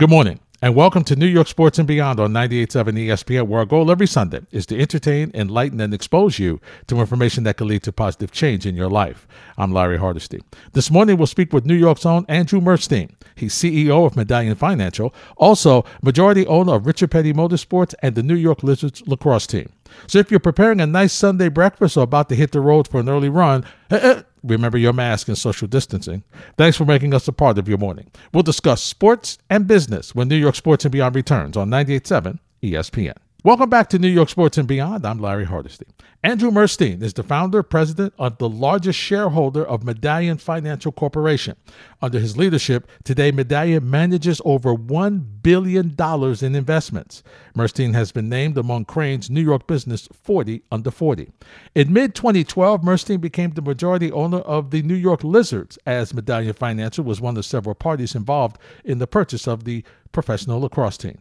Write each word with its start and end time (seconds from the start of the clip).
Good 0.00 0.10
morning, 0.10 0.40
and 0.60 0.74
welcome 0.74 1.04
to 1.04 1.14
New 1.14 1.24
York 1.24 1.46
Sports 1.46 1.78
and 1.78 1.86
Beyond 1.86 2.18
on 2.18 2.32
98.7 2.32 3.06
ESPN, 3.06 3.46
where 3.46 3.60
our 3.60 3.64
goal 3.64 3.92
every 3.92 4.08
Sunday 4.08 4.40
is 4.50 4.66
to 4.66 4.80
entertain, 4.80 5.30
enlighten, 5.34 5.80
and 5.80 5.94
expose 5.94 6.36
you 6.36 6.60
to 6.88 6.98
information 6.98 7.44
that 7.44 7.58
can 7.58 7.68
lead 7.68 7.84
to 7.84 7.92
positive 7.92 8.32
change 8.32 8.66
in 8.66 8.74
your 8.74 8.88
life. 8.88 9.28
I'm 9.56 9.70
Larry 9.70 9.98
Hardesty. 9.98 10.42
This 10.72 10.90
morning, 10.90 11.16
we'll 11.16 11.28
speak 11.28 11.52
with 11.52 11.64
New 11.64 11.76
York's 11.76 12.04
own 12.04 12.26
Andrew 12.28 12.60
Murstein. 12.60 13.14
He's 13.36 13.54
CEO 13.54 14.04
of 14.04 14.16
Medallion 14.16 14.56
Financial, 14.56 15.14
also 15.36 15.84
majority 16.02 16.44
owner 16.48 16.74
of 16.74 16.86
Richard 16.86 17.12
Petty 17.12 17.32
Motorsports 17.32 17.94
and 18.02 18.16
the 18.16 18.24
New 18.24 18.34
York 18.34 18.64
Lizards 18.64 19.00
lacrosse 19.06 19.46
team. 19.46 19.70
So 20.08 20.18
if 20.18 20.28
you're 20.28 20.40
preparing 20.40 20.80
a 20.80 20.88
nice 20.88 21.12
Sunday 21.12 21.50
breakfast 21.50 21.96
or 21.96 22.02
about 22.02 22.28
to 22.30 22.34
hit 22.34 22.50
the 22.50 22.60
road 22.60 22.88
for 22.88 22.98
an 22.98 23.08
early 23.08 23.28
run, 23.28 23.64
eh, 23.92 24.00
eh, 24.02 24.22
remember 24.44 24.78
your 24.78 24.92
mask 24.92 25.28
and 25.28 25.38
social 25.38 25.66
distancing. 25.66 26.22
Thanks 26.56 26.76
for 26.76 26.84
making 26.84 27.14
us 27.14 27.26
a 27.26 27.32
part 27.32 27.58
of 27.58 27.68
your 27.68 27.78
morning. 27.78 28.10
We'll 28.32 28.42
discuss 28.42 28.82
sports 28.82 29.38
and 29.50 29.66
business 29.66 30.14
when 30.14 30.28
New 30.28 30.36
York 30.36 30.54
Sports 30.54 30.84
and 30.84 30.92
Beyond 30.92 31.16
returns 31.16 31.56
on 31.56 31.70
98.7 31.70 32.38
ESPN. 32.62 33.23
Welcome 33.44 33.68
back 33.68 33.90
to 33.90 33.98
New 33.98 34.08
York 34.08 34.30
Sports 34.30 34.56
and 34.56 34.66
Beyond. 34.66 35.04
I'm 35.04 35.18
Larry 35.18 35.44
Hardesty. 35.44 35.84
Andrew 36.22 36.50
Murstein 36.50 37.02
is 37.02 37.12
the 37.12 37.22
founder 37.22 37.62
president 37.62 38.14
of 38.18 38.38
the 38.38 38.48
largest 38.48 38.98
shareholder 38.98 39.62
of 39.62 39.84
Medallion 39.84 40.38
Financial 40.38 40.90
Corporation. 40.90 41.54
Under 42.00 42.18
his 42.18 42.38
leadership, 42.38 42.88
today 43.04 43.32
Medallion 43.32 43.90
manages 43.90 44.40
over 44.46 44.74
$1 44.74 45.42
billion 45.42 45.94
in 45.98 46.54
investments. 46.54 47.22
Murstein 47.54 47.92
has 47.92 48.12
been 48.12 48.30
named 48.30 48.56
among 48.56 48.86
Crain's 48.86 49.28
New 49.28 49.42
York 49.42 49.66
Business 49.66 50.08
40 50.14 50.62
under 50.72 50.90
40. 50.90 51.30
In 51.74 51.92
mid 51.92 52.14
2012, 52.14 52.80
Murstein 52.80 53.20
became 53.20 53.50
the 53.50 53.60
majority 53.60 54.10
owner 54.10 54.38
of 54.38 54.70
the 54.70 54.80
New 54.80 54.94
York 54.94 55.22
Lizards, 55.22 55.78
as 55.84 56.14
Medallion 56.14 56.54
Financial 56.54 57.04
was 57.04 57.20
one 57.20 57.36
of 57.36 57.44
several 57.44 57.74
parties 57.74 58.14
involved 58.14 58.56
in 58.86 59.00
the 59.00 59.06
purchase 59.06 59.46
of 59.46 59.64
the 59.64 59.84
professional 60.12 60.60
lacrosse 60.60 60.96
team. 60.96 61.18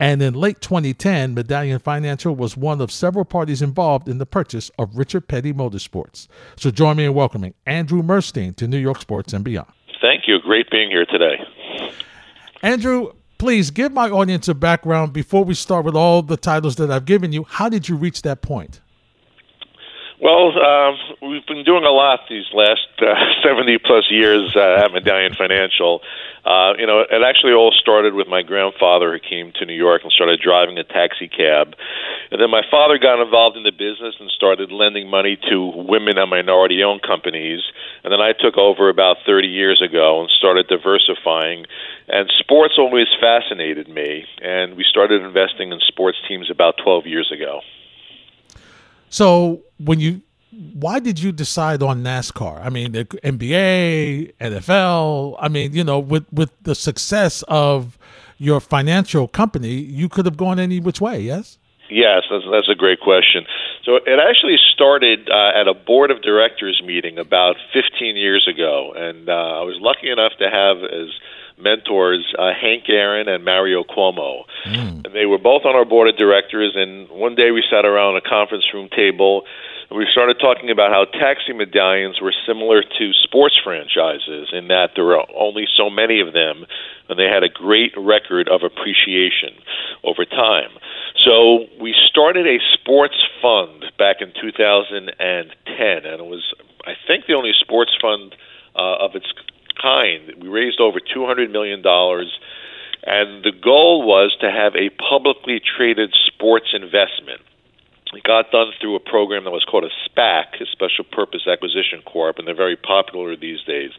And 0.00 0.20
in 0.20 0.34
late 0.34 0.60
2010, 0.60 1.34
Medallion 1.34 1.78
Financial 1.78 2.34
was 2.34 2.56
one 2.56 2.80
of 2.80 2.90
several 2.90 3.24
parties 3.24 3.62
involved 3.62 4.08
in 4.08 4.18
the 4.18 4.26
purchase 4.26 4.70
of 4.78 4.96
Richard 4.96 5.28
Petty 5.28 5.52
Motorsports. 5.52 6.26
So 6.56 6.70
join 6.70 6.96
me 6.96 7.04
in 7.04 7.14
welcoming 7.14 7.54
Andrew 7.64 8.02
Murstein 8.02 8.56
to 8.56 8.66
New 8.66 8.78
York 8.78 9.00
Sports 9.00 9.32
and 9.32 9.44
Beyond. 9.44 9.68
Thank 10.00 10.26
you. 10.26 10.40
Great 10.40 10.68
being 10.70 10.90
here 10.90 11.06
today. 11.06 11.36
Andrew, 12.62 13.12
please 13.38 13.70
give 13.70 13.92
my 13.92 14.10
audience 14.10 14.48
a 14.48 14.54
background 14.54 15.12
before 15.12 15.44
we 15.44 15.54
start 15.54 15.84
with 15.84 15.94
all 15.94 16.22
the 16.22 16.36
titles 16.36 16.76
that 16.76 16.90
I've 16.90 17.04
given 17.04 17.32
you. 17.32 17.44
How 17.44 17.68
did 17.68 17.88
you 17.88 17.96
reach 17.96 18.22
that 18.22 18.42
point? 18.42 18.80
Well, 20.24 20.56
uh, 20.56 20.96
we've 21.20 21.44
been 21.44 21.64
doing 21.64 21.84
a 21.84 21.92
lot 21.92 22.20
these 22.30 22.48
last 22.54 22.88
uh, 22.96 23.12
70 23.44 23.76
plus 23.84 24.08
years 24.08 24.56
uh, 24.56 24.80
at 24.80 24.90
Medallion 24.90 25.34
Financial. 25.34 26.00
Uh, 26.46 26.72
you 26.78 26.86
know, 26.86 27.04
it 27.04 27.20
actually 27.20 27.52
all 27.52 27.76
started 27.76 28.14
with 28.14 28.26
my 28.26 28.40
grandfather 28.40 29.12
who 29.12 29.20
came 29.20 29.52
to 29.60 29.66
New 29.66 29.76
York 29.76 30.00
and 30.02 30.10
started 30.10 30.40
driving 30.40 30.78
a 30.78 30.84
taxi 30.84 31.28
cab. 31.28 31.76
And 32.30 32.40
then 32.40 32.48
my 32.48 32.62
father 32.70 32.96
got 32.96 33.20
involved 33.20 33.58
in 33.58 33.64
the 33.64 33.70
business 33.70 34.16
and 34.18 34.30
started 34.30 34.72
lending 34.72 35.10
money 35.10 35.36
to 35.50 35.60
women 35.60 36.16
and 36.16 36.30
minority 36.30 36.82
owned 36.82 37.02
companies. 37.02 37.60
And 38.02 38.10
then 38.10 38.22
I 38.22 38.32
took 38.32 38.56
over 38.56 38.88
about 38.88 39.18
30 39.26 39.48
years 39.48 39.82
ago 39.84 40.22
and 40.22 40.30
started 40.30 40.68
diversifying. 40.68 41.66
And 42.08 42.32
sports 42.38 42.76
always 42.78 43.12
fascinated 43.20 43.90
me. 43.90 44.24
And 44.40 44.74
we 44.74 44.86
started 44.88 45.20
investing 45.20 45.70
in 45.70 45.80
sports 45.80 46.16
teams 46.26 46.50
about 46.50 46.80
12 46.82 47.04
years 47.04 47.30
ago. 47.30 47.60
So 49.08 49.62
when 49.78 50.00
you 50.00 50.22
why 50.74 51.00
did 51.00 51.18
you 51.18 51.32
decide 51.32 51.82
on 51.82 52.02
NASCAR? 52.02 52.64
I 52.64 52.68
mean, 52.68 52.92
the 52.92 53.04
NBA, 53.04 54.34
NFL. 54.40 55.36
I 55.38 55.48
mean, 55.48 55.72
you 55.72 55.84
know, 55.84 55.98
with 55.98 56.24
with 56.32 56.50
the 56.62 56.74
success 56.74 57.42
of 57.48 57.98
your 58.38 58.60
financial 58.60 59.28
company, 59.28 59.74
you 59.74 60.08
could 60.08 60.26
have 60.26 60.36
gone 60.36 60.58
any 60.58 60.80
which 60.80 61.00
way. 61.00 61.20
Yes. 61.20 61.58
Yes, 61.90 62.22
that's, 62.30 62.44
that's 62.50 62.68
a 62.68 62.74
great 62.74 63.00
question. 63.00 63.44
So 63.84 63.96
it 63.96 64.18
actually 64.18 64.56
started 64.72 65.28
uh, 65.28 65.60
at 65.60 65.68
a 65.68 65.74
board 65.74 66.10
of 66.10 66.22
directors 66.22 66.82
meeting 66.84 67.18
about 67.18 67.56
15 67.74 68.16
years 68.16 68.48
ago, 68.48 68.94
and 68.96 69.28
uh, 69.28 69.60
I 69.60 69.62
was 69.62 69.76
lucky 69.80 70.10
enough 70.10 70.32
to 70.38 70.48
have 70.48 70.78
as 70.82 71.12
mentors 71.58 72.34
uh, 72.38 72.50
Hank 72.52 72.84
Aaron 72.88 73.28
and 73.28 73.44
Mario 73.44 73.84
Cuomo. 73.84 74.44
Mm. 74.66 75.06
And 75.06 75.14
they 75.14 75.26
were 75.26 75.38
both 75.38 75.64
on 75.64 75.74
our 75.74 75.84
board 75.84 76.08
of 76.08 76.16
directors. 76.16 76.72
And 76.74 77.08
one 77.10 77.34
day 77.34 77.50
we 77.50 77.62
sat 77.70 77.84
around 77.84 78.16
a 78.16 78.20
conference 78.20 78.64
room 78.72 78.88
table 78.94 79.42
and 79.90 79.98
we 79.98 80.06
started 80.10 80.38
talking 80.40 80.70
about 80.70 80.90
how 80.90 81.04
taxi 81.04 81.52
medallions 81.52 82.20
were 82.20 82.34
similar 82.46 82.82
to 82.82 83.12
sports 83.22 83.58
franchises 83.62 84.48
in 84.52 84.68
that 84.68 84.90
there 84.96 85.04
were 85.04 85.22
only 85.36 85.66
so 85.76 85.90
many 85.90 86.20
of 86.20 86.32
them 86.32 86.64
and 87.08 87.18
they 87.18 87.28
had 87.28 87.42
a 87.42 87.48
great 87.48 87.92
record 87.96 88.48
of 88.48 88.62
appreciation 88.62 89.52
over 90.02 90.24
time. 90.24 90.70
So 91.24 91.66
we 91.80 91.94
started 92.10 92.46
a 92.46 92.58
sports 92.72 93.16
fund 93.40 93.84
back 93.98 94.16
in 94.20 94.32
2010, 94.40 95.16
and 95.16 96.20
it 96.20 96.26
was, 96.26 96.54
I 96.86 96.94
think, 97.06 97.26
the 97.26 97.34
only 97.34 97.52
sports 97.60 97.92
fund 98.00 98.34
uh, 98.74 99.04
of 99.04 99.14
its 99.14 99.26
kind. 99.84 100.32
We 100.40 100.48
raised 100.48 100.80
over 100.80 100.98
$200 100.98 101.52
million. 101.52 101.84
And 103.06 103.44
the 103.44 103.52
goal 103.52 104.02
was 104.02 104.34
to 104.40 104.50
have 104.50 104.74
a 104.74 104.88
publicly 104.96 105.60
traded 105.60 106.16
sports 106.26 106.72
investment. 106.72 107.42
It 108.14 108.22
got 108.22 108.50
done 108.50 108.70
through 108.80 108.96
a 108.96 109.00
program 109.00 109.44
that 109.44 109.50
was 109.50 109.64
called 109.64 109.84
a 109.84 109.92
SPAC, 110.08 110.60
a 110.60 110.66
Special 110.72 111.04
Purpose 111.04 111.46
Acquisition 111.50 112.00
Corp, 112.06 112.38
and 112.38 112.46
they're 112.46 112.54
very 112.54 112.76
popular 112.76 113.36
these 113.36 113.60
days. 113.64 113.90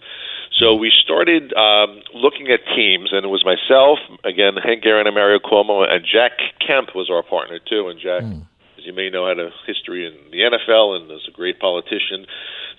So 0.57 0.74
we 0.74 0.91
started 1.03 1.53
um, 1.53 2.01
looking 2.13 2.47
at 2.47 2.62
teams, 2.75 3.12
and 3.12 3.25
it 3.25 3.28
was 3.28 3.44
myself, 3.44 4.00
again, 4.24 4.56
Hank 4.56 4.85
Aaron 4.85 5.06
and 5.06 5.16
Mario 5.16 5.40
Cuomo, 5.40 5.84
and 5.84 6.06
Jack 6.06 6.31
Kemp 6.66 6.95
was 6.95 7.09
our 7.09 7.24
partner 7.24 7.59
too. 7.59 7.90
And 7.90 8.00
Jack, 8.00 8.24
mm. 8.24 8.47
You 8.85 8.94
may 8.94 9.09
know, 9.09 9.28
had 9.28 9.40
a 9.40 9.50
history 9.68 10.06
in 10.06 10.13
the 10.31 10.40
NFL 10.40 10.96
and 10.96 11.12
is 11.12 11.28
a 11.28 11.31
great 11.31 11.59
politician. 11.59 12.25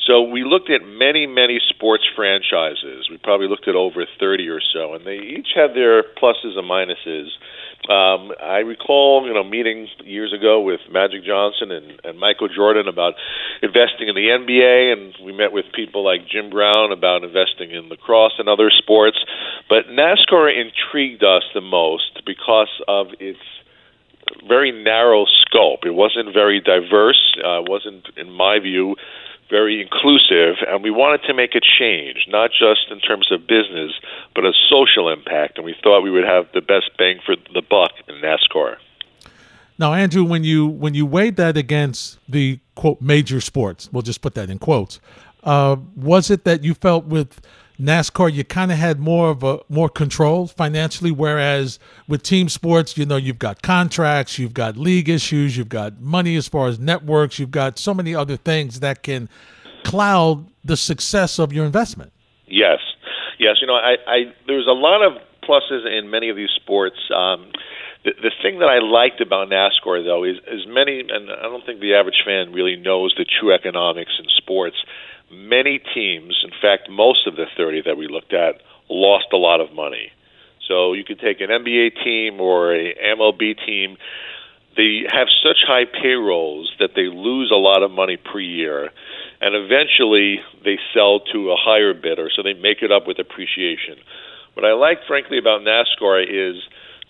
So 0.06 0.22
we 0.22 0.44
looked 0.44 0.70
at 0.70 0.86
many, 0.86 1.26
many 1.26 1.58
sports 1.68 2.04
franchises. 2.14 3.08
We 3.10 3.18
probably 3.18 3.48
looked 3.48 3.66
at 3.66 3.74
over 3.74 4.06
30 4.20 4.48
or 4.48 4.60
so, 4.60 4.94
and 4.94 5.04
they 5.04 5.18
each 5.18 5.48
had 5.54 5.74
their 5.74 6.02
pluses 6.02 6.54
and 6.56 6.68
minuses. 6.68 7.34
Um, 7.90 8.32
I 8.42 8.62
recall, 8.62 9.26
you 9.26 9.34
know, 9.34 9.42
meeting 9.42 9.88
years 10.04 10.32
ago 10.32 10.60
with 10.60 10.80
Magic 10.90 11.24
Johnson 11.24 11.70
and, 11.70 12.00
and 12.04 12.18
Michael 12.18 12.48
Jordan 12.48 12.88
about 12.88 13.14
investing 13.62 14.08
in 14.08 14.14
the 14.14 14.30
NBA, 14.30 14.92
and 14.92 15.14
we 15.24 15.32
met 15.32 15.52
with 15.52 15.66
people 15.74 16.04
like 16.04 16.28
Jim 16.28 16.50
Brown 16.50 16.92
about 16.92 17.24
investing 17.24 17.70
in 17.70 17.88
lacrosse 17.88 18.34
and 18.38 18.48
other 18.48 18.70
sports. 18.70 19.18
But 19.68 19.86
NASCAR 19.90 20.50
intrigued 20.50 21.24
us 21.24 21.42
the 21.54 21.60
most 21.60 22.22
because 22.24 22.70
of 22.86 23.08
its 23.18 23.40
very 24.46 24.72
narrow 24.72 25.24
scope. 25.40 25.80
It 25.84 25.94
wasn't 25.94 26.32
very 26.32 26.60
diverse. 26.60 27.36
Uh, 27.38 27.62
wasn't, 27.66 28.06
in 28.16 28.30
my 28.30 28.58
view, 28.58 28.96
very 29.48 29.80
inclusive, 29.80 30.56
and 30.66 30.82
we 30.82 30.90
wanted 30.90 31.22
to 31.26 31.34
make 31.34 31.54
a 31.54 31.60
change, 31.60 32.26
not 32.28 32.50
just 32.50 32.90
in 32.90 32.98
terms 32.98 33.30
of 33.30 33.46
business, 33.46 33.92
but 34.34 34.44
a 34.44 34.52
social 34.68 35.08
impact. 35.08 35.56
And 35.56 35.64
we 35.64 35.74
thought 35.82 36.02
we 36.02 36.10
would 36.10 36.24
have 36.24 36.46
the 36.52 36.60
best 36.60 36.90
bang 36.98 37.20
for 37.24 37.36
the 37.54 37.62
buck 37.62 37.92
in 38.08 38.16
NASCAR. 38.16 38.76
Now, 39.78 39.92
Andrew, 39.92 40.24
when 40.24 40.42
you 40.42 40.66
when 40.66 40.94
you 40.94 41.04
weighed 41.04 41.36
that 41.36 41.56
against 41.56 42.18
the 42.28 42.58
quote 42.74 43.00
major 43.00 43.40
sports, 43.40 43.90
we'll 43.92 44.02
just 44.02 44.22
put 44.22 44.34
that 44.34 44.48
in 44.48 44.58
quotes, 44.58 45.00
uh, 45.44 45.76
was 45.94 46.30
it 46.30 46.44
that 46.44 46.64
you 46.64 46.74
felt 46.74 47.04
with 47.04 47.40
NASCAR, 47.80 48.32
you 48.32 48.42
kind 48.42 48.72
of 48.72 48.78
had 48.78 48.98
more 48.98 49.28
of 49.30 49.42
a 49.42 49.60
more 49.68 49.88
control 49.88 50.46
financially, 50.46 51.10
whereas 51.10 51.78
with 52.08 52.22
team 52.22 52.48
sports, 52.48 52.96
you 52.96 53.04
know, 53.04 53.16
you've 53.16 53.38
got 53.38 53.60
contracts, 53.60 54.38
you've 54.38 54.54
got 54.54 54.76
league 54.76 55.08
issues, 55.08 55.56
you've 55.56 55.68
got 55.68 56.00
money 56.00 56.36
as 56.36 56.48
far 56.48 56.68
as 56.68 56.78
networks, 56.78 57.38
you've 57.38 57.50
got 57.50 57.78
so 57.78 57.92
many 57.92 58.14
other 58.14 58.36
things 58.36 58.80
that 58.80 59.02
can 59.02 59.28
cloud 59.84 60.46
the 60.64 60.76
success 60.76 61.38
of 61.38 61.52
your 61.52 61.66
investment. 61.66 62.12
Yes, 62.46 62.78
yes. 63.38 63.56
You 63.60 63.66
know, 63.66 63.74
I, 63.74 63.96
I 64.06 64.18
there's 64.46 64.66
a 64.66 64.72
lot 64.72 65.02
of 65.02 65.20
pluses 65.42 65.86
in 65.86 66.10
many 66.10 66.30
of 66.30 66.36
these 66.36 66.50
sports. 66.56 66.96
Um, 67.14 67.52
the, 68.04 68.12
the 68.22 68.30
thing 68.42 68.60
that 68.60 68.70
I 68.70 68.78
liked 68.78 69.20
about 69.20 69.48
NASCAR, 69.48 70.04
though, 70.04 70.24
is, 70.24 70.36
is 70.46 70.66
many, 70.66 71.00
and 71.00 71.30
I 71.30 71.42
don't 71.42 71.66
think 71.66 71.80
the 71.80 71.94
average 71.94 72.22
fan 72.24 72.52
really 72.52 72.76
knows 72.76 73.14
the 73.18 73.26
true 73.26 73.52
economics 73.52 74.12
in 74.18 74.26
sports 74.36 74.76
many 75.30 75.80
teams, 75.94 76.44
in 76.44 76.50
fact, 76.60 76.88
most 76.90 77.26
of 77.26 77.36
the 77.36 77.46
30 77.56 77.82
that 77.86 77.96
we 77.96 78.08
looked 78.08 78.32
at, 78.32 78.60
lost 78.88 79.26
a 79.32 79.36
lot 79.36 79.60
of 79.60 79.72
money. 79.72 80.12
So 80.68 80.92
you 80.92 81.04
could 81.04 81.20
take 81.20 81.40
an 81.40 81.48
NBA 81.48 82.02
team 82.02 82.40
or 82.40 82.74
a 82.74 82.94
MLB 82.94 83.64
team. 83.64 83.96
They 84.76 85.04
have 85.10 85.28
such 85.42 85.58
high 85.66 85.84
payrolls 85.84 86.72
that 86.78 86.90
they 86.94 87.08
lose 87.08 87.50
a 87.50 87.56
lot 87.56 87.82
of 87.82 87.90
money 87.90 88.16
per 88.16 88.40
year, 88.40 88.90
and 89.40 89.54
eventually 89.54 90.40
they 90.64 90.78
sell 90.92 91.20
to 91.32 91.50
a 91.50 91.56
higher 91.56 91.94
bidder, 91.94 92.30
so 92.34 92.42
they 92.42 92.52
make 92.52 92.82
it 92.82 92.92
up 92.92 93.06
with 93.06 93.18
appreciation. 93.18 93.96
What 94.54 94.64
I 94.64 94.72
like, 94.72 94.98
frankly, 95.06 95.38
about 95.38 95.62
NASCAR 95.62 96.24
is 96.24 96.62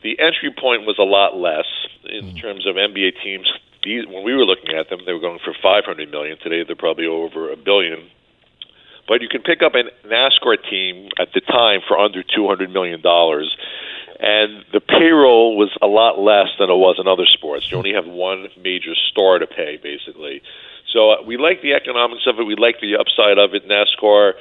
the 0.03 0.19
entry 0.21 0.55
point 0.57 0.87
was 0.87 0.97
a 0.99 1.03
lot 1.03 1.37
less 1.37 1.67
in 2.05 2.35
mm. 2.35 2.41
terms 2.41 2.67
of 2.67 2.77
NBA 2.77 3.23
teams 3.23 3.51
these 3.87 4.07
when 4.07 4.25
we 4.25 4.35
were 4.35 4.45
looking 4.45 4.75
at 4.75 4.91
them, 4.91 5.01
they 5.07 5.13
were 5.13 5.23
going 5.23 5.39
for 5.45 5.55
500 5.55 6.11
million. 6.11 6.37
Today, 6.43 6.67
they're 6.67 6.77
probably 6.77 7.07
over 7.07 7.51
a 7.53 7.57
billion. 7.57 8.11
But 9.09 9.23
you 9.23 9.29
can 9.29 9.43
pick 9.43 9.63
up 9.63 9.73
a 9.75 9.87
NASCAR 10.07 10.59
team 10.69 11.11
at 11.19 11.29
the 11.33 11.41
time 11.41 11.81
for 11.87 11.97
under 11.97 12.23
200 12.23 12.71
million 12.71 13.01
dollars, 13.01 13.57
and 14.19 14.65
the 14.73 14.81
payroll 14.81 15.57
was 15.57 15.71
a 15.81 15.87
lot 15.87 16.19
less 16.19 16.49
than 16.59 16.71
it 16.71 16.75
was 16.75 16.97
in 16.99 17.07
other 17.07 17.27
sports. 17.27 17.71
You 17.71 17.79
only 17.79 17.95
have 17.95 18.07
one 18.07 18.49
major 18.59 18.95
star 19.11 19.39
to 19.39 19.47
pay, 19.47 19.79
basically. 19.81 20.43
So 20.93 21.11
uh, 21.11 21.23
we 21.23 21.37
like 21.37 21.63
the 21.63 21.75
economics 21.75 22.27
of 22.27 22.39
it. 22.39 22.45
We 22.45 22.57
like 22.57 22.81
the 22.81 22.97
upside 22.97 23.39
of 23.39 23.55
it. 23.55 23.69
NASCAR. 23.69 24.35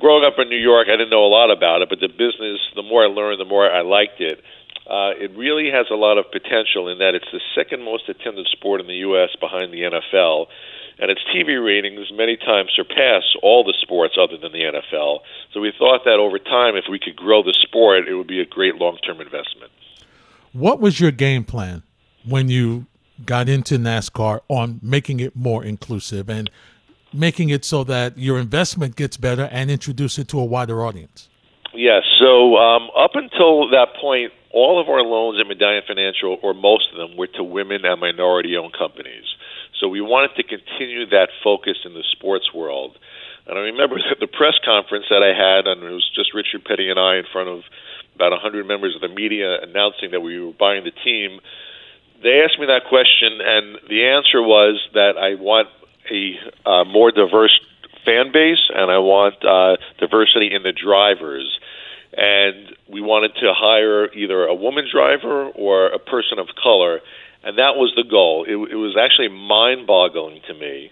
Growing 0.00 0.24
up 0.24 0.38
in 0.38 0.48
New 0.48 0.58
York, 0.58 0.88
I 0.88 0.96
didn't 0.96 1.10
know 1.10 1.24
a 1.24 1.30
lot 1.30 1.50
about 1.50 1.82
it, 1.82 1.88
but 1.88 2.00
the 2.00 2.08
business, 2.08 2.58
the 2.74 2.82
more 2.82 3.04
I 3.04 3.06
learned, 3.06 3.40
the 3.40 3.44
more 3.44 3.70
I 3.70 3.82
liked 3.82 4.20
it. 4.20 4.42
Uh, 4.88 5.12
it 5.20 5.36
really 5.36 5.70
has 5.70 5.86
a 5.90 5.94
lot 5.94 6.16
of 6.16 6.24
potential 6.32 6.88
in 6.88 6.98
that 6.98 7.14
it's 7.14 7.28
the 7.30 7.40
second 7.54 7.84
most 7.84 8.08
attended 8.08 8.46
sport 8.50 8.80
in 8.80 8.86
the 8.86 9.04
U.S. 9.04 9.28
behind 9.38 9.70
the 9.70 9.82
NFL 9.82 10.46
and 10.98 11.10
its 11.10 11.20
TV 11.34 11.62
ratings 11.62 12.10
many 12.12 12.36
times 12.36 12.70
surpass 12.74 13.22
all 13.42 13.64
the 13.64 13.74
sports 13.80 14.16
other 14.20 14.36
than 14.36 14.52
the 14.52 14.60
NFL. 14.60 15.20
So 15.52 15.60
we 15.60 15.72
thought 15.78 16.04
that 16.04 16.18
over 16.18 16.38
time, 16.38 16.74
if 16.74 16.84
we 16.90 16.98
could 16.98 17.16
grow 17.16 17.42
the 17.42 17.52
sport, 17.52 18.08
it 18.08 18.14
would 18.14 18.26
be 18.26 18.40
a 18.40 18.46
great 18.46 18.76
long 18.76 18.98
term 18.98 19.20
investment. 19.20 19.70
What 20.52 20.80
was 20.80 20.98
your 20.98 21.10
game 21.10 21.44
plan 21.44 21.82
when 22.26 22.48
you 22.48 22.86
got 23.24 23.48
into 23.48 23.78
NASCAR 23.78 24.40
on 24.48 24.80
making 24.82 25.20
it 25.20 25.36
more 25.36 25.64
inclusive 25.64 26.28
and 26.28 26.50
making 27.12 27.50
it 27.50 27.64
so 27.64 27.84
that 27.84 28.18
your 28.18 28.38
investment 28.38 28.96
gets 28.96 29.16
better 29.16 29.48
and 29.52 29.70
introduce 29.70 30.18
it 30.18 30.28
to 30.28 30.40
a 30.40 30.44
wider 30.44 30.84
audience? 30.84 31.28
Yes. 31.78 32.02
So 32.18 32.56
um, 32.56 32.90
up 32.98 33.14
until 33.14 33.70
that 33.70 33.94
point, 34.00 34.32
all 34.50 34.82
of 34.82 34.88
our 34.88 35.02
loans 35.02 35.38
at 35.38 35.46
Medallion 35.46 35.84
Financial, 35.86 36.36
or 36.42 36.52
most 36.52 36.90
of 36.90 36.98
them, 36.98 37.16
were 37.16 37.28
to 37.38 37.44
women 37.44 37.84
and 37.84 38.00
minority 38.00 38.56
owned 38.56 38.74
companies. 38.74 39.22
So 39.78 39.86
we 39.86 40.00
wanted 40.00 40.34
to 40.34 40.42
continue 40.42 41.06
that 41.10 41.28
focus 41.44 41.78
in 41.84 41.94
the 41.94 42.02
sports 42.10 42.52
world. 42.52 42.98
And 43.46 43.56
I 43.56 43.62
remember 43.70 43.94
that 43.94 44.18
the 44.20 44.26
press 44.26 44.58
conference 44.64 45.06
that 45.08 45.22
I 45.22 45.30
had, 45.30 45.70
and 45.70 45.86
it 45.86 45.94
was 45.94 46.10
just 46.16 46.34
Richard 46.34 46.64
Petty 46.64 46.90
and 46.90 46.98
I 46.98 47.22
in 47.22 47.30
front 47.30 47.48
of 47.48 47.62
about 48.16 48.32
100 48.32 48.66
members 48.66 48.96
of 48.96 49.00
the 49.00 49.14
media 49.14 49.62
announcing 49.62 50.10
that 50.10 50.20
we 50.20 50.34
were 50.40 50.52
buying 50.58 50.82
the 50.82 50.90
team. 50.90 51.38
They 52.24 52.42
asked 52.42 52.58
me 52.58 52.66
that 52.66 52.90
question, 52.90 53.38
and 53.38 53.78
the 53.88 54.02
answer 54.10 54.42
was 54.42 54.82
that 54.94 55.14
I 55.14 55.38
want 55.38 55.68
a 56.10 56.34
uh, 56.66 56.84
more 56.90 57.12
diverse 57.12 57.54
fan 58.08 58.32
base 58.32 58.72
and 58.72 58.90
I 58.90 58.96
want 59.04 59.36
uh, 59.44 59.76
diversity 60.00 60.48
in 60.54 60.62
the 60.62 60.72
drivers. 60.72 61.60
And 62.16 62.72
we 62.88 63.02
wanted 63.02 63.34
to 63.44 63.52
hire 63.52 64.10
either 64.14 64.44
a 64.48 64.54
woman 64.54 64.88
driver 64.90 65.52
or 65.52 65.88
a 65.88 65.98
person 65.98 66.38
of 66.38 66.48
color 66.56 67.00
and 67.42 67.58
that 67.58 67.76
was 67.76 67.92
the 67.94 68.04
goal. 68.04 68.44
It, 68.44 68.56
it 68.72 68.76
was 68.76 68.96
actually 68.98 69.28
mind-boggling 69.28 70.42
to 70.48 70.54
me 70.54 70.90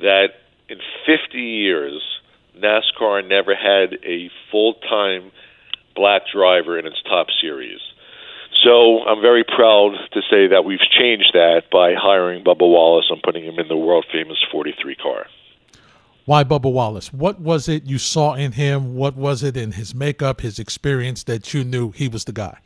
that 0.00 0.28
in 0.68 0.78
50 1.06 1.38
years, 1.38 2.00
NASCAR 2.56 3.26
never 3.26 3.54
had 3.54 3.98
a 4.04 4.30
full-time 4.50 5.32
black 5.96 6.22
driver 6.32 6.78
in 6.78 6.86
its 6.86 7.02
top 7.02 7.26
series. 7.40 7.80
So 8.64 9.04
I'm 9.04 9.20
very 9.20 9.44
proud 9.44 9.96
to 10.12 10.20
say 10.30 10.48
that 10.48 10.64
we've 10.64 10.86
changed 10.98 11.30
that 11.34 11.64
by 11.70 11.94
hiring 11.94 12.44
Bubba 12.44 12.68
Wallace 12.68 13.06
and 13.10 13.22
putting 13.22 13.44
him 13.44 13.58
in 13.58 13.68
the 13.68 13.76
world 13.76 14.06
famous 14.12 14.38
43 14.50 14.96
car. 14.96 15.26
Why 16.28 16.44
Bubba 16.44 16.70
Wallace? 16.70 17.10
What 17.10 17.40
was 17.40 17.70
it 17.70 17.84
you 17.84 17.96
saw 17.96 18.34
in 18.34 18.52
him? 18.52 18.94
What 18.94 19.16
was 19.16 19.42
it 19.42 19.56
in 19.56 19.72
his 19.72 19.94
makeup, 19.94 20.42
his 20.42 20.58
experience 20.58 21.24
that 21.24 21.54
you 21.54 21.64
knew 21.64 21.90
he 21.92 22.06
was 22.06 22.24
the 22.24 22.32
guy? 22.32 22.58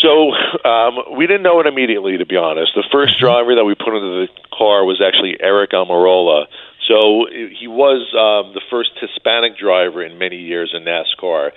So 0.00 0.32
um, 0.64 0.96
we 1.14 1.26
didn't 1.26 1.42
know 1.42 1.60
it 1.60 1.66
immediately, 1.66 2.16
to 2.16 2.24
be 2.24 2.36
honest. 2.36 2.72
The 2.74 2.88
first 2.90 3.16
mm-hmm. 3.16 3.26
driver 3.26 3.54
that 3.54 3.66
we 3.66 3.74
put 3.74 3.92
into 3.92 4.24
the 4.24 4.28
car 4.56 4.86
was 4.86 5.02
actually 5.04 5.36
Aric 5.44 5.72
Almirola. 5.74 6.46
So 6.88 7.26
he 7.30 7.66
was 7.66 8.04
um, 8.12 8.52
the 8.52 8.60
first 8.70 8.90
Hispanic 9.00 9.56
driver 9.56 10.04
in 10.04 10.18
many 10.18 10.36
years 10.36 10.74
in 10.74 10.84
NASCAR. 10.84 11.50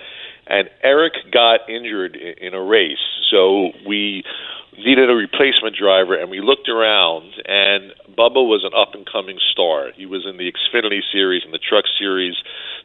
And 0.46 0.70
Aric 0.82 1.30
got 1.30 1.68
injured 1.68 2.16
in 2.16 2.54
a 2.54 2.62
race. 2.62 3.04
So 3.30 3.72
we 3.86 4.24
needed 4.78 5.10
a 5.10 5.14
replacement 5.14 5.76
driver, 5.76 6.14
and 6.14 6.30
we 6.30 6.40
looked 6.40 6.68
around, 6.68 7.34
and 7.44 7.92
Bubba 8.16 8.40
was 8.40 8.64
an 8.64 8.72
up 8.78 8.94
and 8.94 9.04
coming 9.04 9.38
star. 9.52 9.90
He 9.94 10.06
was 10.06 10.24
in 10.24 10.38
the 10.38 10.50
Xfinity 10.50 11.00
Series 11.12 11.42
and 11.44 11.52
the 11.52 11.58
Truck 11.58 11.84
Series. 11.98 12.36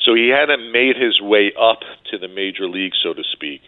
So 0.02 0.14
he 0.16 0.30
hadn't 0.30 0.72
made 0.72 0.98
his 0.98 1.22
way 1.22 1.54
up 1.60 1.80
to 2.12 2.18
the 2.18 2.28
major 2.28 2.68
league, 2.68 2.94
so 3.02 3.14
to 3.14 3.24
speak. 3.32 3.62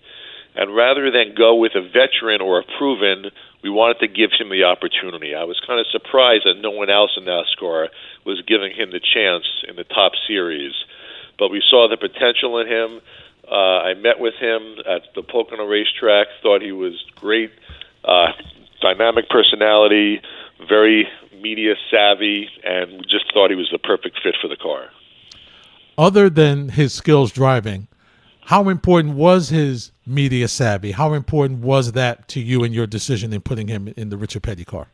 And 0.56 0.76
rather 0.76 1.12
than 1.12 1.36
go 1.36 1.56
with 1.56 1.74
a 1.76 1.82
veteran 1.82 2.42
or 2.42 2.60
a 2.60 2.64
proven, 2.78 3.32
we 3.62 3.70
wanted 3.70 4.00
to 4.00 4.08
give 4.08 4.32
him 4.32 4.50
the 4.50 4.64
opportunity. 4.64 5.36
I 5.36 5.44
was 5.44 5.60
kind 5.68 5.80
of 5.80 5.86
surprised 5.92 6.46
that 6.46 6.62
no 6.62 6.72
one 6.72 6.90
else 6.90 7.12
in 7.18 7.26
NASCAR 7.26 7.90
was 8.26 8.42
giving 8.48 8.72
him 8.72 8.92
the 8.92 9.02
chance 9.02 9.46
in 9.68 9.76
the 9.76 9.84
top 9.84 10.14
series. 10.28 10.74
But 11.38 11.50
we 11.50 11.62
saw 11.70 11.90
the 11.90 11.98
potential 11.98 12.60
in 12.60 12.68
him. 12.68 13.02
Uh, 13.50 13.92
I 13.92 13.94
met 13.96 14.20
with 14.20 14.36
him 14.36 14.78
at 14.88 15.14
the 15.14 15.24
Pocono 15.24 15.66
racetrack, 15.66 16.28
thought 16.42 16.62
he 16.62 16.72
was 16.72 16.94
great, 17.16 17.52
uh, 18.06 18.32
dynamic 18.82 19.30
personality, 19.30 20.22
very 20.70 21.08
media 21.42 21.76
savvy, 21.92 22.48
and 22.64 23.06
just 23.10 23.32
thought 23.34 23.50
he 23.50 23.56
was 23.56 23.70
the 23.72 23.80
perfect 23.80 24.20
fit 24.24 24.36
for 24.42 24.48
the 24.48 24.56
car. 24.56 24.90
Other 25.98 26.30
than 26.30 26.70
his 26.70 26.94
skills 26.94 27.32
driving, 27.32 27.88
how 28.46 28.70
important 28.70 29.16
was 29.16 29.50
his 29.50 29.92
media 30.06 30.48
savvy? 30.48 30.92
How 30.92 31.14
important 31.14 31.62
was 31.62 31.94
that 31.94 32.28
to 32.30 32.40
you 32.40 32.64
in 32.64 32.74
your 32.74 32.86
decision 32.86 33.34
in 33.34 33.42
putting 33.42 33.68
him 33.68 33.92
in 33.98 34.10
the 34.10 34.18
Richard 34.18 34.44
Petty 34.44 34.64
car? 34.64 34.88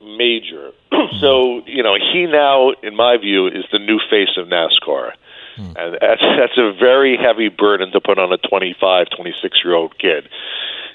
Major. 0.00 0.72
so, 1.20 1.62
you 1.66 1.82
know, 1.82 1.94
he 1.94 2.26
now, 2.26 2.72
in 2.82 2.94
my 2.94 3.16
view, 3.16 3.46
is 3.46 3.64
the 3.72 3.78
new 3.78 3.98
face 4.10 4.36
of 4.36 4.48
NASCAR. 4.48 5.12
Hmm. 5.56 5.72
And 5.74 5.98
that's, 6.00 6.20
that's 6.38 6.58
a 6.58 6.72
very 6.78 7.16
heavy 7.16 7.48
burden 7.48 7.92
to 7.92 8.00
put 8.00 8.18
on 8.18 8.30
a 8.30 8.36
25, 8.36 9.06
26 9.16 9.58
year 9.64 9.74
old 9.74 9.98
kid. 9.98 10.28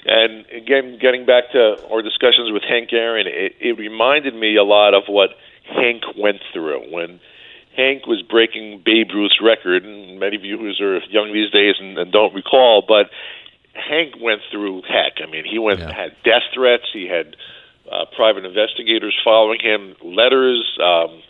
And 0.06 0.46
again, 0.52 0.98
getting 1.00 1.26
back 1.26 1.50
to 1.52 1.84
our 1.90 2.00
discussions 2.00 2.52
with 2.52 2.62
Hank 2.62 2.92
Aaron, 2.92 3.26
it, 3.26 3.56
it 3.60 3.78
reminded 3.78 4.36
me 4.36 4.56
a 4.56 4.64
lot 4.64 4.94
of 4.94 5.04
what 5.08 5.30
Hank 5.64 6.04
went 6.16 6.40
through 6.52 6.92
when 6.92 7.18
Hank 7.76 8.06
was 8.06 8.22
breaking 8.22 8.82
Babe 8.84 9.08
Ruth's 9.14 9.40
record, 9.42 9.84
and 9.84 10.20
many 10.20 10.36
viewers 10.36 10.80
are 10.80 10.98
young 11.08 11.32
these 11.32 11.50
days 11.50 11.76
and, 11.80 11.96
and 11.96 12.12
don't 12.12 12.34
recall, 12.34 12.84
but 12.86 13.10
Hank 13.74 14.14
went 14.20 14.42
through 14.50 14.82
heck. 14.82 15.24
I 15.26 15.30
mean, 15.30 15.44
he 15.44 15.58
went 15.58 15.80
yeah. 15.80 15.92
had 15.92 16.16
death 16.24 16.42
threats. 16.52 16.84
He 16.92 17.08
had 17.08 17.36
uh, 17.90 18.04
private 18.14 18.44
investigators 18.44 19.16
following 19.24 19.60
him, 19.60 19.96
letters. 20.02 20.78
Um, 20.82 21.22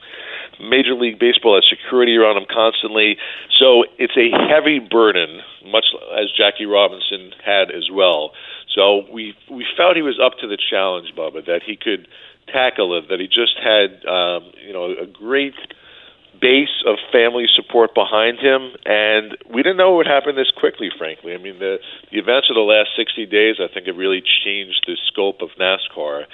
Major 0.60 0.94
League 0.94 1.18
Baseball 1.18 1.54
has 1.56 1.64
security 1.68 2.16
around 2.16 2.36
him 2.36 2.46
constantly. 2.50 3.16
So 3.58 3.84
it's 3.98 4.16
a 4.16 4.30
heavy 4.30 4.78
burden, 4.78 5.40
much 5.64 5.86
as 6.18 6.30
Jackie 6.36 6.66
Robinson 6.66 7.32
had 7.44 7.70
as 7.70 7.88
well. 7.92 8.32
So 8.74 9.04
we 9.12 9.34
we 9.50 9.66
felt 9.76 9.96
he 9.96 10.02
was 10.02 10.18
up 10.22 10.38
to 10.38 10.48
the 10.48 10.58
challenge, 10.58 11.14
Bubba, 11.16 11.44
that 11.46 11.62
he 11.64 11.76
could 11.76 12.08
tackle 12.48 12.96
it, 12.98 13.08
that 13.08 13.20
he 13.20 13.26
just 13.26 13.58
had 13.62 14.04
um, 14.06 14.50
you 14.64 14.72
know 14.72 14.94
a 15.00 15.06
great 15.06 15.54
base 16.40 16.82
of 16.86 16.96
family 17.12 17.46
support 17.54 17.94
behind 17.94 18.38
him, 18.38 18.74
and 18.84 19.36
we 19.52 19.62
didn't 19.62 19.76
know 19.76 19.94
it 19.94 19.96
would 19.96 20.06
happen 20.06 20.34
this 20.36 20.50
quickly. 20.56 20.90
Frankly, 20.96 21.34
I 21.34 21.38
mean 21.38 21.58
the 21.58 21.78
the 22.10 22.18
events 22.18 22.48
of 22.50 22.56
the 22.56 22.66
last 22.66 22.90
60 22.96 23.26
days, 23.26 23.56
I 23.60 23.72
think, 23.72 23.86
have 23.86 23.96
really 23.96 24.22
changed 24.44 24.84
the 24.86 24.96
scope 25.08 25.42
of 25.42 25.50
NASCAR, 25.60 26.24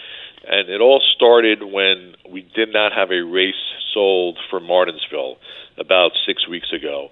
and 0.46 0.68
it 0.68 0.80
all 0.80 1.02
started 1.14 1.62
when 1.62 2.14
we 2.28 2.42
did 2.54 2.72
not 2.72 2.92
have 2.92 3.10
a 3.10 3.22
race 3.22 3.54
sold 3.92 4.38
for 4.50 4.60
Martinsville 4.60 5.36
about 5.78 6.12
six 6.26 6.48
weeks 6.48 6.72
ago. 6.72 7.10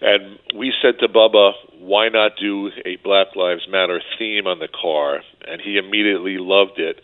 And 0.00 0.38
we 0.54 0.72
said 0.80 1.00
to 1.00 1.08
Bubba, 1.08 1.52
why 1.80 2.08
not 2.08 2.32
do 2.40 2.70
a 2.86 2.96
Black 3.02 3.34
Lives 3.34 3.66
Matter 3.68 4.00
theme 4.18 4.46
on 4.46 4.60
the 4.60 4.68
car? 4.68 5.22
And 5.46 5.60
he 5.60 5.76
immediately 5.76 6.38
loved 6.38 6.78
it, 6.78 7.00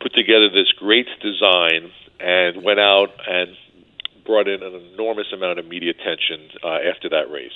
put 0.00 0.12
together 0.12 0.50
this 0.50 0.70
great 0.78 1.06
design, 1.22 1.90
and 2.20 2.62
went 2.62 2.80
out 2.80 3.08
and 3.26 3.56
brought 4.26 4.48
in 4.48 4.62
an 4.62 4.74
enormous 4.92 5.26
amount 5.32 5.58
of 5.58 5.66
media 5.66 5.90
attention 5.90 6.50
uh, 6.62 6.78
after 6.92 7.08
that 7.08 7.30
race. 7.30 7.52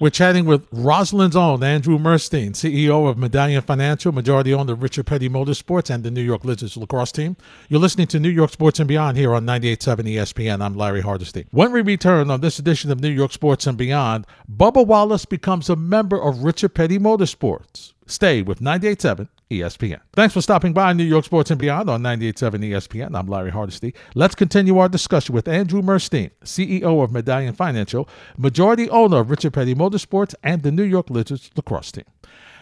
We're 0.00 0.08
chatting 0.08 0.46
with 0.46 0.66
Roslyn's 0.72 1.36
own 1.36 1.62
Andrew 1.62 1.98
Murstein, 1.98 2.52
CEO 2.52 3.06
of 3.06 3.18
Medallion 3.18 3.60
Financial, 3.60 4.12
majority 4.12 4.54
owner 4.54 4.72
of 4.72 4.82
Richard 4.82 5.04
Petty 5.04 5.28
Motorsports 5.28 5.94
and 5.94 6.02
the 6.02 6.10
New 6.10 6.22
York 6.22 6.42
Lizards 6.42 6.78
lacrosse 6.78 7.12
team. 7.12 7.36
You're 7.68 7.80
listening 7.80 8.06
to 8.06 8.18
New 8.18 8.30
York 8.30 8.50
Sports 8.50 8.80
and 8.80 8.88
Beyond 8.88 9.18
here 9.18 9.34
on 9.34 9.44
98.7 9.44 10.14
ESPN. 10.14 10.62
I'm 10.62 10.74
Larry 10.74 11.02
Hardesty. 11.02 11.44
When 11.50 11.70
we 11.70 11.82
return 11.82 12.30
on 12.30 12.40
this 12.40 12.58
edition 12.58 12.90
of 12.90 13.00
New 13.00 13.10
York 13.10 13.30
Sports 13.30 13.66
and 13.66 13.76
Beyond, 13.76 14.26
Bubba 14.50 14.86
Wallace 14.86 15.26
becomes 15.26 15.68
a 15.68 15.76
member 15.76 16.18
of 16.18 16.44
Richard 16.44 16.72
Petty 16.72 16.98
Motorsports. 16.98 17.92
Stay 18.06 18.40
with 18.40 18.60
98.7 18.60 19.28
ESPN. 19.50 20.00
Thanks 20.12 20.32
for 20.32 20.40
stopping 20.40 20.72
by 20.72 20.92
New 20.92 21.04
York 21.04 21.24
Sports 21.24 21.50
and 21.50 21.58
Beyond 21.58 21.90
on 21.90 22.02
98.7 22.02 22.70
ESPN. 22.70 23.16
I'm 23.16 23.26
Larry 23.26 23.50
Hardesty. 23.50 23.94
Let's 24.14 24.36
continue 24.36 24.78
our 24.78 24.88
discussion 24.88 25.34
with 25.34 25.48
Andrew 25.48 25.82
Murstein, 25.82 26.30
CEO 26.44 27.02
of 27.02 27.10
Medallion 27.10 27.54
Financial, 27.54 28.08
majority 28.38 28.88
owner 28.90 29.18
of 29.18 29.30
Richard 29.30 29.52
Petty 29.52 29.74
Motorsports, 29.74 30.36
and 30.44 30.62
the 30.62 30.70
New 30.70 30.84
York 30.84 31.10
Lizards 31.10 31.50
lacrosse 31.56 31.90
team. 31.90 32.04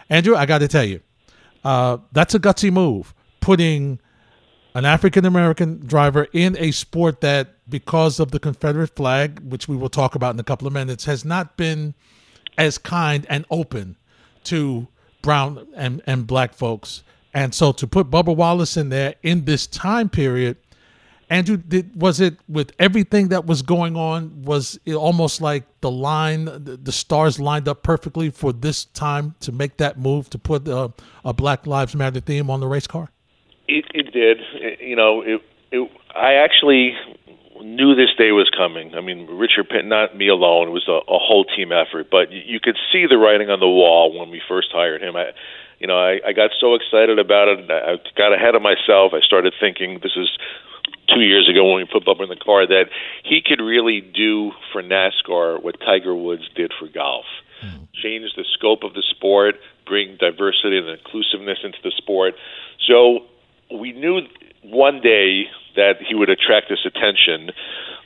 Andrew, 0.09 0.35
I 0.35 0.47
got 0.47 0.59
to 0.59 0.67
tell 0.67 0.83
you, 0.83 1.01
uh, 1.63 1.97
that's 2.11 2.33
a 2.33 2.39
gutsy 2.39 2.73
move, 2.73 3.13
putting 3.39 3.99
an 4.73 4.85
African 4.85 5.25
American 5.25 5.85
driver 5.85 6.27
in 6.33 6.57
a 6.57 6.71
sport 6.71 7.21
that, 7.21 7.55
because 7.69 8.19
of 8.19 8.31
the 8.31 8.39
Confederate 8.39 8.95
flag, 8.95 9.39
which 9.41 9.67
we 9.67 9.75
will 9.75 9.89
talk 9.89 10.15
about 10.15 10.33
in 10.33 10.39
a 10.39 10.43
couple 10.43 10.65
of 10.65 10.73
minutes, 10.73 11.05
has 11.05 11.23
not 11.23 11.55
been 11.55 11.93
as 12.57 12.79
kind 12.79 13.27
and 13.29 13.45
open 13.51 13.95
to 14.45 14.87
brown 15.21 15.67
and, 15.75 16.01
and 16.05 16.25
black 16.25 16.53
folks. 16.53 17.03
And 17.33 17.53
so 17.53 17.71
to 17.73 17.87
put 17.87 18.09
Bubba 18.09 18.35
Wallace 18.35 18.77
in 18.77 18.89
there 18.89 19.15
in 19.21 19.45
this 19.45 19.67
time 19.67 20.09
period, 20.09 20.57
Andrew, 21.29 21.57
did, 21.57 21.99
was 21.99 22.19
it 22.19 22.37
with 22.47 22.71
everything 22.79 23.27
that 23.27 23.45
was 23.45 23.61
going 23.61 23.95
on? 23.95 24.41
Was 24.41 24.79
it 24.85 24.95
almost 24.95 25.41
like 25.41 25.63
the 25.81 25.91
line, 25.91 26.45
the, 26.45 26.79
the 26.81 26.91
stars 26.91 27.39
lined 27.39 27.67
up 27.67 27.83
perfectly 27.83 28.31
for 28.31 28.51
this 28.51 28.85
time 28.85 29.35
to 29.41 29.51
make 29.51 29.77
that 29.77 29.99
move 29.99 30.29
to 30.31 30.39
put 30.39 30.67
a, 30.67 30.91
a 31.23 31.33
Black 31.33 31.67
Lives 31.67 31.95
Matter 31.95 32.19
theme 32.19 32.49
on 32.49 32.59
the 32.59 32.67
race 32.67 32.87
car? 32.87 33.11
It, 33.67 33.85
it 33.93 34.11
did. 34.11 34.39
It, 34.55 34.79
you 34.81 34.95
know, 34.95 35.21
it, 35.21 35.41
it, 35.71 35.91
I 36.15 36.33
actually 36.33 36.93
knew 37.61 37.95
this 37.95 38.13
day 38.17 38.31
was 38.31 38.49
coming. 38.55 38.95
I 38.95 39.01
mean, 39.01 39.27
Richard 39.27 39.69
Pitt, 39.69 39.85
not 39.85 40.15
me 40.15 40.27
alone. 40.27 40.69
It 40.69 40.71
was 40.71 40.87
a, 40.87 40.99
a 41.11 41.19
whole 41.19 41.45
team 41.45 41.71
effort, 41.71 42.07
but 42.09 42.31
you, 42.31 42.41
you 42.45 42.59
could 42.59 42.77
see 42.91 43.05
the 43.09 43.17
writing 43.17 43.49
on 43.49 43.59
the 43.59 43.67
wall 43.67 44.17
when 44.17 44.29
we 44.29 44.41
first 44.47 44.69
hired 44.71 45.01
him. 45.01 45.15
I, 45.15 45.31
you 45.79 45.87
know, 45.87 45.97
I, 45.97 46.19
I 46.27 46.33
got 46.33 46.51
so 46.59 46.75
excited 46.75 47.19
about 47.19 47.47
it. 47.47 47.71
I 47.71 47.97
got 48.17 48.33
ahead 48.33 48.55
of 48.55 48.61
myself. 48.61 49.13
I 49.13 49.21
started 49.21 49.53
thinking 49.59 49.99
this 50.03 50.15
is 50.15 50.29
two 51.13 51.21
years 51.21 51.49
ago 51.49 51.67
when 51.67 51.77
we 51.77 51.85
put 51.85 52.05
Bubba 52.05 52.23
in 52.23 52.29
the 52.29 52.35
car 52.35 52.67
that 52.67 52.85
he 53.23 53.41
could 53.45 53.61
really 53.61 54.01
do 54.01 54.51
for 54.71 54.81
NASCAR 54.83 55.61
what 55.63 55.79
Tiger 55.79 56.15
Woods 56.15 56.47
did 56.55 56.71
for 56.77 56.87
golf. 56.87 57.25
Mm. 57.63 57.87
Change 57.93 58.31
the 58.35 58.45
scope 58.53 58.83
of 58.83 58.93
the 58.93 59.03
sport, 59.09 59.55
bring 59.85 60.17
diversity 60.19 60.77
and 60.77 60.87
inclusiveness 60.89 61.59
into 61.63 61.79
the 61.83 61.91
sport. 61.97 62.35
So 62.87 63.25
we 63.71 63.91
knew 63.91 64.21
one 64.63 65.01
day 65.01 65.45
that 65.75 65.97
he 66.07 66.15
would 66.15 66.29
attract 66.29 66.69
this 66.69 66.85
attention, 66.85 67.51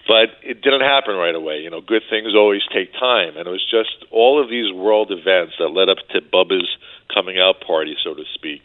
but 0.07 0.29
it 0.43 0.62
didn't 0.62 0.81
happen 0.81 1.15
right 1.15 1.36
away. 1.36 1.60
You 1.60 1.69
know, 1.69 1.81
good 1.81 2.03
things 2.10 2.36
always 2.36 2.62
take 2.74 2.91
time, 2.93 3.38
and 3.38 3.48
it 3.48 3.51
was 3.51 3.63
just 3.69 4.05
all 4.12 4.41
of 4.41 4.50
these 4.50 4.72
world 4.74 5.12
events 5.12 5.53
that 5.60 5.69
led 5.69 5.89
up 5.89 5.98
to 6.12 6.22
Bubba's 6.22 6.69
coming 7.13 7.39
out 7.39 7.62
party, 7.65 7.95
so 8.03 8.13
to 8.13 8.24
speak. 8.33 8.62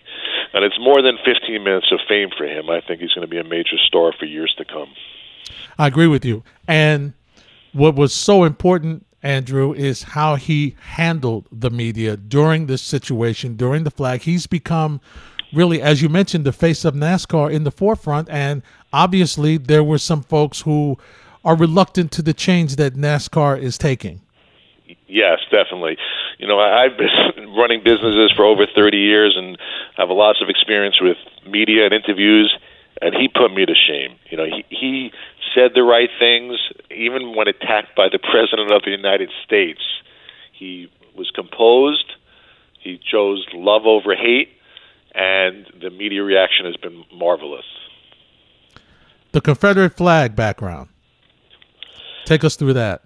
And 0.53 0.65
it's 0.65 0.79
more 0.81 1.03
than 1.03 1.19
15 1.25 1.63
minutes 1.63 1.93
of 1.93 2.01
fame 2.09 2.31
for 2.37 2.47
him. 2.47 2.71
I 2.71 2.81
think 2.81 3.01
he's 3.01 3.13
going 3.13 3.27
to 3.27 3.31
be 3.31 3.39
a 3.39 3.45
major 3.45 3.77
star 3.87 4.13
for 4.19 4.25
years 4.25 4.55
to 4.59 4.65
come. 4.65 4.89
I 5.79 5.87
agree 5.87 6.07
with 6.07 6.25
you. 6.25 6.43
And 6.67 7.13
what 7.73 7.95
was 7.95 8.13
so 8.13 8.45
important, 8.45 9.07
Andrew, 9.23 9.73
is 9.73 10.03
how 10.03 10.37
he 10.37 10.77
handled 10.81 11.47
the 11.53 11.71
media 11.71 12.17
during 12.17 12.67
this 12.67 12.83
situation, 12.83 13.57
during 13.57 13.85
the 13.85 13.91
flag. 13.91 14.23
He's 14.23 14.47
become 14.47 15.01
really, 15.53 15.81
as 15.83 16.03
you 16.03 16.09
mentioned, 16.09 16.45
the 16.45 16.53
face 16.53 16.85
of 16.85 16.95
NASCAR 16.95 17.53
in 17.53 17.65
the 17.65 17.71
forefront. 17.71 18.29
And 18.29 18.63
obviously, 18.93 19.57
there 19.57 19.85
were 19.85 19.99
some 19.99 20.23
folks 20.23 20.63
who 20.63 20.99
are 21.45 21.57
reluctant 21.57 22.13
to 22.13 22.23
the 22.23 22.35
change 22.35 22.77
that 22.77 22.95
NASCAR 22.95 23.61
is 23.61 23.79
taking. 23.79 24.21
Yes, 25.07 25.39
definitely. 25.51 25.97
You 26.39 26.47
know, 26.47 26.59
I've 26.61 26.97
been 26.97 27.55
running 27.57 27.83
businesses 27.83 28.33
for 28.37 28.45
over 28.45 28.67
30 28.67 28.97
years 28.97 29.35
and 29.37 29.59
have 29.97 30.11
lots 30.11 30.41
of 30.43 30.49
experience 30.49 31.01
with 31.01 31.17
media 31.47 31.85
and 31.87 31.95
interviews, 31.95 32.55
and 33.01 33.15
he 33.15 33.29
put 33.29 33.53
me 33.53 33.65
to 33.65 33.75
shame. 33.75 34.17
You 34.31 34.37
know, 34.37 34.45
he, 34.45 34.65
he 34.69 35.13
said 35.55 35.73
the 35.75 35.83
right 35.83 36.11
things, 36.19 36.59
even 36.91 37.35
when 37.35 37.49
attacked 37.49 37.97
by 37.97 38.09
the 38.11 38.19
President 38.31 38.71
of 38.71 38.83
the 38.83 38.91
United 38.91 39.31
States. 39.45 39.81
He 40.53 40.91
was 41.17 41.31
composed, 41.31 42.13
he 42.81 42.99
chose 42.99 43.47
love 43.55 43.87
over 43.87 44.15
hate, 44.15 44.51
and 45.15 45.67
the 45.81 45.91
media 45.91 46.23
reaction 46.23 46.67
has 46.67 46.77
been 46.77 47.05
marvelous. 47.13 47.65
The 49.33 49.41
Confederate 49.41 49.97
flag 49.97 50.35
background. 50.35 50.89
Take 52.25 52.45
us 52.45 52.57
through 52.57 52.75
that. 52.75 53.03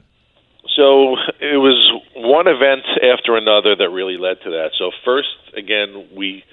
So 0.77 1.17
it 1.41 1.59
was 1.59 2.03
one 2.17 2.47
event 2.47 2.83
after 3.03 3.37
another 3.37 3.77
that 3.77 3.91
really 3.91 4.17
led 4.17 4.41
to 4.45 4.51
that. 4.51 4.71
So 4.79 4.91
first, 5.05 5.29
again, 5.57 6.09
we 6.17 6.45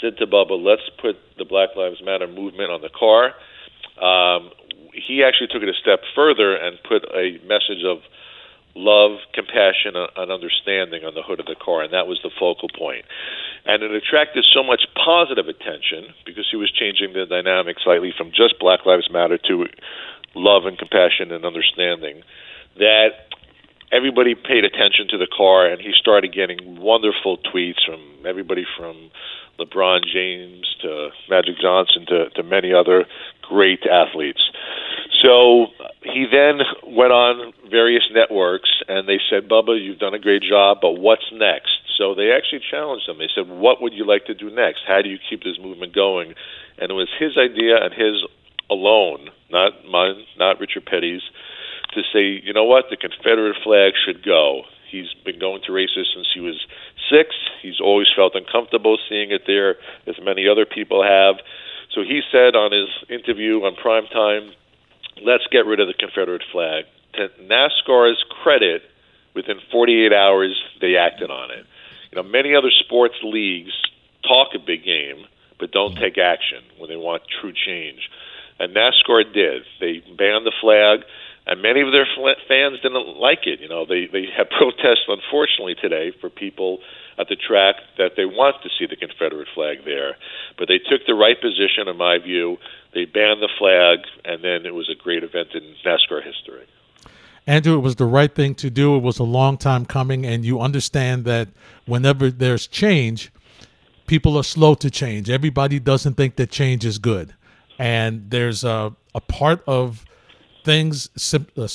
said 0.00 0.18
to 0.18 0.26
Bubba, 0.26 0.62
let's 0.62 0.88
put 1.00 1.16
the 1.38 1.44
Black 1.44 1.70
Lives 1.76 2.02
Matter 2.04 2.26
movement 2.26 2.70
on 2.70 2.80
the 2.80 2.90
car. 2.90 3.34
Um, 3.96 4.50
he 4.92 5.24
actually 5.24 5.48
took 5.48 5.62
it 5.62 5.68
a 5.68 5.78
step 5.80 6.00
further 6.14 6.54
and 6.54 6.78
put 6.88 7.04
a 7.14 7.38
message 7.46 7.84
of 7.84 7.98
love, 8.76 9.18
compassion, 9.32 9.96
and 9.96 10.30
understanding 10.30 11.02
on 11.04 11.14
the 11.16 11.24
hood 11.24 11.40
of 11.40 11.46
the 11.46 11.56
car, 11.56 11.82
and 11.82 11.92
that 11.92 12.06
was 12.06 12.20
the 12.22 12.30
focal 12.30 12.68
point. 12.68 13.04
And 13.64 13.82
it 13.82 13.90
attracted 13.90 14.44
so 14.52 14.62
much 14.62 14.86
positive 14.94 15.48
attention 15.48 16.12
because 16.24 16.46
he 16.50 16.56
was 16.56 16.70
changing 16.70 17.14
the 17.16 17.24
dynamic 17.24 17.76
slightly 17.82 18.12
from 18.16 18.30
just 18.30 18.60
Black 18.60 18.84
Lives 18.84 19.08
Matter 19.10 19.38
to 19.48 19.66
love 20.36 20.66
and 20.66 20.78
compassion 20.78 21.32
and 21.32 21.44
understanding 21.44 22.22
that 22.76 23.25
everybody 23.92 24.34
paid 24.34 24.64
attention 24.64 25.08
to 25.10 25.18
the 25.18 25.26
car, 25.26 25.66
and 25.66 25.80
he 25.80 25.92
started 25.98 26.32
getting 26.34 26.80
wonderful 26.80 27.38
tweets 27.38 27.84
from 27.86 28.00
everybody 28.26 28.64
from 28.76 29.10
LeBron 29.58 30.04
James 30.12 30.76
to 30.82 31.10
Magic 31.30 31.54
Johnson 31.60 32.06
to, 32.08 32.30
to 32.30 32.42
many 32.42 32.72
other 32.72 33.06
great 33.42 33.80
athletes. 33.90 34.42
So 35.22 35.68
he 36.02 36.26
then 36.30 36.60
went 36.86 37.12
on 37.12 37.52
various 37.70 38.04
networks, 38.12 38.68
and 38.88 39.08
they 39.08 39.18
said, 39.30 39.48
Bubba, 39.48 39.82
you've 39.82 39.98
done 39.98 40.14
a 40.14 40.18
great 40.18 40.42
job, 40.42 40.78
but 40.82 40.92
what's 40.92 41.26
next? 41.32 41.70
So 41.96 42.14
they 42.14 42.30
actually 42.32 42.60
challenged 42.70 43.08
him. 43.08 43.18
They 43.18 43.30
said, 43.34 43.48
What 43.48 43.80
would 43.80 43.94
you 43.94 44.06
like 44.06 44.26
to 44.26 44.34
do 44.34 44.50
next? 44.50 44.80
How 44.86 45.00
do 45.00 45.08
you 45.08 45.18
keep 45.30 45.42
this 45.42 45.58
movement 45.58 45.94
going? 45.94 46.34
And 46.78 46.90
it 46.90 46.94
was 46.94 47.08
his 47.18 47.38
idea 47.38 47.80
and 47.80 47.94
his 47.94 48.22
alone, 48.68 49.30
not 49.50 49.72
mine, 49.88 50.24
not 50.38 50.60
Richard 50.60 50.84
Petty's 50.84 51.22
to 51.96 52.02
say, 52.12 52.40
you 52.44 52.52
know 52.52 52.64
what, 52.64 52.86
the 52.90 52.96
Confederate 52.96 53.56
flag 53.64 53.92
should 54.04 54.24
go. 54.24 54.62
He's 54.90 55.12
been 55.24 55.38
going 55.38 55.62
to 55.66 55.72
races 55.72 56.06
since 56.14 56.28
he 56.32 56.40
was 56.40 56.64
six. 57.10 57.34
He's 57.60 57.80
always 57.80 58.06
felt 58.14 58.34
uncomfortable 58.34 58.98
seeing 59.08 59.32
it 59.32 59.42
there, 59.46 59.76
as 60.06 60.14
many 60.22 60.48
other 60.48 60.64
people 60.64 61.02
have. 61.02 61.36
So 61.92 62.02
he 62.02 62.22
said 62.30 62.54
on 62.54 62.72
his 62.72 62.88
interview 63.08 63.64
on 63.64 63.74
prime 63.74 64.06
time, 64.06 64.52
let's 65.22 65.46
get 65.50 65.66
rid 65.66 65.80
of 65.80 65.88
the 65.88 65.94
Confederate 65.94 66.44
flag. 66.52 66.84
To 67.14 67.28
NASCAR's 67.42 68.22
credit, 68.42 68.82
within 69.34 69.58
48 69.72 70.12
hours, 70.12 70.56
they 70.80 70.96
acted 70.96 71.30
on 71.30 71.50
it. 71.50 71.66
You 72.10 72.22
know, 72.22 72.28
many 72.28 72.54
other 72.54 72.70
sports 72.70 73.16
leagues 73.22 73.72
talk 74.22 74.48
a 74.54 74.58
big 74.58 74.84
game, 74.84 75.26
but 75.58 75.72
don't 75.72 75.96
take 75.96 76.18
action 76.18 76.62
when 76.78 76.88
they 76.88 76.96
want 76.96 77.22
true 77.40 77.52
change. 77.52 78.08
And 78.58 78.74
NASCAR 78.74 79.32
did. 79.32 79.62
They 79.80 80.02
banned 80.16 80.46
the 80.46 80.52
flag 80.60 81.00
and 81.46 81.62
many 81.62 81.80
of 81.80 81.92
their 81.92 82.06
fans 82.48 82.80
didn't 82.82 83.16
like 83.16 83.46
it. 83.46 83.60
You 83.60 83.68
know, 83.68 83.86
they 83.86 84.06
they 84.06 84.26
had 84.36 84.50
protests, 84.58 85.06
unfortunately, 85.08 85.76
today 85.80 86.12
for 86.20 86.28
people 86.28 86.80
at 87.18 87.28
the 87.28 87.36
track 87.36 87.76
that 87.98 88.12
they 88.16 88.26
want 88.26 88.56
to 88.62 88.68
see 88.78 88.86
the 88.86 88.96
Confederate 88.96 89.48
flag 89.54 89.84
there, 89.84 90.16
but 90.58 90.68
they 90.68 90.78
took 90.78 91.06
the 91.06 91.14
right 91.14 91.40
position, 91.40 91.88
in 91.88 91.96
my 91.96 92.18
view. 92.18 92.58
They 92.92 93.04
banned 93.04 93.40
the 93.40 93.48
flag, 93.58 94.00
and 94.24 94.44
then 94.44 94.66
it 94.66 94.74
was 94.74 94.90
a 94.90 94.94
great 94.94 95.22
event 95.22 95.48
in 95.54 95.62
NASCAR 95.84 96.22
history. 96.22 96.66
Andrew, 97.46 97.76
it 97.76 97.80
was 97.80 97.96
the 97.96 98.06
right 98.06 98.34
thing 98.34 98.54
to 98.56 98.70
do. 98.70 98.96
It 98.96 99.02
was 99.02 99.18
a 99.18 99.24
long 99.24 99.56
time 99.56 99.86
coming, 99.86 100.26
and 100.26 100.44
you 100.44 100.60
understand 100.60 101.24
that 101.26 101.48
whenever 101.86 102.30
there's 102.30 102.66
change, 102.66 103.30
people 104.08 104.36
are 104.36 104.42
slow 104.42 104.74
to 104.74 104.90
change. 104.90 105.30
Everybody 105.30 105.78
doesn't 105.78 106.14
think 106.14 106.36
that 106.36 106.50
change 106.50 106.84
is 106.84 106.98
good, 106.98 107.34
and 107.78 108.30
there's 108.30 108.64
a 108.64 108.92
a 109.14 109.20
part 109.20 109.62
of 109.66 110.04
things, 110.66 111.08
sim- 111.16 111.46
uh, 111.56 111.68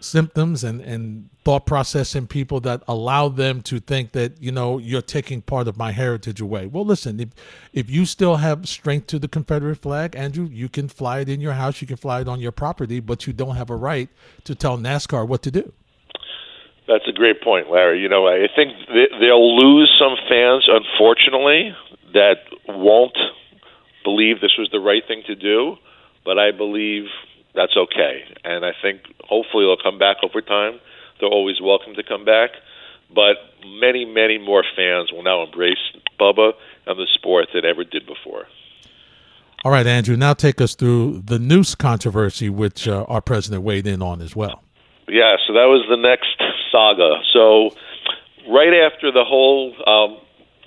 symptoms, 0.00 0.64
and, 0.64 0.80
and 0.80 1.28
thought 1.44 1.66
process 1.66 2.14
in 2.14 2.26
people 2.26 2.60
that 2.60 2.82
allow 2.88 3.28
them 3.28 3.60
to 3.60 3.80
think 3.80 4.12
that 4.12 4.40
you 4.40 4.52
know 4.52 4.78
you're 4.78 5.02
taking 5.02 5.42
part 5.42 5.68
of 5.68 5.76
my 5.76 5.90
heritage 5.92 6.40
away. 6.40 6.66
Well, 6.66 6.86
listen, 6.86 7.20
if 7.20 7.30
if 7.72 7.90
you 7.90 8.06
still 8.06 8.36
have 8.36 8.66
strength 8.68 9.08
to 9.08 9.18
the 9.18 9.28
Confederate 9.28 9.76
flag, 9.82 10.16
Andrew, 10.16 10.48
you 10.50 10.68
can 10.68 10.88
fly 10.88 11.20
it 11.20 11.28
in 11.28 11.40
your 11.40 11.52
house, 11.52 11.82
you 11.82 11.86
can 11.86 11.96
fly 11.96 12.20
it 12.22 12.28
on 12.28 12.40
your 12.40 12.52
property, 12.52 13.00
but 13.00 13.26
you 13.26 13.32
don't 13.32 13.56
have 13.56 13.68
a 13.68 13.76
right 13.76 14.08
to 14.44 14.54
tell 14.54 14.78
NASCAR 14.78 15.26
what 15.28 15.42
to 15.42 15.50
do. 15.50 15.72
That's 16.86 17.08
a 17.08 17.12
great 17.12 17.42
point, 17.42 17.70
Larry. 17.70 18.00
You 18.00 18.08
know, 18.08 18.26
I 18.28 18.46
think 18.54 18.72
they'll 19.20 19.56
lose 19.56 19.90
some 19.98 20.16
fans, 20.28 20.68
unfortunately, 20.68 21.74
that 22.12 22.36
won't 22.68 23.16
believe 24.04 24.40
this 24.40 24.56
was 24.58 24.68
the 24.70 24.80
right 24.80 25.02
thing 25.08 25.22
to 25.26 25.34
do. 25.34 25.76
But 26.24 26.38
I 26.38 26.52
believe 26.52 27.04
that's 27.54 27.76
okay. 27.76 28.24
And 28.44 28.64
I 28.64 28.72
think 28.82 29.02
hopefully 29.20 29.64
they'll 29.64 29.82
come 29.82 29.98
back 29.98 30.16
over 30.22 30.40
time. 30.40 30.80
They're 31.20 31.28
always 31.28 31.60
welcome 31.60 31.94
to 31.94 32.02
come 32.02 32.24
back. 32.24 32.50
But 33.14 33.36
many, 33.64 34.04
many 34.04 34.38
more 34.38 34.64
fans 34.76 35.12
will 35.12 35.22
now 35.22 35.44
embrace 35.44 35.78
Bubba 36.18 36.52
and 36.86 36.98
the 36.98 37.06
sport 37.14 37.48
than 37.54 37.64
ever 37.64 37.84
did 37.84 38.06
before. 38.06 38.46
All 39.64 39.70
right, 39.70 39.86
Andrew, 39.86 40.16
now 40.16 40.34
take 40.34 40.60
us 40.60 40.74
through 40.74 41.22
the 41.24 41.38
noose 41.38 41.74
controversy, 41.74 42.50
which 42.50 42.86
uh, 42.86 43.04
our 43.08 43.22
president 43.22 43.62
weighed 43.62 43.86
in 43.86 44.02
on 44.02 44.20
as 44.20 44.36
well. 44.36 44.62
Yeah, 45.08 45.36
so 45.46 45.54
that 45.54 45.66
was 45.66 45.86
the 45.88 45.96
next 45.96 46.36
saga. 46.70 47.22
So, 47.32 47.70
right 48.50 48.74
after 48.74 49.10
the 49.10 49.24
whole 49.24 49.72
um, 49.86 50.18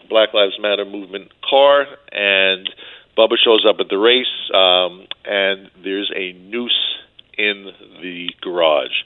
Black 0.09 0.33
Lives 0.33 0.57
Matter 0.59 0.85
movement 0.85 1.31
car 1.47 1.85
and 2.11 2.69
Bubba 3.17 3.35
shows 3.43 3.65
up 3.67 3.77
at 3.79 3.89
the 3.89 3.97
race, 3.97 4.25
um, 4.53 5.07
and 5.25 5.71
there's 5.83 6.11
a 6.15 6.33
noose 6.33 6.97
in 7.37 7.71
the 8.01 8.29
garage. 8.41 9.03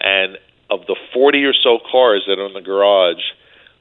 And 0.00 0.36
of 0.70 0.80
the 0.86 0.96
40 1.14 1.44
or 1.44 1.54
so 1.54 1.78
cars 1.90 2.24
that 2.28 2.38
are 2.38 2.46
in 2.46 2.52
the 2.52 2.60
garage, 2.60 3.22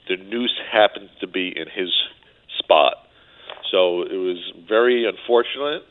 the 0.07 0.15
noose 0.15 0.57
happened 0.71 1.09
to 1.19 1.27
be 1.27 1.49
in 1.49 1.67
his 1.67 1.91
spot. 2.57 2.95
So 3.71 4.03
it 4.03 4.15
was 4.15 4.37
very 4.67 5.05
unfortunate 5.05 5.83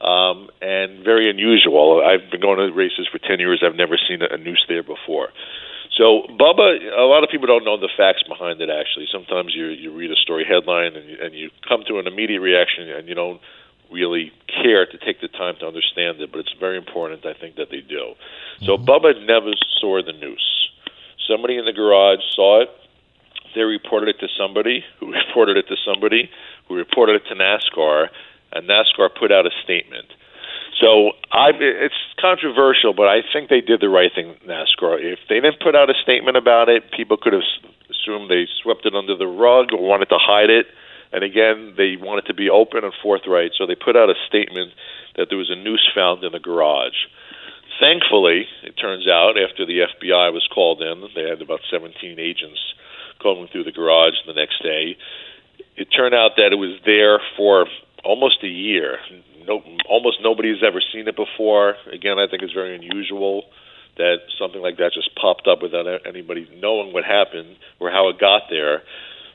um, 0.00 0.48
and 0.62 1.04
very 1.04 1.28
unusual. 1.28 2.02
I've 2.04 2.30
been 2.30 2.40
going 2.40 2.58
to 2.58 2.72
races 2.72 3.08
for 3.10 3.18
10 3.18 3.40
years. 3.40 3.62
I've 3.66 3.76
never 3.76 3.98
seen 4.08 4.20
a 4.22 4.36
noose 4.36 4.64
there 4.68 4.82
before. 4.82 5.30
So 5.96 6.28
Bubba, 6.28 6.76
a 6.92 7.08
lot 7.08 7.24
of 7.24 7.30
people 7.30 7.46
don't 7.46 7.64
know 7.64 7.80
the 7.80 7.88
facts 7.96 8.22
behind 8.28 8.60
it. 8.60 8.68
Actually, 8.68 9.08
sometimes 9.10 9.54
you 9.54 9.68
you 9.68 9.96
read 9.96 10.10
a 10.10 10.16
story 10.16 10.44
headline 10.44 10.94
and 10.94 11.08
you, 11.08 11.16
and 11.22 11.34
you 11.34 11.50
come 11.66 11.82
to 11.88 11.98
an 11.98 12.06
immediate 12.06 12.40
reaction 12.40 12.88
and 12.88 13.08
you 13.08 13.14
don't 13.14 13.40
really 13.90 14.32
care 14.46 14.84
to 14.84 14.98
take 14.98 15.20
the 15.20 15.28
time 15.28 15.54
to 15.60 15.66
understand 15.66 16.20
it. 16.20 16.30
But 16.30 16.40
it's 16.40 16.54
very 16.60 16.76
important, 16.76 17.24
I 17.24 17.32
think, 17.32 17.56
that 17.56 17.70
they 17.70 17.80
do. 17.80 18.12
So 18.60 18.76
mm-hmm. 18.76 18.84
Bubba 18.84 19.26
never 19.26 19.52
saw 19.80 20.02
the 20.04 20.12
noose. 20.12 20.68
Somebody 21.26 21.56
in 21.56 21.64
the 21.64 21.72
garage 21.72 22.20
saw 22.34 22.62
it. 22.62 22.68
They 23.54 23.62
reported 23.62 24.10
it 24.10 24.20
to 24.20 24.28
somebody 24.38 24.84
who 25.00 25.12
reported 25.26 25.56
it 25.56 25.66
to 25.68 25.76
somebody 25.84 26.30
who 26.68 26.74
reported 26.74 27.22
it 27.22 27.28
to 27.28 27.34
NASCAR, 27.34 28.08
and 28.52 28.68
NASCAR 28.68 29.08
put 29.18 29.32
out 29.32 29.46
a 29.46 29.50
statement. 29.64 30.06
So 30.80 31.12
I, 31.32 31.56
it's 31.56 31.96
controversial, 32.20 32.92
but 32.92 33.08
I 33.08 33.24
think 33.32 33.48
they 33.48 33.60
did 33.60 33.80
the 33.80 33.88
right 33.88 34.10
thing, 34.14 34.36
NASCAR. 34.46 35.00
If 35.00 35.20
they 35.28 35.40
didn't 35.40 35.60
put 35.60 35.74
out 35.74 35.88
a 35.88 35.94
statement 36.02 36.36
about 36.36 36.68
it, 36.68 36.92
people 36.92 37.16
could 37.16 37.32
have 37.32 37.48
assumed 37.88 38.30
they 38.30 38.46
swept 38.62 38.84
it 38.84 38.94
under 38.94 39.16
the 39.16 39.26
rug 39.26 39.72
or 39.72 39.80
wanted 39.80 40.10
to 40.10 40.18
hide 40.20 40.50
it. 40.50 40.66
And 41.12 41.24
again, 41.24 41.74
they 41.76 41.96
wanted 41.96 42.26
to 42.26 42.34
be 42.34 42.50
open 42.50 42.84
and 42.84 42.92
forthright, 43.02 43.52
so 43.56 43.64
they 43.64 43.74
put 43.74 43.96
out 43.96 44.10
a 44.10 44.18
statement 44.26 44.72
that 45.16 45.28
there 45.30 45.38
was 45.38 45.50
a 45.50 45.56
noose 45.56 45.88
found 45.94 46.22
in 46.24 46.32
the 46.32 46.40
garage. 46.40 47.08
Thankfully, 47.80 48.46
it 48.62 48.76
turns 48.76 49.06
out 49.08 49.36
after 49.38 49.64
the 49.64 49.80
FBI 49.80 50.32
was 50.32 50.46
called 50.52 50.82
in, 50.82 51.08
they 51.14 51.28
had 51.28 51.40
about 51.40 51.60
17 51.70 52.18
agents 52.18 52.60
going 53.22 53.48
through 53.48 53.64
the 53.64 53.72
garage 53.72 54.14
the 54.26 54.34
next 54.34 54.62
day. 54.62 54.96
It 55.76 55.88
turned 55.88 56.14
out 56.14 56.36
that 56.36 56.52
it 56.52 56.56
was 56.56 56.80
there 56.84 57.20
for 57.36 57.66
almost 58.04 58.42
a 58.42 58.48
year. 58.48 58.98
No, 59.46 59.62
almost 59.88 60.18
nobody 60.22 60.50
has 60.50 60.62
ever 60.66 60.82
seen 60.92 61.06
it 61.08 61.16
before. 61.16 61.76
Again, 61.92 62.18
I 62.18 62.26
think 62.28 62.42
it's 62.42 62.52
very 62.52 62.74
unusual 62.74 63.44
that 63.96 64.16
something 64.38 64.60
like 64.60 64.76
that 64.76 64.92
just 64.92 65.14
popped 65.14 65.48
up 65.48 65.62
without 65.62 65.86
anybody 66.06 66.48
knowing 66.60 66.92
what 66.92 67.04
happened 67.04 67.56
or 67.80 67.90
how 67.90 68.08
it 68.08 68.18
got 68.18 68.42
there. 68.50 68.82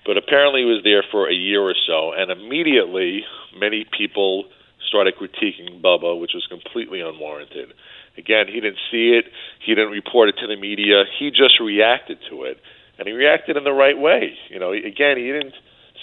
But 0.06 0.18
apparently, 0.18 0.62
it 0.62 0.66
was 0.66 0.82
there 0.84 1.04
for 1.12 1.30
a 1.30 1.34
year 1.34 1.62
or 1.62 1.76
so, 1.88 2.12
and 2.14 2.32
immediately, 2.32 3.24
many 3.58 3.86
people 3.86 4.46
started 4.88 5.14
critiquing 5.16 5.82
Bubba, 5.82 6.20
which 6.20 6.32
was 6.34 6.46
completely 6.50 7.02
unwarranted. 7.02 7.74
Again, 8.18 8.48
he 8.48 8.60
didn't 8.60 8.82
see 8.92 9.16
it, 9.16 9.26
he 9.66 9.74
didn't 9.74 9.92
report 9.92 10.30
it 10.30 10.36
to 10.42 10.48
the 10.48 10.60
media, 10.60 11.06
he 11.18 11.30
just 11.30 11.60
reacted 11.62 12.18
to 12.30 12.44
it, 12.44 12.58
and 12.98 13.08
he 13.08 13.14
reacted 13.14 13.58
in 13.58 13.64
the 13.64 13.72
right 13.72 13.98
way. 13.98 14.34
You 14.50 14.60
know, 14.60 14.74
again, 14.74 15.18
he 15.18 15.32
didn't 15.32 15.54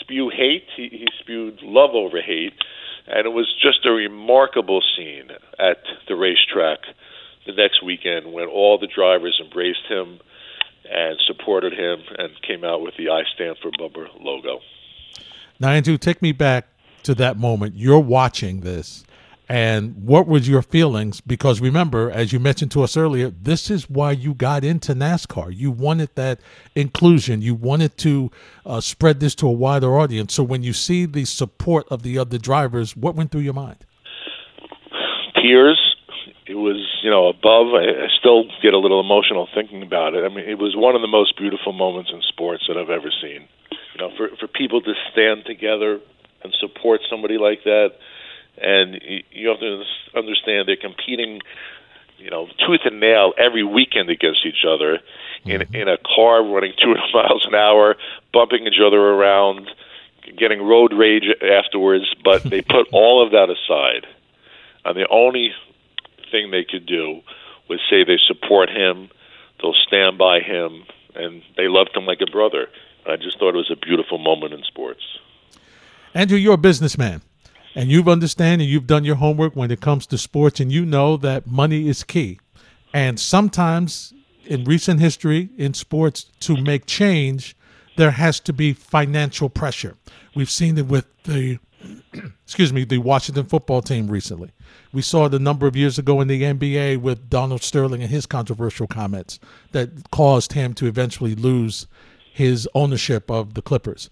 spew 0.00 0.30
hate; 0.30 0.66
he, 0.76 0.88
he 0.88 1.06
spewed 1.20 1.60
love 1.62 1.90
over 1.94 2.20
hate, 2.20 2.54
and 3.06 3.26
it 3.26 3.30
was 3.30 3.52
just 3.62 3.86
a 3.86 3.90
remarkable 3.90 4.82
scene 4.96 5.30
at 5.58 5.78
the 6.08 6.14
racetrack 6.14 6.80
the 7.46 7.52
next 7.52 7.82
weekend 7.82 8.32
when 8.32 8.46
all 8.46 8.78
the 8.78 8.86
drivers 8.86 9.40
embraced 9.42 9.86
him 9.88 10.20
and 10.90 11.18
supported 11.26 11.72
him 11.72 12.00
and 12.18 12.30
came 12.42 12.64
out 12.64 12.82
with 12.82 12.94
the 12.96 13.10
I 13.10 13.22
Stand 13.34 13.56
for 13.60 13.70
Bubba 13.70 14.08
logo. 14.20 14.60
Now, 15.60 15.70
Andrew, 15.70 15.98
take 15.98 16.22
me 16.22 16.32
back 16.32 16.68
to 17.02 17.14
that 17.16 17.36
moment. 17.36 17.74
You're 17.76 17.98
watching 17.98 18.60
this 18.60 19.04
and 19.48 19.96
what 20.04 20.26
was 20.26 20.46
your 20.46 20.60
feelings? 20.60 21.22
Because 21.22 21.60
remember, 21.60 22.10
as 22.10 22.34
you 22.34 22.38
mentioned 22.38 22.70
to 22.72 22.82
us 22.82 22.98
earlier, 22.98 23.30
this 23.30 23.70
is 23.70 23.88
why 23.88 24.12
you 24.12 24.34
got 24.34 24.62
into 24.62 24.94
NASCAR. 24.94 25.56
You 25.56 25.70
wanted 25.70 26.10
that 26.16 26.40
inclusion. 26.74 27.40
You 27.40 27.54
wanted 27.54 27.96
to 27.98 28.30
uh, 28.66 28.82
spread 28.82 29.20
this 29.20 29.34
to 29.36 29.46
a 29.46 29.52
wider 29.52 29.98
audience. 29.98 30.34
So 30.34 30.42
when 30.42 30.62
you 30.62 30.74
see 30.74 31.06
the 31.06 31.24
support 31.24 31.86
of 31.90 32.02
the 32.02 32.18
other 32.18 32.36
drivers, 32.36 32.94
what 32.94 33.14
went 33.14 33.30
through 33.32 33.40
your 33.40 33.54
mind? 33.54 33.86
Tears. 35.40 35.80
It 36.46 36.54
was, 36.54 36.76
you 37.02 37.10
know, 37.10 37.28
above. 37.28 37.72
I, 37.72 38.04
I 38.04 38.08
still 38.18 38.44
get 38.62 38.74
a 38.74 38.78
little 38.78 39.00
emotional 39.00 39.48
thinking 39.54 39.82
about 39.82 40.14
it. 40.14 40.24
I 40.24 40.28
mean, 40.28 40.44
it 40.44 40.58
was 40.58 40.76
one 40.76 40.94
of 40.94 41.00
the 41.00 41.08
most 41.08 41.38
beautiful 41.38 41.72
moments 41.72 42.10
in 42.12 42.20
sports 42.28 42.64
that 42.68 42.76
I've 42.76 42.90
ever 42.90 43.10
seen. 43.22 43.48
You 43.94 44.00
know, 44.00 44.10
for 44.16 44.28
for 44.40 44.46
people 44.46 44.80
to 44.82 44.92
stand 45.12 45.44
together 45.46 46.00
and 46.44 46.54
support 46.60 47.00
somebody 47.10 47.36
like 47.36 47.64
that 47.64 47.92
and 48.60 49.00
you 49.30 49.48
have 49.48 49.60
to 49.60 49.82
understand 50.16 50.68
they're 50.68 50.76
competing, 50.76 51.40
you 52.18 52.30
know, 52.30 52.46
tooth 52.66 52.80
and 52.84 53.00
nail 53.00 53.32
every 53.38 53.64
weekend 53.64 54.10
against 54.10 54.44
each 54.46 54.64
other 54.66 54.98
in 55.44 55.60
mm-hmm. 55.60 55.74
in 55.74 55.88
a 55.88 55.96
car 55.98 56.44
running 56.44 56.72
200 56.80 57.00
miles 57.14 57.46
an 57.46 57.54
hour, 57.54 57.96
bumping 58.32 58.66
each 58.66 58.80
other 58.84 58.98
around, 58.98 59.68
getting 60.36 60.62
road 60.62 60.92
rage 60.92 61.24
afterwards. 61.42 62.04
But 62.24 62.42
they 62.42 62.62
put 62.62 62.88
all 62.92 63.24
of 63.24 63.32
that 63.32 63.48
aside, 63.50 64.06
and 64.84 64.96
the 64.96 65.08
only 65.10 65.52
thing 66.30 66.50
they 66.50 66.64
could 66.64 66.86
do 66.86 67.20
was 67.68 67.80
say 67.90 68.04
they 68.04 68.18
support 68.26 68.70
him, 68.70 69.10
they'll 69.60 69.74
stand 69.86 70.18
by 70.18 70.40
him, 70.40 70.84
and 71.14 71.42
they 71.56 71.68
loved 71.68 71.94
him 71.94 72.06
like 72.06 72.20
a 72.26 72.30
brother. 72.30 72.68
I 73.06 73.16
just 73.16 73.38
thought 73.38 73.50
it 73.50 73.56
was 73.56 73.70
a 73.70 73.76
beautiful 73.76 74.18
moment 74.18 74.52
in 74.52 74.62
sports. 74.64 75.00
Andrew, 76.14 76.36
you're 76.36 76.54
a 76.54 76.58
businessman 76.58 77.22
and 77.78 77.92
you've 77.92 78.08
understand 78.08 78.60
and 78.60 78.68
you've 78.68 78.88
done 78.88 79.04
your 79.04 79.14
homework 79.14 79.54
when 79.54 79.70
it 79.70 79.80
comes 79.80 80.04
to 80.04 80.18
sports 80.18 80.58
and 80.58 80.72
you 80.72 80.84
know 80.84 81.16
that 81.16 81.46
money 81.46 81.88
is 81.88 82.02
key. 82.02 82.40
And 82.92 83.20
sometimes 83.20 84.12
in 84.46 84.64
recent 84.64 84.98
history 84.98 85.50
in 85.56 85.74
sports 85.74 86.24
to 86.40 86.60
make 86.60 86.86
change 86.86 87.54
there 87.96 88.10
has 88.10 88.40
to 88.40 88.52
be 88.52 88.72
financial 88.72 89.48
pressure. 89.48 89.94
We've 90.34 90.50
seen 90.50 90.76
it 90.76 90.86
with 90.86 91.06
the 91.22 91.60
excuse 92.44 92.72
me 92.72 92.82
the 92.82 92.98
washington 92.98 93.46
football 93.46 93.80
team 93.80 94.08
recently. 94.08 94.50
We 94.92 95.00
saw 95.02 95.26
it 95.26 95.34
a 95.34 95.38
number 95.38 95.68
of 95.68 95.76
years 95.76 96.00
ago 96.00 96.20
in 96.20 96.26
the 96.26 96.42
nba 96.42 97.00
with 97.00 97.30
donald 97.30 97.62
sterling 97.62 98.02
and 98.02 98.10
his 98.10 98.26
controversial 98.26 98.88
comments 98.88 99.38
that 99.70 100.10
caused 100.10 100.54
him 100.54 100.74
to 100.74 100.86
eventually 100.86 101.36
lose 101.36 101.86
his 102.32 102.68
ownership 102.74 103.30
of 103.30 103.54
the 103.54 103.62
clippers 103.62 104.10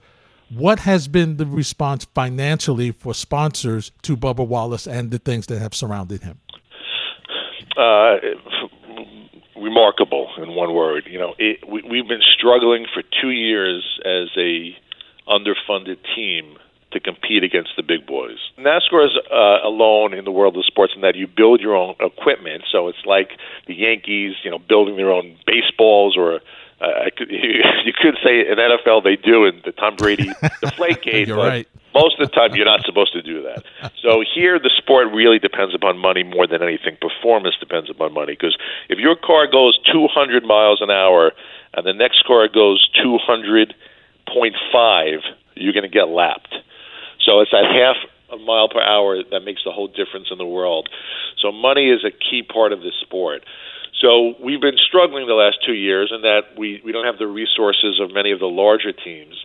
what 0.50 0.80
has 0.80 1.08
been 1.08 1.36
the 1.36 1.46
response 1.46 2.04
financially 2.14 2.92
for 2.92 3.14
sponsors 3.14 3.92
to 4.02 4.16
Bubba 4.16 4.46
Wallace 4.46 4.86
and 4.86 5.10
the 5.10 5.18
things 5.18 5.46
that 5.46 5.58
have 5.58 5.74
surrounded 5.74 6.22
him? 6.22 6.38
Uh, 7.76 8.16
remarkable, 9.56 10.28
in 10.38 10.54
one 10.54 10.74
word. 10.74 11.04
You 11.10 11.18
know, 11.18 11.34
it, 11.38 11.68
we, 11.68 11.82
we've 11.82 12.08
been 12.08 12.22
struggling 12.38 12.86
for 12.92 13.02
two 13.20 13.30
years 13.30 14.00
as 14.04 14.28
a 14.36 14.76
underfunded 15.28 15.98
team 16.14 16.56
to 16.92 17.00
compete 17.00 17.42
against 17.42 17.70
the 17.76 17.82
big 17.82 18.06
boys. 18.06 18.38
NASCAR 18.58 19.06
is 19.06 19.12
uh, 19.30 19.66
alone 19.66 20.14
in 20.14 20.24
the 20.24 20.30
world 20.30 20.56
of 20.56 20.64
sports 20.64 20.92
in 20.94 21.02
that 21.02 21.16
you 21.16 21.26
build 21.26 21.60
your 21.60 21.74
own 21.74 21.96
equipment. 22.00 22.62
So 22.70 22.88
it's 22.88 23.04
like 23.04 23.30
the 23.66 23.74
Yankees, 23.74 24.34
you 24.44 24.50
know, 24.50 24.58
building 24.58 24.96
their 24.96 25.10
own 25.10 25.36
baseballs 25.46 26.16
or 26.16 26.40
uh, 26.80 27.04
I 27.06 27.10
could, 27.10 27.30
you, 27.30 27.38
you 27.84 27.92
could 27.92 28.16
say 28.22 28.40
in 28.40 28.56
NFL 28.58 29.04
they 29.04 29.16
do 29.16 29.44
in 29.46 29.60
the 29.64 29.72
Tom 29.72 29.96
Brady 29.96 30.30
deflate 30.60 31.02
case. 31.02 31.26
you're 31.28 31.36
right. 31.36 31.66
Most 31.94 32.20
of 32.20 32.28
the 32.28 32.34
time, 32.34 32.54
you're 32.54 32.66
not 32.66 32.84
supposed 32.84 33.12
to 33.14 33.22
do 33.22 33.42
that. 33.42 33.64
So 34.02 34.22
here, 34.22 34.58
the 34.60 34.70
sport 34.76 35.08
really 35.12 35.38
depends 35.40 35.74
upon 35.74 35.98
money 35.98 36.22
more 36.22 36.46
than 36.46 36.62
anything. 36.62 36.96
Performance 37.00 37.56
depends 37.58 37.90
upon 37.90 38.12
money 38.14 38.34
because 38.34 38.56
if 38.88 39.00
your 39.00 39.16
car 39.16 39.48
goes 39.50 39.76
200 39.90 40.44
miles 40.44 40.80
an 40.80 40.92
hour 40.92 41.32
and 41.74 41.84
the 41.84 41.92
next 41.92 42.24
car 42.24 42.46
goes 42.46 42.88
200.5, 43.04 45.20
you're 45.56 45.72
going 45.72 45.82
to 45.82 45.88
get 45.88 46.08
lapped. 46.08 46.54
So 47.24 47.40
it's 47.40 47.50
that 47.50 47.64
half 47.64 47.96
a 48.30 48.36
mile 48.38 48.68
per 48.68 48.80
hour 48.80 49.24
that 49.24 49.40
makes 49.40 49.64
the 49.64 49.72
whole 49.72 49.88
difference 49.88 50.28
in 50.30 50.38
the 50.38 50.46
world. 50.46 50.88
So 51.42 51.50
money 51.50 51.90
is 51.90 52.04
a 52.04 52.12
key 52.12 52.42
part 52.42 52.72
of 52.72 52.80
this 52.80 52.94
sport. 53.00 53.42
So 54.00 54.34
we've 54.42 54.60
been 54.60 54.76
struggling 54.76 55.26
the 55.26 55.34
last 55.34 55.58
two 55.64 55.72
years 55.72 56.12
in 56.14 56.22
that 56.22 56.58
we, 56.58 56.82
we 56.84 56.92
don't 56.92 57.06
have 57.06 57.18
the 57.18 57.26
resources 57.26 57.98
of 58.00 58.12
many 58.12 58.30
of 58.30 58.40
the 58.40 58.46
larger 58.46 58.92
teams. 58.92 59.44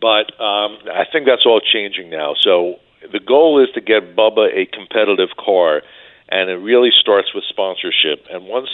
But 0.00 0.30
um, 0.40 0.78
I 0.92 1.04
think 1.10 1.26
that's 1.26 1.46
all 1.46 1.60
changing 1.60 2.10
now. 2.10 2.34
So 2.40 2.76
the 3.10 3.20
goal 3.20 3.62
is 3.62 3.68
to 3.74 3.80
get 3.80 4.16
Bubba 4.16 4.46
a 4.54 4.66
competitive 4.66 5.30
car, 5.38 5.82
and 6.28 6.50
it 6.50 6.56
really 6.56 6.90
starts 6.98 7.34
with 7.34 7.44
sponsorship. 7.48 8.26
And 8.30 8.46
once 8.46 8.68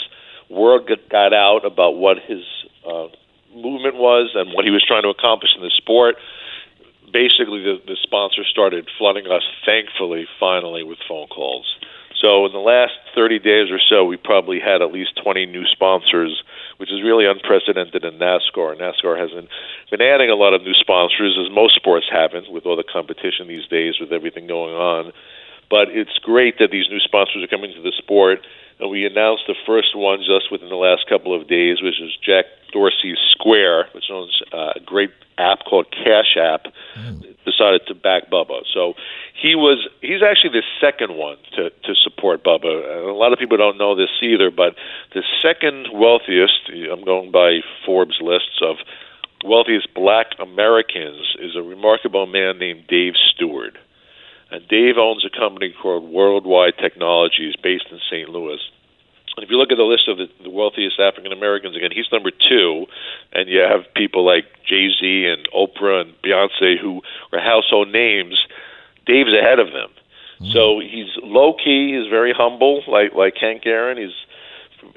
word 0.49 0.91
got 1.11 1.33
out 1.33 1.65
about 1.65 1.97
what 1.97 2.19
his 2.19 2.45
uh, 2.87 3.09
movement 3.55 3.97
was 3.97 4.31
and 4.35 4.53
what 4.53 4.65
he 4.65 4.71
was 4.71 4.85
trying 4.87 5.03
to 5.03 5.09
accomplish 5.09 5.51
in 5.57 5.63
the 5.63 5.71
sport, 5.77 6.17
basically 7.13 7.63
the, 7.63 7.81
the 7.87 7.97
sponsors 8.03 8.49
started 8.51 8.89
flooding 8.99 9.27
us, 9.27 9.43
thankfully, 9.65 10.27
finally, 10.39 10.83
with 10.83 10.99
phone 11.09 11.27
calls. 11.29 11.67
So 12.21 12.45
in 12.45 12.53
the 12.53 12.61
last 12.61 12.93
30 13.15 13.39
days 13.41 13.73
or 13.73 13.81
so, 13.81 14.05
we 14.05 14.17
probably 14.17 14.61
had 14.61 14.83
at 14.83 14.93
least 14.93 15.19
20 15.23 15.47
new 15.47 15.65
sponsors, 15.65 16.43
which 16.77 16.93
is 16.93 17.03
really 17.03 17.25
unprecedented 17.25 18.05
in 18.05 18.21
NASCAR. 18.21 18.77
NASCAR 18.77 19.19
hasn't 19.19 19.49
been 19.91 20.03
adding 20.03 20.29
a 20.29 20.37
lot 20.37 20.53
of 20.53 20.63
new 20.63 20.75
sponsors, 20.75 21.39
as 21.41 21.51
most 21.51 21.75
sports 21.77 22.07
haven't, 22.13 22.53
with 22.53 22.67
all 22.67 22.77
the 22.77 22.85
competition 22.85 23.49
these 23.49 23.67
days, 23.69 23.95
with 23.99 24.13
everything 24.13 24.47
going 24.47 24.75
on. 24.75 25.13
But 25.71 25.89
it's 25.89 26.19
great 26.21 26.59
that 26.59 26.71
these 26.71 26.91
new 26.91 27.01
sponsors 27.01 27.43
are 27.43 27.49
coming 27.49 27.73
to 27.73 27.81
the 27.81 27.93
sport. 27.97 28.41
And 28.81 28.91
we 28.91 29.05
announced 29.05 29.45
the 29.47 29.55
first 29.67 29.95
one 29.95 30.21
just 30.21 30.51
within 30.51 30.69
the 30.69 30.77
last 30.77 31.07
couple 31.09 31.39
of 31.39 31.49
days, 31.49 31.83
which 31.83 32.01
is 32.01 32.17
Jack 32.25 32.47
Dorsey's 32.73 33.19
Square, 33.31 33.89
which 33.93 34.11
owns 34.11 34.43
uh, 34.53 34.73
a 34.77 34.81
great 34.81 35.11
app 35.39 35.61
called 35.69 35.87
Cash 35.91 36.37
App. 36.41 36.67
Mm. 36.97 37.27
Decided 37.45 37.81
to 37.89 37.95
back 37.95 38.31
Bubba, 38.31 38.61
so 38.73 38.95
he 39.35 39.55
was 39.55 39.89
he's 40.03 40.23
actually 40.23 40.61
the 40.61 40.63
second 40.79 41.17
one 41.17 41.39
to 41.57 41.71
to 41.71 41.95
support 41.95 42.45
Bubba. 42.45 43.09
a 43.09 43.17
lot 43.17 43.33
of 43.33 43.39
people 43.39 43.57
don't 43.57 43.79
know 43.79 43.97
this 43.97 44.11
either, 44.23 44.51
but 44.51 44.77
the 45.15 45.23
second 45.41 45.89
wealthiest, 45.93 46.69
I'm 46.69 47.03
going 47.03 47.31
by 47.31 47.61
Forbes 47.87 48.21
lists 48.21 48.61
of 48.63 48.77
wealthiest 49.43 49.93
Black 49.95 50.27
Americans, 50.39 51.35
is 51.41 51.57
a 51.57 51.63
remarkable 51.63 52.27
man 52.27 52.59
named 52.59 52.87
Dave 52.89 53.15
Stewart. 53.35 53.77
And 54.51 54.67
Dave 54.69 54.99
owns 54.99 55.25
a 55.25 55.31
company 55.31 55.75
called 55.81 56.11
Worldwide 56.11 56.75
Technologies 56.79 57.55
based 57.63 57.87
in 57.91 57.99
St. 58.11 58.29
Louis. 58.29 58.59
And 59.37 59.45
if 59.45 59.51
you 59.51 59.57
look 59.57 59.71
at 59.71 59.79
the 59.79 59.85
list 59.85 60.09
of 60.09 60.19
the, 60.19 60.27
the 60.43 60.51
wealthiest 60.51 60.99
African 60.99 61.33
Americans, 61.33 61.77
again, 61.77 61.91
he's 61.95 62.11
number 62.11 62.31
two, 62.31 62.87
and 63.33 63.49
you 63.49 63.61
have 63.61 63.83
people 63.95 64.27
like 64.27 64.45
Jay 64.67 64.91
Z 64.91 65.27
and 65.27 65.49
Oprah 65.55 66.03
and 66.03 66.15
Beyonce 66.23 66.79
who 66.81 67.01
are 67.33 67.41
household 67.41 67.89
names. 67.89 68.37
Dave's 69.07 69.33
ahead 69.33 69.59
of 69.59 69.69
them. 69.69 69.89
Mm-hmm. 70.41 70.53
So 70.53 70.81
he's 70.81 71.15
low 71.23 71.55
key. 71.55 71.97
He's 71.97 72.11
very 72.11 72.33
humble, 72.37 72.83
like 72.89 73.15
like 73.15 73.35
Hank 73.41 73.67
Aaron. 73.67 73.99
He's 73.99 74.17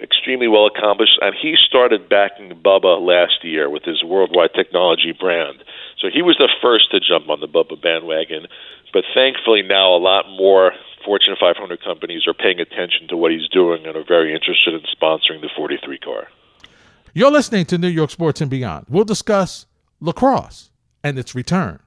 extremely 0.01 0.47
well 0.47 0.65
accomplished, 0.65 1.19
and 1.21 1.35
he 1.39 1.55
started 1.55 2.09
backing 2.09 2.49
Bubba 2.63 2.99
last 2.99 3.43
year 3.43 3.69
with 3.69 3.83
his 3.83 4.03
worldwide 4.03 4.53
technology 4.55 5.11
brand. 5.11 5.63
So 5.99 6.07
he 6.13 6.21
was 6.21 6.37
the 6.37 6.49
first 6.61 6.91
to 6.91 6.99
jump 6.99 7.29
on 7.29 7.39
the 7.39 7.47
Bubba 7.47 7.81
bandwagon. 7.81 8.47
But 8.93 9.03
thankfully, 9.15 9.63
now 9.63 9.95
a 9.95 9.97
lot 9.97 10.25
more 10.29 10.71
Fortune 11.03 11.35
500 11.37 11.83
companies 11.83 12.27
are 12.27 12.33
paying 12.33 12.59
attention 12.59 13.07
to 13.09 13.17
what 13.17 13.31
he's 13.31 13.49
doing 13.49 13.85
and 13.85 13.97
are 13.97 14.05
very 14.07 14.33
interested 14.33 14.73
in 14.73 14.81
sponsoring 14.81 15.41
the 15.41 15.49
43 15.55 15.97
car. 15.97 16.27
You're 17.13 17.31
listening 17.31 17.65
to 17.65 17.77
New 17.77 17.89
York 17.89 18.11
Sports 18.11 18.39
and 18.39 18.49
Beyond. 18.49 18.85
We'll 18.87 19.03
discuss 19.03 19.65
lacrosse 19.99 20.69
and 21.03 21.19
its 21.19 21.35
return 21.35 21.79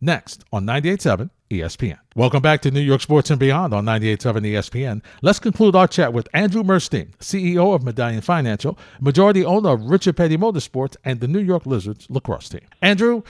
next 0.00 0.44
on 0.52 0.64
98.7 0.64 1.30
ESPN. 1.50 1.98
Welcome 2.16 2.42
back 2.42 2.62
to 2.62 2.70
New 2.70 2.80
York 2.80 3.00
Sports 3.00 3.30
and 3.30 3.38
Beyond 3.38 3.74
on 3.74 3.84
98.7 3.84 4.40
ESPN. 4.52 5.02
Let's 5.20 5.38
conclude 5.38 5.76
our 5.76 5.86
chat 5.86 6.12
with 6.12 6.28
Andrew 6.32 6.62
Murstein, 6.62 7.14
CEO 7.18 7.74
of 7.74 7.82
Medallion 7.82 8.22
Financial, 8.22 8.78
majority 9.00 9.44
owner 9.44 9.70
of 9.70 9.82
Richard 9.82 10.16
Petty 10.16 10.36
Motorsports, 10.36 10.96
and 11.04 11.20
the 11.20 11.28
New 11.28 11.40
York 11.40 11.66
Lizards 11.66 12.06
lacrosse 12.08 12.48
team. 12.48 12.66
Andrew, 12.80 13.22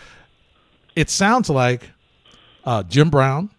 it 0.94 1.10
sounds 1.10 1.50
like 1.50 1.90
uh, 2.64 2.82
Jim 2.84 3.10
Brown 3.10 3.50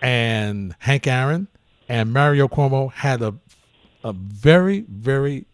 and 0.00 0.74
Hank 0.78 1.06
Aaron 1.06 1.48
and 1.88 2.12
Mario 2.12 2.48
Cuomo 2.48 2.92
had 2.92 3.22
a 3.22 3.34
a 4.04 4.12
very 4.12 4.84
very 4.88 5.46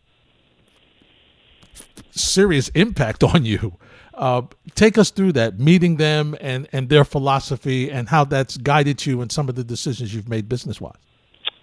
serious 2.11 2.69
impact 2.71 3.23
on 3.35 3.45
you. 3.45 3.77
Uh, 4.15 4.43
take 4.75 4.99
us 4.99 5.11
through 5.13 5.31
that, 5.31 5.61
meeting 5.61 5.97
them 5.97 6.35
and, 6.41 6.69
and 6.73 6.89
their 6.89 7.05
philosophy 7.05 7.89
and 7.89 8.09
how 8.09 8.25
that's 8.25 8.57
guided 8.57 9.07
you 9.07 9.23
in 9.23 9.31
some 9.31 9.49
of 9.49 9.55
the 9.55 9.63
decisions 9.63 10.13
you've 10.13 10.29
made 10.29 10.49
business 10.49 10.81
wise. 10.81 10.97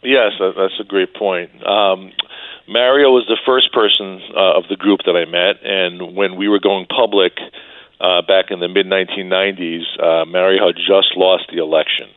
Yes, 0.01 0.31
that's 0.39 0.79
a 0.79 0.85
great 0.85 1.13
point. 1.15 1.49
Um, 1.67 2.11
Mario 2.67 3.09
was 3.09 3.25
the 3.27 3.37
first 3.45 3.73
person 3.73 4.21
uh, 4.33 4.57
of 4.57 4.63
the 4.69 4.77
group 4.77 5.01
that 5.05 5.17
I 5.17 5.25
met, 5.25 5.57
and 5.63 6.15
when 6.15 6.37
we 6.37 6.47
were 6.47 6.59
going 6.59 6.85
public, 6.85 7.33
uh, 7.99 8.21
back 8.21 8.51
in 8.51 8.59
the 8.59 8.67
mid 8.67 8.85
1990s, 8.85 9.83
uh, 9.99 10.25
Mario 10.25 10.67
had 10.67 10.75
just 10.75 11.15
lost 11.15 11.45
the 11.51 11.61
election. 11.61 12.09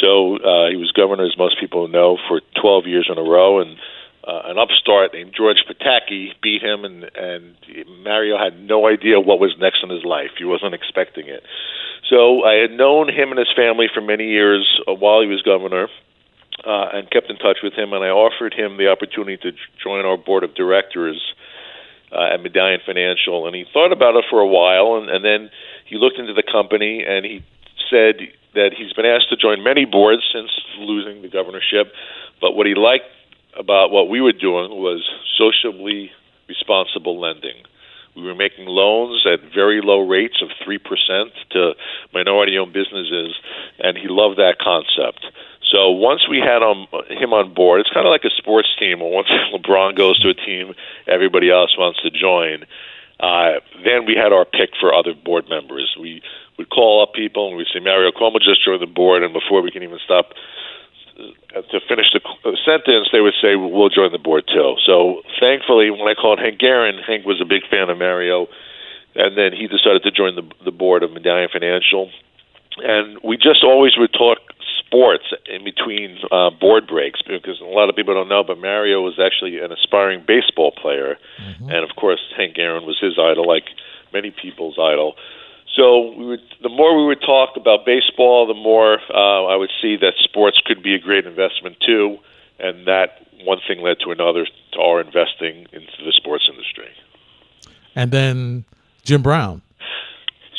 So 0.00 0.36
uh, 0.36 0.70
he 0.70 0.76
was 0.76 0.92
governor, 0.92 1.24
as 1.24 1.36
most 1.36 1.58
people 1.58 1.88
know, 1.88 2.18
for 2.28 2.40
12 2.60 2.86
years 2.86 3.08
in 3.10 3.18
a 3.18 3.22
row, 3.22 3.60
and 3.60 3.76
uh, 4.22 4.42
an 4.44 4.58
upstart 4.58 5.12
named 5.12 5.32
George 5.36 5.64
Pataki 5.66 6.28
beat 6.42 6.62
him, 6.62 6.84
and 6.84 7.10
and 7.16 7.56
Mario 8.04 8.38
had 8.38 8.60
no 8.60 8.86
idea 8.86 9.18
what 9.18 9.40
was 9.40 9.56
next 9.58 9.82
in 9.82 9.90
his 9.90 10.04
life. 10.04 10.30
He 10.38 10.44
wasn't 10.44 10.74
expecting 10.74 11.26
it. 11.26 11.42
So 12.08 12.44
I 12.44 12.54
had 12.54 12.70
known 12.70 13.08
him 13.08 13.30
and 13.30 13.38
his 13.38 13.52
family 13.56 13.86
for 13.92 14.00
many 14.00 14.28
years 14.28 14.80
uh, 14.86 14.94
while 14.94 15.20
he 15.20 15.26
was 15.26 15.42
governor, 15.42 15.88
uh, 16.64 16.88
and 16.92 17.10
kept 17.10 17.30
in 17.30 17.36
touch 17.36 17.58
with 17.62 17.72
him. 17.72 17.92
And 17.92 18.04
I 18.04 18.08
offered 18.08 18.54
him 18.54 18.76
the 18.76 18.88
opportunity 18.88 19.36
to 19.42 19.52
join 19.82 20.04
our 20.04 20.16
board 20.16 20.44
of 20.44 20.54
directors 20.54 21.18
uh, 21.18 21.47
Uh, 22.10 22.32
at 22.32 22.40
Medallion 22.40 22.80
Financial, 22.86 23.46
and 23.46 23.54
he 23.54 23.66
thought 23.70 23.92
about 23.92 24.16
it 24.16 24.24
for 24.30 24.40
a 24.40 24.46
while, 24.46 24.96
and, 24.96 25.10
and 25.10 25.22
then 25.22 25.50
he 25.84 25.96
looked 25.96 26.18
into 26.18 26.32
the 26.32 26.42
company, 26.42 27.04
and 27.06 27.26
he 27.26 27.44
said 27.90 28.16
that 28.54 28.72
he's 28.72 28.94
been 28.94 29.04
asked 29.04 29.28
to 29.28 29.36
join 29.36 29.62
many 29.62 29.84
boards 29.84 30.22
since 30.32 30.48
losing 30.80 31.20
the 31.20 31.28
governorship, 31.28 31.92
but 32.40 32.52
what 32.56 32.66
he 32.66 32.74
liked 32.74 33.04
about 33.58 33.90
what 33.90 34.08
we 34.08 34.22
were 34.22 34.32
doing 34.32 34.70
was 34.70 35.04
socially 35.36 36.10
responsible 36.48 37.20
lending. 37.20 37.60
We 38.18 38.26
were 38.26 38.34
making 38.34 38.66
loans 38.66 39.24
at 39.26 39.40
very 39.54 39.80
low 39.80 40.00
rates 40.00 40.42
of 40.42 40.50
3% 40.66 40.78
to 41.50 41.72
minority 42.12 42.58
owned 42.58 42.72
businesses, 42.72 43.38
and 43.78 43.96
he 43.96 44.08
loved 44.08 44.38
that 44.38 44.58
concept. 44.60 45.24
So 45.70 45.90
once 45.90 46.26
we 46.28 46.38
had 46.38 46.58
him, 46.58 46.86
him 47.14 47.32
on 47.32 47.54
board, 47.54 47.80
it's 47.80 47.90
kind 47.94 48.06
of 48.06 48.10
like 48.10 48.24
a 48.24 48.34
sports 48.36 48.68
team. 48.78 49.00
Once 49.00 49.28
LeBron 49.54 49.96
goes 49.96 50.18
to 50.20 50.30
a 50.30 50.34
team, 50.34 50.74
everybody 51.06 51.50
else 51.50 51.76
wants 51.78 52.02
to 52.02 52.10
join. 52.10 52.64
Uh, 53.20 53.60
then 53.84 54.06
we 54.06 54.14
had 54.14 54.32
our 54.32 54.44
pick 54.44 54.70
for 54.80 54.94
other 54.94 55.14
board 55.14 55.48
members. 55.48 55.94
We 55.98 56.22
would 56.56 56.70
call 56.70 57.02
up 57.02 57.14
people 57.14 57.48
and 57.48 57.56
we'd 57.56 57.66
say, 57.72 57.80
Mario 57.80 58.10
Cuomo 58.10 58.40
just 58.42 58.64
joined 58.64 58.82
the 58.82 58.86
board, 58.86 59.22
and 59.22 59.32
before 59.32 59.62
we 59.62 59.70
can 59.70 59.82
even 59.82 59.98
stop 60.04 60.34
to 61.18 61.80
finish 61.88 62.06
the 62.12 62.20
sentence, 62.64 63.08
they 63.12 63.20
would 63.20 63.34
say, 63.42 63.56
"We'll 63.56 63.88
join 63.88 64.12
the 64.12 64.18
board 64.18 64.44
too." 64.46 64.76
So 64.84 65.22
thankfully, 65.40 65.90
when 65.90 66.08
I 66.08 66.14
called 66.14 66.38
Hank 66.38 66.62
Aaron, 66.62 66.98
Hank 66.98 67.26
was 67.26 67.40
a 67.40 67.44
big 67.44 67.66
fan 67.68 67.90
of 67.90 67.98
Mario, 67.98 68.48
and 69.14 69.36
then 69.36 69.52
he 69.52 69.66
decided 69.66 70.02
to 70.04 70.10
join 70.10 70.36
the 70.36 70.46
the 70.64 70.70
board 70.70 71.02
of 71.02 71.12
Medallion 71.12 71.48
Financial, 71.52 72.10
and 72.78 73.18
we 73.22 73.36
just 73.36 73.64
always 73.64 73.96
would 73.96 74.12
talk 74.12 74.38
sports 74.78 75.24
in 75.46 75.64
between 75.64 76.18
uh, 76.32 76.50
board 76.50 76.86
breaks 76.86 77.20
because 77.22 77.60
a 77.60 77.64
lot 77.64 77.88
of 77.88 77.96
people 77.96 78.14
don't 78.14 78.28
know, 78.28 78.42
but 78.42 78.58
Mario 78.58 79.02
was 79.02 79.18
actually 79.18 79.58
an 79.58 79.72
aspiring 79.72 80.24
baseball 80.26 80.72
player, 80.72 81.18
mm-hmm. 81.40 81.68
and 81.68 81.84
of 81.84 81.94
course 81.96 82.20
Hank 82.36 82.58
Aaron 82.58 82.86
was 82.86 82.98
his 83.00 83.18
idol, 83.18 83.46
like 83.46 83.64
many 84.12 84.30
people's 84.30 84.78
idol. 84.80 85.14
So 85.78 86.10
we 86.10 86.26
would, 86.26 86.40
the 86.60 86.68
more 86.68 86.98
we 86.98 87.06
would 87.06 87.20
talk 87.20 87.50
about 87.56 87.86
baseball, 87.86 88.48
the 88.48 88.54
more 88.54 88.98
uh, 89.14 89.44
I 89.46 89.54
would 89.54 89.70
see 89.80 89.96
that 89.98 90.14
sports 90.18 90.60
could 90.66 90.82
be 90.82 90.94
a 90.94 90.98
great 90.98 91.24
investment 91.24 91.76
too, 91.86 92.18
and 92.58 92.86
that 92.88 93.24
one 93.44 93.58
thing 93.68 93.80
led 93.80 93.98
to 94.04 94.10
another 94.10 94.44
to 94.72 94.78
our 94.80 95.00
investing 95.00 95.68
into 95.72 96.04
the 96.04 96.12
sports 96.16 96.48
industry. 96.50 96.90
And 97.94 98.10
then 98.10 98.64
Jim 99.04 99.22
Brown. 99.22 99.62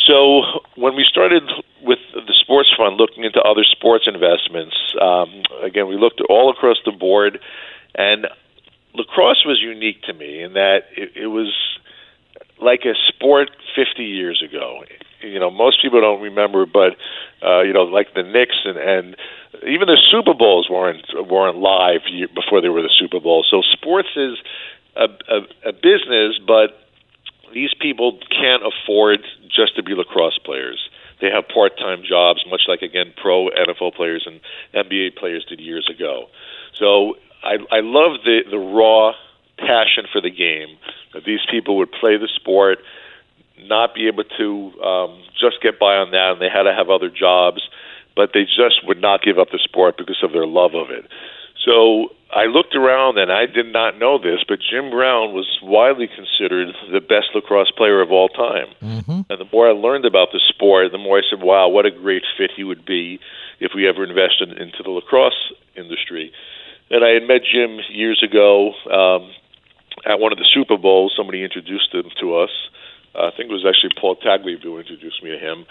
So 0.07 0.41
when 0.75 0.95
we 0.95 1.05
started 1.09 1.43
with 1.83 1.99
the 2.13 2.33
sports 2.41 2.69
fund, 2.77 2.95
looking 2.95 3.25
into 3.25 3.41
other 3.41 3.65
sports 3.69 4.05
investments, 4.07 4.75
um, 5.01 5.43
again 5.61 5.87
we 5.87 5.97
looked 5.97 6.21
all 6.29 6.49
across 6.49 6.77
the 6.85 6.93
board, 6.93 7.41
and 7.95 8.25
lacrosse 8.93 9.43
was 9.45 9.59
unique 9.61 10.01
to 10.03 10.13
me 10.13 10.43
in 10.43 10.53
that 10.53 10.85
it, 10.95 11.11
it 11.15 11.27
was 11.27 11.53
like 12.61 12.85
a 12.85 12.93
sport 13.09 13.49
50 13.75 14.03
years 14.03 14.41
ago. 14.41 14.83
You 15.21 15.39
know, 15.39 15.51
most 15.51 15.81
people 15.81 16.01
don't 16.01 16.21
remember, 16.21 16.65
but 16.65 16.95
uh, 17.45 17.61
you 17.61 17.73
know, 17.73 17.83
like 17.83 18.13
the 18.13 18.23
Knicks 18.23 18.55
and 18.65 18.77
and 18.77 19.15
even 19.67 19.87
the 19.87 19.97
Super 20.09 20.33
Bowls 20.33 20.69
weren't 20.69 21.05
weren't 21.29 21.57
live 21.57 22.01
before 22.35 22.61
they 22.61 22.69
were 22.69 22.81
the 22.81 22.93
Super 22.99 23.19
Bowl. 23.19 23.45
So 23.49 23.61
sports 23.61 24.09
is 24.15 24.37
a, 24.95 25.05
a, 25.05 25.69
a 25.69 25.73
business, 25.73 26.39
but 26.45 26.79
these 27.53 27.73
people 27.79 28.19
can't 28.29 28.63
afford 28.63 29.21
just 29.49 29.75
to 29.75 29.83
be 29.83 29.93
lacrosse 29.93 30.37
players. 30.45 30.89
They 31.21 31.29
have 31.29 31.47
part-time 31.47 32.03
jobs, 32.07 32.45
much 32.49 32.61
like 32.67 32.81
again 32.81 33.13
pro 33.21 33.49
NFL 33.49 33.95
players 33.95 34.27
and 34.27 34.39
NBA 34.73 35.17
players 35.17 35.45
did 35.45 35.59
years 35.59 35.89
ago. 35.93 36.29
So 36.73 37.15
I, 37.43 37.57
I 37.71 37.79
love 37.81 38.21
the 38.23 38.41
the 38.49 38.57
raw 38.57 39.13
passion 39.57 40.05
for 40.11 40.21
the 40.21 40.29
game. 40.29 40.77
That 41.13 41.25
these 41.25 41.41
people 41.49 41.77
would 41.77 41.91
play 41.91 42.17
the 42.17 42.29
sport, 42.35 42.79
not 43.67 43.93
be 43.93 44.07
able 44.07 44.23
to 44.37 44.81
um, 44.81 45.23
just 45.39 45.61
get 45.61 45.79
by 45.79 45.95
on 45.95 46.11
that, 46.11 46.33
and 46.33 46.41
they 46.41 46.49
had 46.49 46.63
to 46.63 46.73
have 46.73 46.89
other 46.89 47.09
jobs, 47.09 47.61
but 48.15 48.31
they 48.33 48.43
just 48.43 48.85
would 48.85 49.01
not 49.01 49.21
give 49.21 49.37
up 49.39 49.49
the 49.51 49.59
sport 49.63 49.97
because 49.97 50.21
of 50.23 50.31
their 50.31 50.47
love 50.47 50.75
of 50.75 50.89
it. 50.89 51.05
So 51.65 52.09
I 52.31 52.45
looked 52.45 52.75
around 52.75 53.17
and 53.17 53.31
I 53.31 53.45
did 53.45 53.71
not 53.73 53.97
know 53.97 54.17
this, 54.17 54.43
but 54.47 54.59
Jim 54.59 54.91
Brown 54.91 55.33
was 55.33 55.59
widely 55.61 56.07
considered 56.07 56.73
the 56.91 57.01
best 57.01 57.33
lacrosse 57.33 57.71
player 57.71 58.01
of 58.01 58.11
all 58.11 58.29
time. 58.29 58.67
Mm-hmm. 58.81 59.21
And 59.29 59.39
the 59.39 59.49
more 59.51 59.67
I 59.67 59.71
learned 59.71 60.05
about 60.05 60.29
the 60.31 60.39
sport, 60.47 60.91
the 60.91 60.97
more 60.97 61.17
I 61.17 61.21
said, 61.29 61.41
wow, 61.41 61.67
what 61.69 61.85
a 61.85 61.91
great 61.91 62.23
fit 62.37 62.51
he 62.55 62.63
would 62.63 62.85
be 62.85 63.19
if 63.59 63.71
we 63.75 63.87
ever 63.87 64.03
invested 64.03 64.49
into 64.57 64.83
the 64.83 64.91
lacrosse 64.91 65.51
industry. 65.75 66.31
And 66.89 67.03
I 67.03 67.09
had 67.09 67.23
met 67.23 67.41
Jim 67.43 67.79
years 67.89 68.23
ago 68.23 68.73
um, 68.89 69.31
at 70.05 70.19
one 70.19 70.31
of 70.31 70.37
the 70.37 70.47
Super 70.53 70.77
Bowls. 70.77 71.13
Somebody 71.17 71.43
introduced 71.43 71.93
him 71.93 72.09
to 72.21 72.37
us. 72.37 72.51
I 73.15 73.31
think 73.35 73.49
it 73.49 73.53
was 73.53 73.65
actually 73.67 73.91
Paul 73.99 74.15
Tagliabue 74.15 74.63
who 74.63 74.79
introduced 74.79 75.23
me 75.23 75.31
to 75.31 75.39
him, 75.39 75.65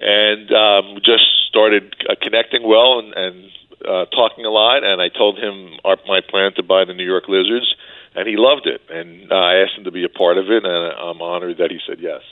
and 0.00 0.52
um, 0.52 0.98
just 1.04 1.24
started 1.48 1.94
uh, 2.08 2.14
connecting 2.20 2.66
well. 2.66 3.00
And, 3.00 3.14
and 3.14 3.50
uh, 3.84 4.06
talking 4.06 4.44
a 4.44 4.50
lot, 4.50 4.82
and 4.84 5.00
I 5.00 5.08
told 5.08 5.38
him 5.38 5.78
our, 5.84 5.96
my 6.06 6.20
plan 6.20 6.52
to 6.56 6.62
buy 6.62 6.84
the 6.84 6.94
New 6.94 7.04
York 7.04 7.24
Lizards, 7.28 7.74
and 8.14 8.26
he 8.26 8.36
loved 8.36 8.66
it. 8.66 8.80
And 8.90 9.30
uh, 9.30 9.34
I 9.34 9.62
asked 9.62 9.78
him 9.78 9.84
to 9.84 9.90
be 9.90 10.04
a 10.04 10.08
part 10.08 10.38
of 10.38 10.50
it, 10.50 10.64
and 10.64 10.74
I'm 10.74 11.22
honored 11.22 11.58
that 11.58 11.70
he 11.70 11.78
said 11.86 11.98
yes. 12.00 12.22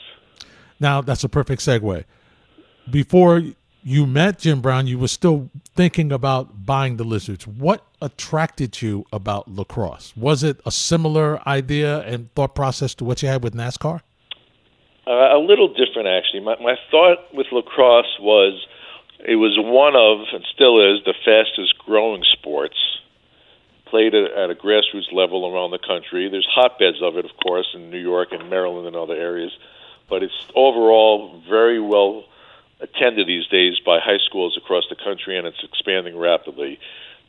Now 0.79 1.01
that's 1.01 1.23
a 1.23 1.29
perfect 1.29 1.61
segue. 1.61 2.03
Before 2.89 3.41
you 3.83 4.05
met 4.05 4.39
Jim 4.39 4.61
Brown, 4.61 4.87
you 4.87 4.99
were 4.99 5.07
still 5.07 5.49
thinking 5.75 6.11
about 6.11 6.65
buying 6.65 6.97
the 6.97 7.03
Lizards. 7.03 7.47
What 7.47 7.85
attracted 8.01 8.81
you 8.81 9.05
about 9.11 9.49
lacrosse? 9.49 10.15
Was 10.15 10.43
it 10.43 10.59
a 10.65 10.71
similar 10.71 11.47
idea 11.47 12.01
and 12.01 12.33
thought 12.35 12.53
process 12.53 12.93
to 12.95 13.05
what 13.05 13.23
you 13.23 13.29
had 13.29 13.43
with 13.43 13.55
NASCAR? 13.55 14.01
Uh, 15.07 15.37
a 15.37 15.39
little 15.39 15.69
different, 15.69 16.09
actually. 16.09 16.41
My, 16.41 16.57
my 16.59 16.75
thought 16.91 17.33
with 17.33 17.47
lacrosse 17.53 18.19
was 18.19 18.65
it 19.23 19.37
was 19.37 19.55
one 19.57 19.95
of, 19.95 20.27
and 20.33 20.43
still 20.53 20.83
is, 20.83 20.99
the 21.05 21.13
fastest 21.23 21.77
growing 21.79 22.25
sports. 22.33 22.75
Played 23.85 24.13
at 24.13 24.51
a 24.51 24.55
grassroots 24.55 25.13
level 25.13 25.47
around 25.47 25.71
the 25.71 25.79
country. 25.79 26.27
There's 26.27 26.47
hotbeds 26.49 27.01
of 27.01 27.15
it, 27.15 27.23
of 27.23 27.31
course, 27.41 27.67
in 27.73 27.89
New 27.89 28.01
York 28.01 28.29
and 28.33 28.49
Maryland 28.49 28.85
and 28.85 28.97
other 28.97 29.15
areas, 29.15 29.53
but 30.09 30.23
it's 30.23 30.35
overall 30.53 31.41
very 31.47 31.79
well 31.79 32.25
attended 32.81 33.27
these 33.27 33.47
days 33.47 33.79
by 33.85 33.99
high 33.99 34.19
schools 34.27 34.57
across 34.57 34.83
the 34.89 34.97
country, 34.97 35.37
and 35.37 35.47
it's 35.47 35.63
expanding 35.63 36.17
rapidly. 36.17 36.79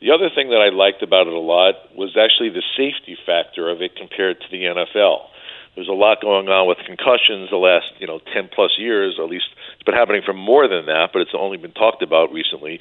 The 0.01 0.11
other 0.11 0.29
thing 0.29 0.49
that 0.49 0.59
I 0.59 0.67
liked 0.67 1.01
about 1.01 1.27
it 1.27 1.33
a 1.33 1.39
lot 1.39 1.95
was 1.95 2.17
actually 2.17 2.49
the 2.49 2.63
safety 2.75 3.17
factor 3.25 3.69
of 3.69 3.81
it 3.81 3.95
compared 3.95 4.41
to 4.41 4.47
the 4.51 4.63
NFL. 4.63 5.28
There's 5.75 5.87
a 5.87 5.93
lot 5.93 6.21
going 6.21 6.49
on 6.49 6.67
with 6.67 6.77
concussions 6.85 7.49
the 7.49 7.57
last, 7.57 7.87
you 7.99 8.07
know, 8.07 8.19
10 8.33 8.49
plus 8.53 8.71
years, 8.77 9.15
or 9.17 9.23
at 9.23 9.29
least 9.29 9.45
it's 9.75 9.83
been 9.83 9.95
happening 9.95 10.21
for 10.25 10.33
more 10.33 10.67
than 10.67 10.85
that, 10.87 11.11
but 11.13 11.21
it's 11.21 11.31
only 11.37 11.57
been 11.57 11.71
talked 11.71 12.01
about 12.01 12.33
recently. 12.33 12.79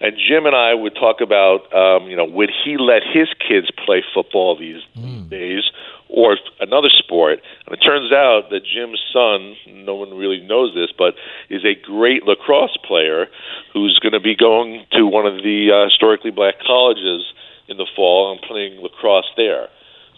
And 0.00 0.16
Jim 0.16 0.44
and 0.44 0.54
I 0.54 0.74
would 0.74 0.94
talk 0.94 1.20
about, 1.20 1.72
um, 1.72 2.08
you 2.08 2.16
know, 2.16 2.24
would 2.24 2.50
he 2.64 2.76
let 2.76 3.02
his 3.02 3.28
kids 3.40 3.68
play 3.84 4.04
football 4.12 4.56
these 4.56 4.82
mm. 4.94 5.28
days 5.30 5.64
or 6.08 6.36
another 6.60 6.90
sport? 6.90 7.40
And 7.66 7.74
it 7.74 7.80
turns 7.80 8.12
out 8.12 8.50
that 8.50 8.60
Jim's 8.64 9.00
son, 9.10 9.56
no 9.66 9.94
one 9.94 10.12
really 10.14 10.40
knows 10.40 10.74
this, 10.74 10.90
but 10.96 11.14
is 11.48 11.64
a 11.64 11.74
great 11.74 12.24
lacrosse 12.24 12.76
player 12.86 13.26
who's 13.72 13.98
going 13.98 14.12
to 14.12 14.20
be 14.20 14.36
going 14.36 14.84
to 14.92 15.06
one 15.06 15.26
of 15.26 15.42
the 15.42 15.72
uh, 15.72 15.88
historically 15.88 16.30
black 16.30 16.60
colleges 16.60 17.32
in 17.68 17.78
the 17.78 17.86
fall 17.96 18.32
and 18.32 18.40
playing 18.42 18.80
lacrosse 18.82 19.30
there. 19.36 19.68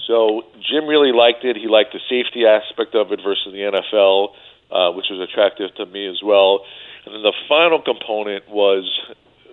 So 0.09 0.43
Jim 0.65 0.87
really 0.87 1.13
liked 1.13 1.45
it. 1.45 1.57
He 1.57 1.69
liked 1.69 1.93
the 1.93 2.01
safety 2.09 2.47
aspect 2.47 2.95
of 2.95 3.13
it 3.13 3.21
versus 3.23 3.53
the 3.53 3.61
NFL, 3.61 4.33
uh, 4.73 4.97
which 4.97 5.07
was 5.11 5.21
attractive 5.21 5.75
to 5.77 5.85
me 5.87 6.09
as 6.09 6.23
well. 6.25 6.65
And 7.05 7.15
then 7.15 7.23
the 7.23 7.35
final 7.47 7.81
component 7.81 8.49
was 8.49 8.89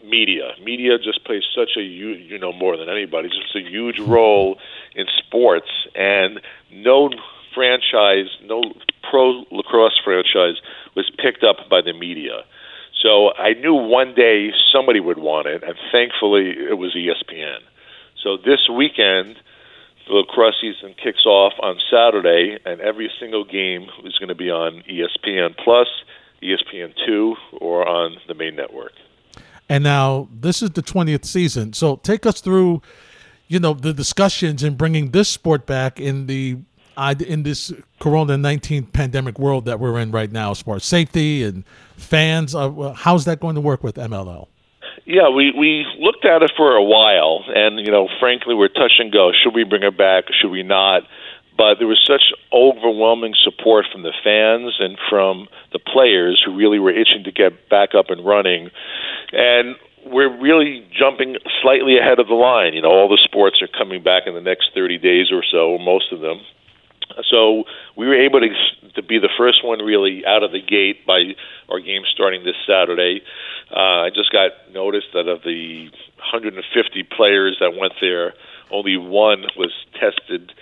media. 0.04 0.54
Media 0.64 0.98
just 0.98 1.26
plays 1.26 1.44
such 1.54 1.72
a 1.78 1.82
you 1.82 2.40
know 2.40 2.54
more 2.54 2.78
than 2.78 2.90
anybody, 2.90 3.28
just 3.28 3.56
a 3.56 3.70
huge 3.70 4.00
role 4.00 4.58
in 4.96 5.06
sports, 5.20 5.70
and 5.94 6.40
no 6.72 7.10
franchise, 7.54 8.28
no 8.44 8.62
pro 9.10 9.44
lacrosse 9.52 10.00
franchise 10.04 10.56
was 10.96 11.10
picked 11.18 11.44
up 11.44 11.70
by 11.70 11.82
the 11.82 11.94
media. 11.94 12.44
So 13.02 13.34
I 13.34 13.54
knew 13.54 13.74
one 13.74 14.16
day 14.16 14.52
somebody 14.72 15.00
would 15.00 15.20
want 15.20 15.48
it, 15.48 15.64
and 15.64 15.76
thankfully 15.92 16.50
it 16.50 16.78
was 16.78 16.96
ESPN. 16.96 17.60
So 18.24 18.38
this 18.38 18.70
weekend, 18.70 19.36
the 20.08 20.14
lacrosse 20.14 20.56
season 20.62 20.96
kicks 21.02 21.26
off 21.26 21.54
on 21.62 21.80
Saturday, 21.92 22.58
and 22.66 22.82
every 22.82 23.12
single 23.20 23.44
game 23.44 23.88
is 24.04 24.18
going 24.18 24.30
to 24.30 24.36
be 24.36 24.50
on 24.50 24.84
ESPN 24.90 25.56
Plus, 25.58 25.88
ESPN 26.42 26.94
Two, 27.06 27.36
or 27.54 27.88
on 27.88 28.18
the 28.28 28.34
main 28.34 28.56
network. 28.56 28.94
And 29.68 29.84
now 29.84 30.28
this 30.32 30.62
is 30.62 30.72
the 30.72 30.84
20th 30.84 31.26
season. 31.26 31.74
So 31.74 31.96
take 31.98 32.26
us 32.26 32.40
through, 32.40 32.82
you 33.48 33.60
know, 33.60 33.74
the 33.74 33.94
discussions 33.94 34.64
in 34.64 34.76
bringing 34.76 35.12
this 35.12 35.28
sport 35.30 35.66
back 35.66 36.00
in 36.00 36.28
the 36.28 36.58
in 37.28 37.44
this 37.44 37.74
Corona 38.00 38.38
19 38.38 38.86
pandemic 38.86 39.38
world 39.38 39.66
that 39.66 39.80
we're 39.80 40.00
in 40.00 40.12
right 40.12 40.32
now, 40.32 40.52
as 40.52 40.62
far 40.62 40.78
as 40.78 40.86
safety 40.86 41.44
and 41.44 41.66
fans. 41.98 42.56
Uh, 42.56 42.94
how's 42.96 43.26
that 43.26 43.40
going 43.40 43.56
to 43.56 43.62
work 43.62 43.84
with 43.84 43.96
MLL? 43.96 44.48
Yeah, 45.06 45.30
we 45.30 45.54
we 45.56 45.86
looked 46.00 46.26
at 46.26 46.42
it 46.42 46.52
for 46.58 46.76
a 46.76 46.84
while, 46.84 47.44
and 47.48 47.80
you 47.80 47.92
know, 47.92 48.10
frankly, 48.20 48.56
we're 48.56 48.68
touch 48.68 48.94
and 49.00 49.12
go. 49.12 49.32
Should 49.32 49.54
we 49.54 49.64
bring 49.64 49.84
it 49.84 49.98
back? 49.98 50.26
Should 50.42 50.50
we 50.50 50.64
not? 50.64 51.04
But 51.58 51.76
there 51.80 51.88
was 51.88 52.02
such 52.06 52.34
overwhelming 52.52 53.34
support 53.44 53.86
from 53.92 54.04
the 54.04 54.12
fans 54.24 54.76
and 54.80 54.98
from 55.10 55.48
the 55.72 55.80
players 55.80 56.42
who 56.46 56.56
really 56.56 56.80
were 56.80 56.92
itching 56.92 57.24
to 57.24 57.32
get 57.32 57.70
back 57.70 57.96
up 57.96 58.10
and 58.10 58.26
running 58.26 58.72
and 59.32 59.76
we're 60.06 60.30
really 60.40 60.88
jumping 60.98 61.38
slightly 61.62 61.98
ahead 61.98 62.20
of 62.20 62.28
the 62.28 62.36
line. 62.36 62.74
You 62.74 62.82
know, 62.82 62.92
all 62.92 63.10
the 63.10 63.20
sports 63.24 63.62
are 63.62 63.68
coming 63.68 64.04
back 64.04 64.24
in 64.28 64.36
the 64.36 64.42
next 64.42 64.70
30 64.76 65.00
days 65.00 65.32
or 65.32 65.44
so, 65.44 65.78
most 65.78 66.12
of 66.12 66.20
them. 66.22 66.40
So 67.30 67.64
we 67.96 68.08
were 68.08 68.16
able 68.16 68.40
to 68.42 68.50
to 68.96 69.04
be 69.04 69.20
the 69.20 69.30
first 69.38 69.64
one 69.64 69.80
really 69.80 70.26
out 70.26 70.44
of 70.44 70.52
the 70.52 70.62
gate 70.62 71.06
by 71.06 71.36
our 71.70 71.80
game 71.80 72.04
starting 72.14 72.44
this 72.44 72.56
Saturday. 72.66 73.22
Uh, 73.72 74.08
I 74.08 74.10
just 74.10 74.32
got 74.32 74.52
notice 74.74 75.04
that 75.14 75.28
of 75.28 75.44
the 75.44 75.90
150 76.18 77.04
players 77.04 77.58
that 77.60 77.76
went 77.76 77.94
there, 78.00 78.34
only 78.72 78.98
one 78.98 79.46
was 79.58 79.72
tested 80.00 80.54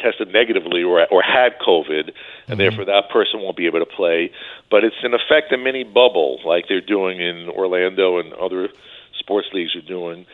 tested 0.00 0.28
negatively 0.32 0.82
or 0.82 1.06
or 1.10 1.22
had 1.22 1.58
COVID, 1.58 1.90
and 1.90 2.08
mm-hmm. 2.08 2.56
therefore 2.56 2.84
that 2.86 3.10
person 3.10 3.40
won't 3.40 3.56
be 3.56 3.66
able 3.66 3.80
to 3.80 3.86
play. 3.86 4.32
But 4.70 4.84
it's 4.84 4.96
in 5.02 5.14
effect 5.14 5.52
a 5.52 5.58
mini 5.58 5.84
bubble, 5.84 6.40
like 6.44 6.66
they're 6.68 6.80
doing 6.80 7.20
in 7.20 7.48
Orlando 7.48 8.18
and 8.18 8.32
other 8.34 8.68
sports 9.18 9.48
leagues 9.52 9.74
are 9.76 9.80
doing. 9.80 10.26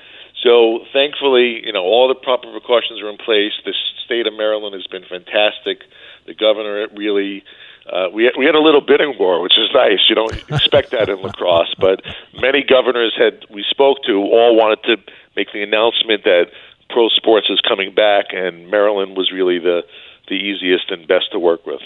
So 0.45 0.85
thankfully, 0.93 1.65
you 1.65 1.73
know, 1.73 1.83
all 1.83 2.07
the 2.07 2.15
proper 2.15 2.51
precautions 2.53 3.01
are 3.01 3.09
in 3.09 3.17
place. 3.17 3.53
The 3.65 3.73
state 4.05 4.27
of 4.27 4.35
Maryland 4.35 4.75
has 4.75 4.87
been 4.87 5.05
fantastic. 5.09 5.83
The 6.27 6.35
governor 6.35 6.87
really. 6.95 7.43
Uh, 7.91 8.09
we 8.13 8.31
we 8.39 8.47
had 8.47 8.55
a 8.55 8.61
little 8.61 8.81
bidding 8.81 9.15
war, 9.19 9.43
which 9.43 9.59
is 9.59 9.69
nice. 9.75 10.01
You 10.09 10.15
don't 10.15 10.33
expect 10.51 10.91
that 10.93 11.09
in 11.09 11.21
lacrosse, 11.21 11.75
but 11.79 12.01
many 12.35 12.63
governors 12.63 13.15
had 13.17 13.45
we 13.51 13.65
spoke 13.69 13.99
to 14.07 14.13
all 14.13 14.57
wanted 14.57 14.83
to 14.85 14.97
make 15.37 15.53
the 15.53 15.63
announcement 15.63 16.25
that 16.25 16.47
pro 16.89 17.09
sports 17.09 17.49
is 17.51 17.61
coming 17.61 17.95
back, 17.95 18.27
and 18.33 18.71
Maryland 18.71 19.17
was 19.17 19.33
really 19.33 19.59
the 19.59 19.83
the 20.29 20.35
easiest 20.35 20.91
and 20.91 21.07
best 21.07 21.33
to 21.33 21.39
work 21.39 21.67
with. 21.67 21.83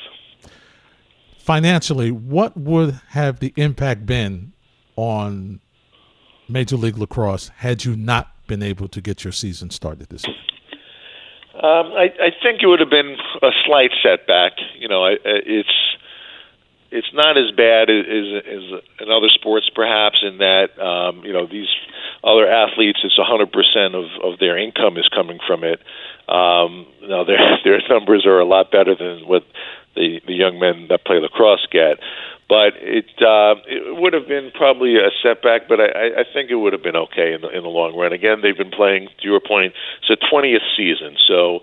Financially, 1.39 2.11
what 2.13 2.57
would 2.57 3.01
have 3.11 3.41
the 3.41 3.53
impact 3.57 4.07
been 4.07 4.53
on 4.95 5.61
Major 6.49 6.77
League 6.77 6.99
Lacrosse 6.99 7.49
had 7.57 7.85
you 7.85 7.97
not 7.97 8.33
been 8.49 8.63
able 8.63 8.89
to 8.89 9.01
get 9.01 9.23
your 9.23 9.33
season 9.33 9.71
started 9.71 10.09
this 10.09 10.27
year? 10.27 10.37
Um, 11.55 11.93
I, 11.93 12.11
I 12.21 12.31
think 12.43 12.63
it 12.63 12.67
would 12.67 12.81
have 12.81 12.91
been 12.91 13.17
a 13.43 13.51
slight 13.67 13.91
setback. 14.03 14.53
You 14.79 14.89
know, 14.89 15.07
it's 15.07 15.89
it's 16.91 17.13
not 17.13 17.37
as 17.37 17.51
bad 17.53 17.91
as, 17.91 18.05
as 18.09 18.65
in 19.01 19.11
other 19.11 19.29
sports, 19.29 19.69
perhaps, 19.75 20.19
in 20.23 20.39
that 20.39 20.79
um, 20.81 21.25
you 21.25 21.33
know 21.33 21.47
these 21.47 21.69
other 22.25 22.47
athletes, 22.47 23.01
it's 23.05 23.19
100% 23.19 23.95
of 23.95 24.07
of 24.25 24.39
their 24.39 24.57
income 24.57 24.97
is 24.97 25.09
coming 25.09 25.39
from 25.47 25.65
it. 25.65 25.81
Um, 26.29 26.87
now 27.03 27.25
their 27.25 27.59
their 27.65 27.81
numbers 27.89 28.25
are 28.27 28.39
a 28.39 28.47
lot 28.47 28.71
better 28.71 28.95
than 28.95 29.27
what 29.27 29.45
the 29.99 30.23
the 30.27 30.35
young 30.35 30.59
men 30.63 30.87
that 30.89 31.05
play 31.05 31.19
lacrosse 31.19 31.67
get. 31.71 31.99
But 32.49 32.79
it 32.81 33.11
uh, 33.21 33.61
it 33.67 33.99
would 34.01 34.15
have 34.15 34.27
been 34.27 34.51
probably 34.55 34.97
a 34.97 35.11
setback, 35.23 35.69
but 35.69 35.81
I, 35.83 36.23
I 36.23 36.25
think 36.33 36.51
it 36.51 36.57
would 36.57 36.73
have 36.73 36.83
been 36.83 36.97
okay 37.11 37.35
in 37.35 37.43
the 37.43 37.51
in 37.51 37.63
the 37.67 37.69
long 37.69 37.99
run. 37.99 38.15
Again, 38.15 38.41
they've 38.41 38.57
been 38.57 38.73
playing 38.73 39.09
to 39.21 39.25
your 39.27 39.41
point. 39.41 39.75
It's 40.01 40.09
a 40.09 40.17
20th 40.33 40.65
season, 40.79 41.19
so 41.27 41.61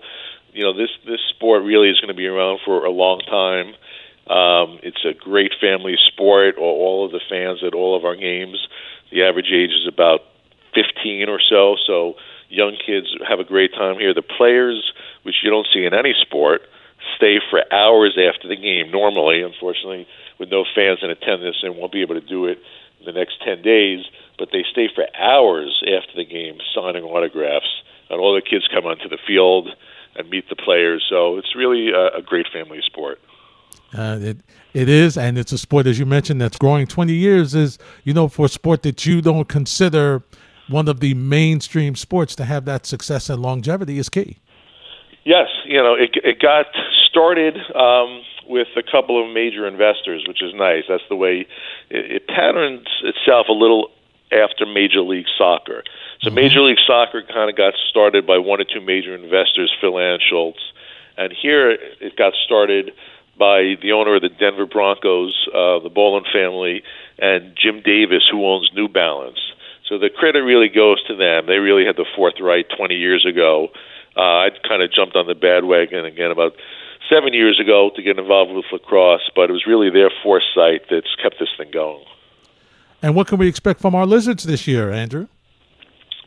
you 0.52 0.62
know 0.62 0.76
this 0.76 0.92
this 1.04 1.20
sport 1.34 1.64
really 1.64 1.88
is 1.88 1.98
going 1.98 2.14
to 2.14 2.18
be 2.18 2.28
around 2.28 2.60
for 2.64 2.84
a 2.84 2.92
long 2.92 3.18
time. 3.26 3.74
Um, 4.30 4.78
it's 4.82 5.04
a 5.04 5.14
great 5.14 5.52
family 5.60 5.96
sport. 6.06 6.56
All, 6.58 6.76
all 6.78 7.06
of 7.06 7.12
the 7.12 7.20
fans 7.28 7.64
at 7.66 7.74
all 7.74 7.96
of 7.96 8.04
our 8.04 8.16
games, 8.16 8.58
the 9.10 9.22
average 9.22 9.50
age 9.54 9.70
is 9.70 9.86
about 9.88 10.20
15 10.74 11.28
or 11.28 11.40
so. 11.40 11.76
So 11.86 12.14
young 12.48 12.76
kids 12.78 13.06
have 13.26 13.40
a 13.40 13.44
great 13.44 13.72
time 13.72 13.98
here. 13.98 14.14
The 14.14 14.22
players, 14.22 14.92
which 15.22 15.36
you 15.42 15.50
don't 15.50 15.66
see 15.72 15.84
in 15.84 15.94
any 15.94 16.14
sport, 16.20 16.62
stay 17.16 17.38
for 17.50 17.62
hours 17.72 18.18
after 18.18 18.48
the 18.48 18.56
game. 18.56 18.90
Normally, 18.90 19.42
unfortunately, 19.42 20.06
with 20.38 20.50
no 20.50 20.64
fans 20.74 21.00
in 21.02 21.10
attendance, 21.10 21.56
and 21.62 21.76
won't 21.76 21.92
be 21.92 22.02
able 22.02 22.14
to 22.14 22.26
do 22.26 22.46
it 22.46 22.58
in 23.00 23.06
the 23.06 23.12
next 23.12 23.42
10 23.44 23.62
days. 23.62 24.04
But 24.38 24.48
they 24.52 24.64
stay 24.70 24.88
for 24.94 25.06
hours 25.18 25.82
after 25.82 26.12
the 26.16 26.24
game, 26.24 26.58
signing 26.74 27.04
autographs, 27.04 27.82
and 28.10 28.20
all 28.20 28.34
the 28.34 28.42
kids 28.42 28.68
come 28.72 28.86
onto 28.86 29.08
the 29.08 29.18
field 29.26 29.68
and 30.14 30.28
meet 30.30 30.48
the 30.48 30.56
players. 30.56 31.04
So 31.08 31.36
it's 31.36 31.54
really 31.54 31.90
a, 31.90 32.18
a 32.18 32.22
great 32.22 32.46
family 32.52 32.80
sport. 32.84 33.20
Uh, 33.96 34.18
it 34.20 34.38
it 34.74 34.88
is, 34.88 35.16
and 35.16 35.38
it's 35.38 35.52
a 35.52 35.58
sport, 35.58 35.86
as 35.86 35.98
you 35.98 36.04
mentioned, 36.04 36.40
that's 36.40 36.58
growing. 36.58 36.86
Twenty 36.86 37.14
years 37.14 37.54
is, 37.54 37.78
you 38.04 38.12
know, 38.12 38.28
for 38.28 38.46
a 38.46 38.48
sport 38.48 38.82
that 38.82 39.06
you 39.06 39.22
don't 39.22 39.48
consider 39.48 40.22
one 40.68 40.88
of 40.88 41.00
the 41.00 41.14
mainstream 41.14 41.94
sports 41.94 42.34
to 42.36 42.44
have 42.44 42.64
that 42.64 42.84
success 42.84 43.30
and 43.30 43.40
longevity 43.40 43.98
is 43.98 44.08
key. 44.08 44.38
Yes, 45.24 45.48
you 45.64 45.82
know, 45.82 45.94
it 45.94 46.10
it 46.22 46.40
got 46.40 46.66
started 47.16 47.56
um, 47.74 48.20
with 48.46 48.68
a 48.76 48.82
couple 48.82 49.16
of 49.16 49.32
major 49.32 49.66
investors, 49.66 50.24
which 50.28 50.42
is 50.42 50.52
nice. 50.54 50.84
That's 50.88 51.02
the 51.08 51.16
way 51.16 51.46
it, 51.88 52.10
it 52.10 52.28
patterns 52.28 52.86
itself 53.02 53.46
a 53.48 53.52
little 53.52 53.88
after 54.30 54.66
Major 54.66 55.00
League 55.00 55.26
Soccer. 55.38 55.82
So 56.20 56.28
mm-hmm. 56.28 56.34
Major 56.34 56.60
League 56.60 56.82
Soccer 56.86 57.22
kind 57.22 57.48
of 57.48 57.56
got 57.56 57.72
started 57.88 58.26
by 58.26 58.36
one 58.36 58.60
or 58.60 58.64
two 58.64 58.82
major 58.82 59.14
investors, 59.14 59.72
Phil 59.80 59.92
Anschutz, 59.92 60.60
and 61.16 61.32
here 61.32 61.70
it 61.70 62.16
got 62.16 62.34
started 62.44 62.92
by 63.38 63.76
the 63.80 63.92
owner 63.92 64.16
of 64.16 64.22
the 64.22 64.28
Denver 64.28 64.66
Broncos, 64.66 65.48
uh, 65.48 65.80
the 65.80 65.90
Bowlen 65.92 66.24
family, 66.32 66.82
and 67.18 67.56
Jim 67.56 67.80
Davis, 67.84 68.28
who 68.30 68.44
owns 68.46 68.70
New 68.74 68.88
Balance. 68.88 69.38
So 69.88 69.98
the 69.98 70.10
credit 70.10 70.40
really 70.40 70.68
goes 70.68 71.02
to 71.04 71.14
them. 71.14 71.46
They 71.46 71.58
really 71.58 71.86
had 71.86 71.96
the 71.96 72.06
forthright 72.16 72.66
20 72.76 72.94
years 72.94 73.24
ago. 73.24 73.68
Uh, 74.16 74.48
I 74.48 74.48
kind 74.66 74.82
of 74.82 74.90
jumped 74.92 75.16
on 75.16 75.26
the 75.26 75.34
bandwagon 75.34 76.04
again 76.04 76.30
about 76.30 76.56
seven 77.10 77.32
years 77.32 77.60
ago 77.60 77.90
to 77.94 78.02
get 78.02 78.18
involved 78.18 78.52
with 78.52 78.64
lacrosse, 78.72 79.30
but 79.34 79.50
it 79.50 79.52
was 79.52 79.66
really 79.66 79.90
their 79.90 80.10
foresight 80.22 80.82
that's 80.90 81.14
kept 81.22 81.36
this 81.38 81.48
thing 81.56 81.70
going. 81.72 82.04
And 83.02 83.14
what 83.14 83.26
can 83.28 83.38
we 83.38 83.48
expect 83.48 83.80
from 83.80 83.94
our 83.94 84.06
lizards 84.06 84.44
this 84.44 84.66
year, 84.66 84.90
Andrew? 84.90 85.28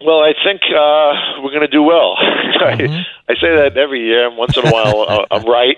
Well, 0.02 0.22
I 0.22 0.34
think 0.44 0.62
uh, 0.64 1.42
we're 1.44 1.52
going 1.52 1.62
to 1.62 1.68
do 1.68 1.84
well. 1.84 2.16
Mm-hmm. 2.60 2.92
I, 2.92 3.32
I 3.32 3.36
say 3.36 3.56
that 3.56 3.78
every 3.78 4.02
year, 4.06 4.28
and 4.28 4.36
once 4.36 4.58
in 4.58 4.68
a 4.68 4.70
while 4.70 5.26
I'm 5.32 5.46
right. 5.46 5.78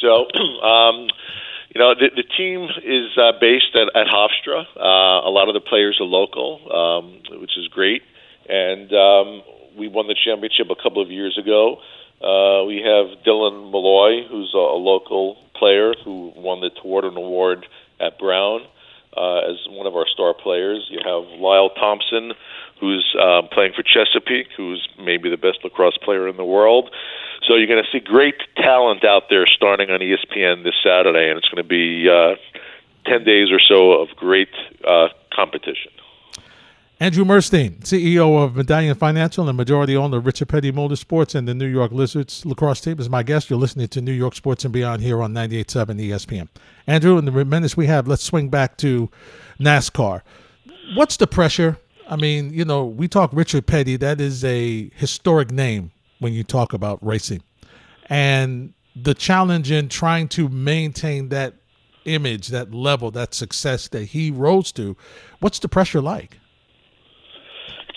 So, 0.00 0.30
um, 0.62 1.08
you 1.74 1.80
know, 1.80 1.94
the, 1.94 2.10
the 2.14 2.22
team 2.22 2.68
is 2.84 3.18
uh, 3.18 3.32
based 3.40 3.74
at, 3.74 3.88
at 4.00 4.06
Hofstra. 4.06 4.62
Uh, 4.76 5.26
a 5.26 5.30
lot 5.30 5.48
of 5.48 5.54
the 5.54 5.60
players 5.60 5.98
are 6.00 6.06
local, 6.06 6.60
um, 6.70 7.40
which 7.40 7.58
is 7.58 7.66
great. 7.66 8.02
And 8.48 8.92
um, 8.92 9.42
we 9.76 9.88
won 9.88 10.06
the 10.06 10.14
championship 10.14 10.70
a 10.70 10.80
couple 10.80 11.02
of 11.02 11.10
years 11.10 11.36
ago. 11.36 11.80
Uh, 12.20 12.64
we 12.66 12.76
have 12.84 13.24
Dylan 13.24 13.70
Molloy, 13.70 14.28
who's 14.28 14.52
a, 14.54 14.58
a 14.58 14.76
local 14.76 15.36
player 15.54 15.94
who 16.04 16.32
won 16.36 16.60
the 16.60 16.70
Tewaaraton 16.70 17.16
Award 17.16 17.66
at 17.98 18.18
Brown 18.18 18.62
uh, 19.16 19.50
as 19.50 19.56
one 19.68 19.86
of 19.86 19.96
our 19.96 20.06
star 20.06 20.34
players. 20.34 20.86
You 20.90 21.00
have 21.04 21.40
Lyle 21.40 21.70
Thompson, 21.70 22.32
who's 22.78 23.16
um, 23.20 23.48
playing 23.52 23.72
for 23.74 23.82
Chesapeake, 23.82 24.48
who's 24.56 24.86
maybe 24.98 25.30
the 25.30 25.36
best 25.36 25.58
lacrosse 25.64 25.98
player 25.98 26.28
in 26.28 26.36
the 26.36 26.44
world. 26.44 26.90
So 27.46 27.56
you're 27.56 27.66
going 27.66 27.82
to 27.82 27.90
see 27.90 28.04
great 28.04 28.36
talent 28.56 29.04
out 29.04 29.24
there 29.30 29.46
starting 29.46 29.90
on 29.90 30.00
ESPN 30.00 30.62
this 30.62 30.74
Saturday, 30.84 31.28
and 31.30 31.38
it's 31.38 31.48
going 31.48 31.62
to 31.62 31.68
be 31.68 32.08
uh, 32.08 32.36
10 33.06 33.24
days 33.24 33.48
or 33.50 33.60
so 33.60 33.92
of 33.92 34.08
great 34.16 34.52
uh, 34.86 35.08
competition. 35.32 35.92
Andrew 37.02 37.24
Murstein, 37.24 37.80
CEO 37.80 38.44
of 38.44 38.56
Medallion 38.56 38.94
Financial 38.94 39.48
and 39.48 39.56
majority 39.56 39.96
owner 39.96 40.18
of 40.18 40.26
Richard 40.26 40.50
Petty 40.50 40.70
Motorsports 40.70 41.34
and 41.34 41.48
the 41.48 41.54
New 41.54 41.66
York 41.66 41.92
Lizards 41.92 42.44
lacrosse 42.44 42.82
team, 42.82 43.00
is 43.00 43.08
my 43.08 43.22
guest. 43.22 43.48
You're 43.48 43.58
listening 43.58 43.88
to 43.88 44.02
New 44.02 44.12
York 44.12 44.34
Sports 44.34 44.66
and 44.66 44.72
Beyond 44.74 45.00
here 45.00 45.22
on 45.22 45.32
98.7 45.32 45.98
ESPN. 45.98 46.48
Andrew, 46.86 47.16
in 47.16 47.24
the 47.24 47.32
minutes 47.32 47.74
we 47.74 47.86
have, 47.86 48.06
let's 48.06 48.22
swing 48.22 48.50
back 48.50 48.76
to 48.78 49.08
NASCAR. 49.58 50.20
What's 50.94 51.16
the 51.16 51.26
pressure? 51.26 51.78
I 52.06 52.16
mean, 52.16 52.52
you 52.52 52.66
know, 52.66 52.84
we 52.84 53.08
talk 53.08 53.30
Richard 53.32 53.66
Petty. 53.66 53.96
That 53.96 54.20
is 54.20 54.44
a 54.44 54.90
historic 54.94 55.50
name 55.50 55.92
when 56.18 56.34
you 56.34 56.44
talk 56.44 56.74
about 56.74 57.02
racing. 57.02 57.42
And 58.10 58.74
the 58.94 59.14
challenge 59.14 59.70
in 59.70 59.88
trying 59.88 60.28
to 60.28 60.50
maintain 60.50 61.30
that 61.30 61.54
image, 62.04 62.48
that 62.48 62.74
level, 62.74 63.10
that 63.12 63.32
success 63.32 63.88
that 63.88 64.04
he 64.04 64.30
rose 64.30 64.70
to, 64.72 64.98
what's 65.38 65.60
the 65.60 65.68
pressure 65.68 66.02
like? 66.02 66.39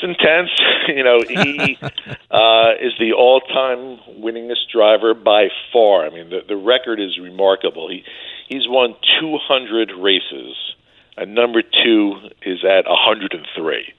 Intense. 0.04 0.50
You 0.86 1.02
know, 1.02 1.22
he 1.26 1.78
uh, 1.82 2.72
is 2.82 2.92
the 3.00 3.14
all-time 3.18 4.00
winningest 4.22 4.70
driver 4.70 5.14
by 5.14 5.48
far. 5.72 6.06
I 6.06 6.10
mean, 6.10 6.30
the 6.30 6.42
the 6.46 6.58
record 6.58 7.00
is 7.00 7.18
remarkable. 7.18 7.90
He 7.90 8.04
he's 8.50 8.68
won 8.68 8.96
200 9.22 9.94
races, 9.98 10.58
and 11.16 11.34
number 11.34 11.62
two 11.62 12.16
is 12.42 12.66
at 12.66 12.86
103. 12.86 13.94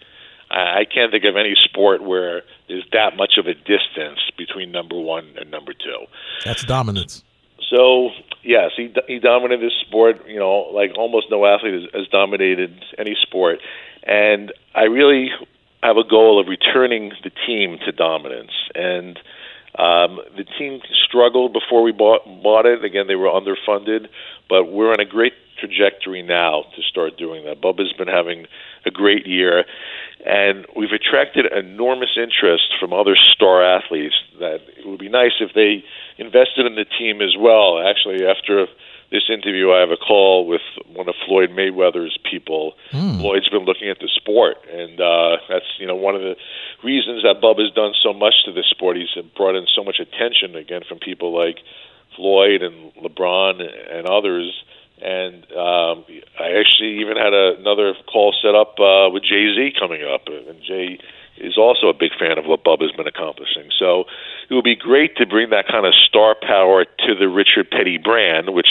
I 0.50 0.84
can't 0.84 1.10
think 1.10 1.24
of 1.24 1.36
any 1.36 1.54
sport 1.64 2.02
where 2.02 2.42
there's 2.68 2.84
that 2.92 3.16
much 3.16 3.38
of 3.38 3.46
a 3.46 3.54
distance 3.54 4.20
between 4.36 4.70
number 4.70 4.98
one 4.98 5.32
and 5.40 5.50
number 5.50 5.72
two. 5.72 6.04
That's 6.44 6.64
dominance. 6.64 7.24
So 7.70 8.10
yes, 8.42 8.72
he 8.76 8.94
he 9.06 9.18
dominated 9.18 9.64
this 9.64 9.72
sport. 9.86 10.28
You 10.28 10.38
know, 10.38 10.68
like 10.72 10.92
almost 10.96 11.26
no 11.30 11.46
athlete 11.46 11.74
has, 11.74 11.82
has 11.94 12.08
dominated 12.08 12.84
any 12.98 13.16
sport, 13.22 13.60
and 14.04 14.52
I 14.74 14.82
really 14.82 15.30
have 15.84 15.98
a 15.98 16.08
goal 16.08 16.40
of 16.40 16.48
returning 16.48 17.12
the 17.22 17.30
team 17.46 17.78
to 17.84 17.92
dominance. 17.92 18.52
And 18.74 19.18
um, 19.78 20.18
the 20.36 20.44
team 20.58 20.80
struggled 21.06 21.52
before 21.52 21.82
we 21.82 21.92
bought 21.92 22.24
bought 22.42 22.64
it. 22.64 22.82
Again, 22.82 23.06
they 23.06 23.16
were 23.16 23.28
underfunded, 23.28 24.08
but 24.48 24.72
we're 24.72 24.90
on 24.90 25.00
a 25.00 25.04
great 25.04 25.34
trajectory 25.60 26.22
now 26.22 26.64
to 26.74 26.82
start 26.82 27.18
doing 27.18 27.44
that. 27.44 27.60
Bubba's 27.60 27.92
been 27.92 28.08
having 28.08 28.46
a 28.86 28.90
great 28.90 29.26
year, 29.26 29.64
and 30.24 30.66
we've 30.74 30.92
attracted 30.92 31.46
enormous 31.52 32.16
interest 32.16 32.72
from 32.80 32.92
other 32.92 33.16
star 33.34 33.62
athletes. 33.62 34.14
That 34.40 34.60
it 34.78 34.86
would 34.86 35.00
be 35.00 35.10
nice 35.10 35.36
if 35.40 35.52
they 35.54 35.84
invested 36.16 36.66
in 36.66 36.76
the 36.76 36.86
team 36.98 37.20
as 37.20 37.36
well. 37.38 37.78
Actually, 37.84 38.24
after 38.26 38.66
this 39.10 39.24
interview, 39.28 39.70
I 39.70 39.80
have 39.80 39.90
a 39.90 39.96
call 39.96 40.46
with 40.46 40.62
one 40.92 41.08
of 41.08 41.14
Floyd 41.26 41.50
Mayweather's 41.50 42.18
people. 42.30 42.74
Mm. 42.92 43.20
Floyd's 43.20 43.48
been 43.48 43.64
looking 43.64 43.88
at 43.88 43.98
the 43.98 44.08
sport, 44.08 44.56
and 44.70 45.00
uh, 45.00 45.36
that's 45.48 45.66
you 45.78 45.86
know 45.86 45.96
one 45.96 46.14
of 46.14 46.22
the 46.22 46.36
reasons 46.82 47.22
that 47.22 47.40
Bubba's 47.40 47.72
done 47.74 47.92
so 48.02 48.12
much 48.12 48.34
to 48.46 48.52
this 48.52 48.66
sport. 48.70 48.96
He's 48.96 49.14
brought 49.36 49.54
in 49.54 49.66
so 49.74 49.84
much 49.84 50.00
attention 50.00 50.56
again 50.56 50.82
from 50.88 50.98
people 50.98 51.32
like 51.36 51.58
Floyd 52.16 52.62
and 52.62 52.92
LeBron 52.94 53.60
and 53.60 54.06
others. 54.06 54.52
And 55.02 55.44
um, 55.52 56.04
I 56.38 56.54
actually 56.58 57.00
even 57.00 57.16
had 57.16 57.34
a, 57.34 57.56
another 57.58 57.94
call 58.06 58.32
set 58.40 58.54
up 58.54 58.78
uh, 58.78 59.10
with 59.10 59.24
Jay 59.24 59.52
Z 59.54 59.74
coming 59.78 60.02
up, 60.02 60.22
and 60.28 60.62
Jay 60.62 60.98
is 61.36 61.58
also 61.58 61.88
a 61.88 61.94
big 61.94 62.12
fan 62.18 62.38
of 62.38 62.46
what 62.46 62.64
Bubba's 62.64 62.92
been 62.92 63.06
accomplishing. 63.06 63.70
So 63.78 64.04
it 64.48 64.54
would 64.54 64.64
be 64.64 64.76
great 64.76 65.16
to 65.16 65.26
bring 65.26 65.50
that 65.50 65.66
kind 65.68 65.86
of 65.86 65.94
star 65.94 66.36
power 66.40 66.84
to 66.84 67.14
the 67.14 67.28
Richard 67.28 67.70
Petty 67.70 67.98
brand, 67.98 68.54
which 68.54 68.68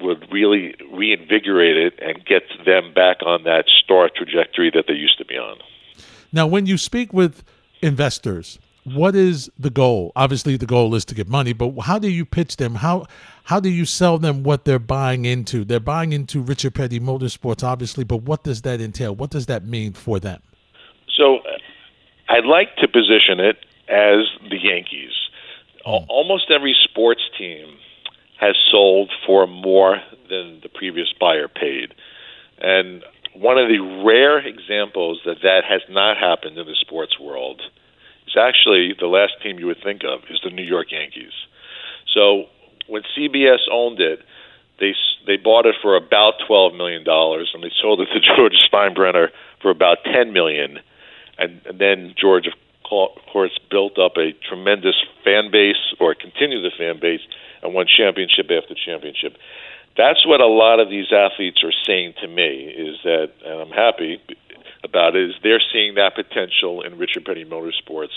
would 0.00 0.26
really 0.32 0.74
reinvigorate 0.92 1.76
it 1.76 1.94
and 2.02 2.24
get 2.24 2.42
them 2.64 2.92
back 2.92 3.18
on 3.24 3.44
that 3.44 3.64
star 3.68 4.10
trajectory 4.14 4.70
that 4.74 4.84
they 4.88 4.94
used 4.94 5.18
to 5.18 5.24
be 5.24 5.36
on. 5.36 5.58
Now, 6.32 6.46
when 6.46 6.66
you 6.66 6.76
speak 6.76 7.12
with 7.12 7.44
investors, 7.80 8.58
what 8.82 9.14
is 9.14 9.50
the 9.58 9.70
goal? 9.70 10.12
Obviously, 10.16 10.56
the 10.56 10.66
goal 10.66 10.94
is 10.94 11.04
to 11.06 11.14
get 11.14 11.28
money, 11.28 11.52
but 11.52 11.78
how 11.80 11.98
do 11.98 12.08
you 12.08 12.24
pitch 12.24 12.56
them? 12.56 12.74
How 12.76 13.06
how 13.44 13.60
do 13.60 13.68
you 13.68 13.84
sell 13.84 14.18
them 14.18 14.42
what 14.42 14.64
they're 14.64 14.78
buying 14.78 15.26
into? 15.26 15.64
They're 15.64 15.80
buying 15.80 16.12
into 16.12 16.40
Richard 16.40 16.74
Petty 16.74 16.98
Motorsports, 16.98 17.62
obviously, 17.62 18.04
but 18.04 18.22
what 18.22 18.42
does 18.42 18.62
that 18.62 18.80
entail? 18.80 19.14
What 19.14 19.30
does 19.30 19.46
that 19.46 19.64
mean 19.64 19.92
for 19.92 20.18
them? 20.18 20.42
So, 21.16 21.40
I'd 22.28 22.46
like 22.46 22.76
to 22.76 22.88
position 22.88 23.40
it 23.40 23.58
as 23.88 24.26
the 24.48 24.58
Yankees. 24.60 25.12
Mm. 25.86 26.06
Almost 26.08 26.50
every 26.50 26.74
sports 26.84 27.20
team 27.38 27.76
has 28.40 28.56
sold 28.70 29.10
for 29.26 29.46
more 29.46 30.00
than 30.28 30.60
the 30.62 30.68
previous 30.68 31.12
buyer 31.20 31.48
paid. 31.48 31.94
And 32.58 33.04
one 33.34 33.58
of 33.58 33.68
the 33.68 33.80
rare 34.04 34.38
examples 34.38 35.20
that 35.24 35.42
that 35.42 35.62
has 35.68 35.82
not 35.88 36.16
happened 36.16 36.56
in 36.56 36.66
the 36.66 36.76
sports 36.80 37.18
world 37.18 37.60
is 38.26 38.36
actually 38.38 38.94
the 38.98 39.06
last 39.06 39.34
team 39.42 39.58
you 39.58 39.66
would 39.66 39.82
think 39.82 40.02
of 40.04 40.20
is 40.30 40.40
the 40.42 40.50
New 40.50 40.62
York 40.62 40.92
Yankees. 40.92 41.32
So 42.12 42.46
when 42.86 43.02
CBS 43.16 43.60
owned 43.70 44.00
it, 44.00 44.20
they 44.80 44.94
they 45.26 45.36
bought 45.36 45.66
it 45.66 45.76
for 45.80 45.96
about 45.96 46.34
twelve 46.46 46.74
million 46.74 47.04
dollars, 47.04 47.50
and 47.54 47.62
they 47.62 47.70
sold 47.80 48.00
it 48.00 48.08
to 48.12 48.20
George 48.36 48.56
Steinbrenner 48.70 49.28
for 49.60 49.70
about 49.70 49.98
ten 50.04 50.32
million, 50.32 50.78
and, 51.38 51.60
and 51.66 51.78
then 51.78 52.14
George, 52.20 52.46
of 52.46 52.54
course, 53.32 53.58
built 53.70 53.98
up 53.98 54.16
a 54.16 54.32
tremendous 54.48 54.96
fan 55.24 55.50
base 55.50 55.94
or 56.00 56.14
continued 56.14 56.62
the 56.64 56.70
fan 56.76 57.00
base 57.00 57.22
and 57.62 57.74
won 57.74 57.86
championship 57.86 58.50
after 58.50 58.74
championship. 58.74 59.36
That's 59.96 60.26
what 60.26 60.40
a 60.40 60.46
lot 60.46 60.80
of 60.80 60.90
these 60.90 61.12
athletes 61.12 61.62
are 61.64 61.72
saying 61.86 62.14
to 62.20 62.28
me 62.28 62.66
is 62.66 62.96
that, 63.04 63.30
and 63.44 63.60
I'm 63.60 63.70
happy 63.70 64.20
about 64.82 65.16
it, 65.16 65.30
is 65.30 65.36
they're 65.42 65.62
seeing 65.72 65.94
that 65.94 66.14
potential 66.14 66.82
in 66.82 66.98
Richard 66.98 67.24
Petty 67.24 67.44
Motorsports, 67.44 68.14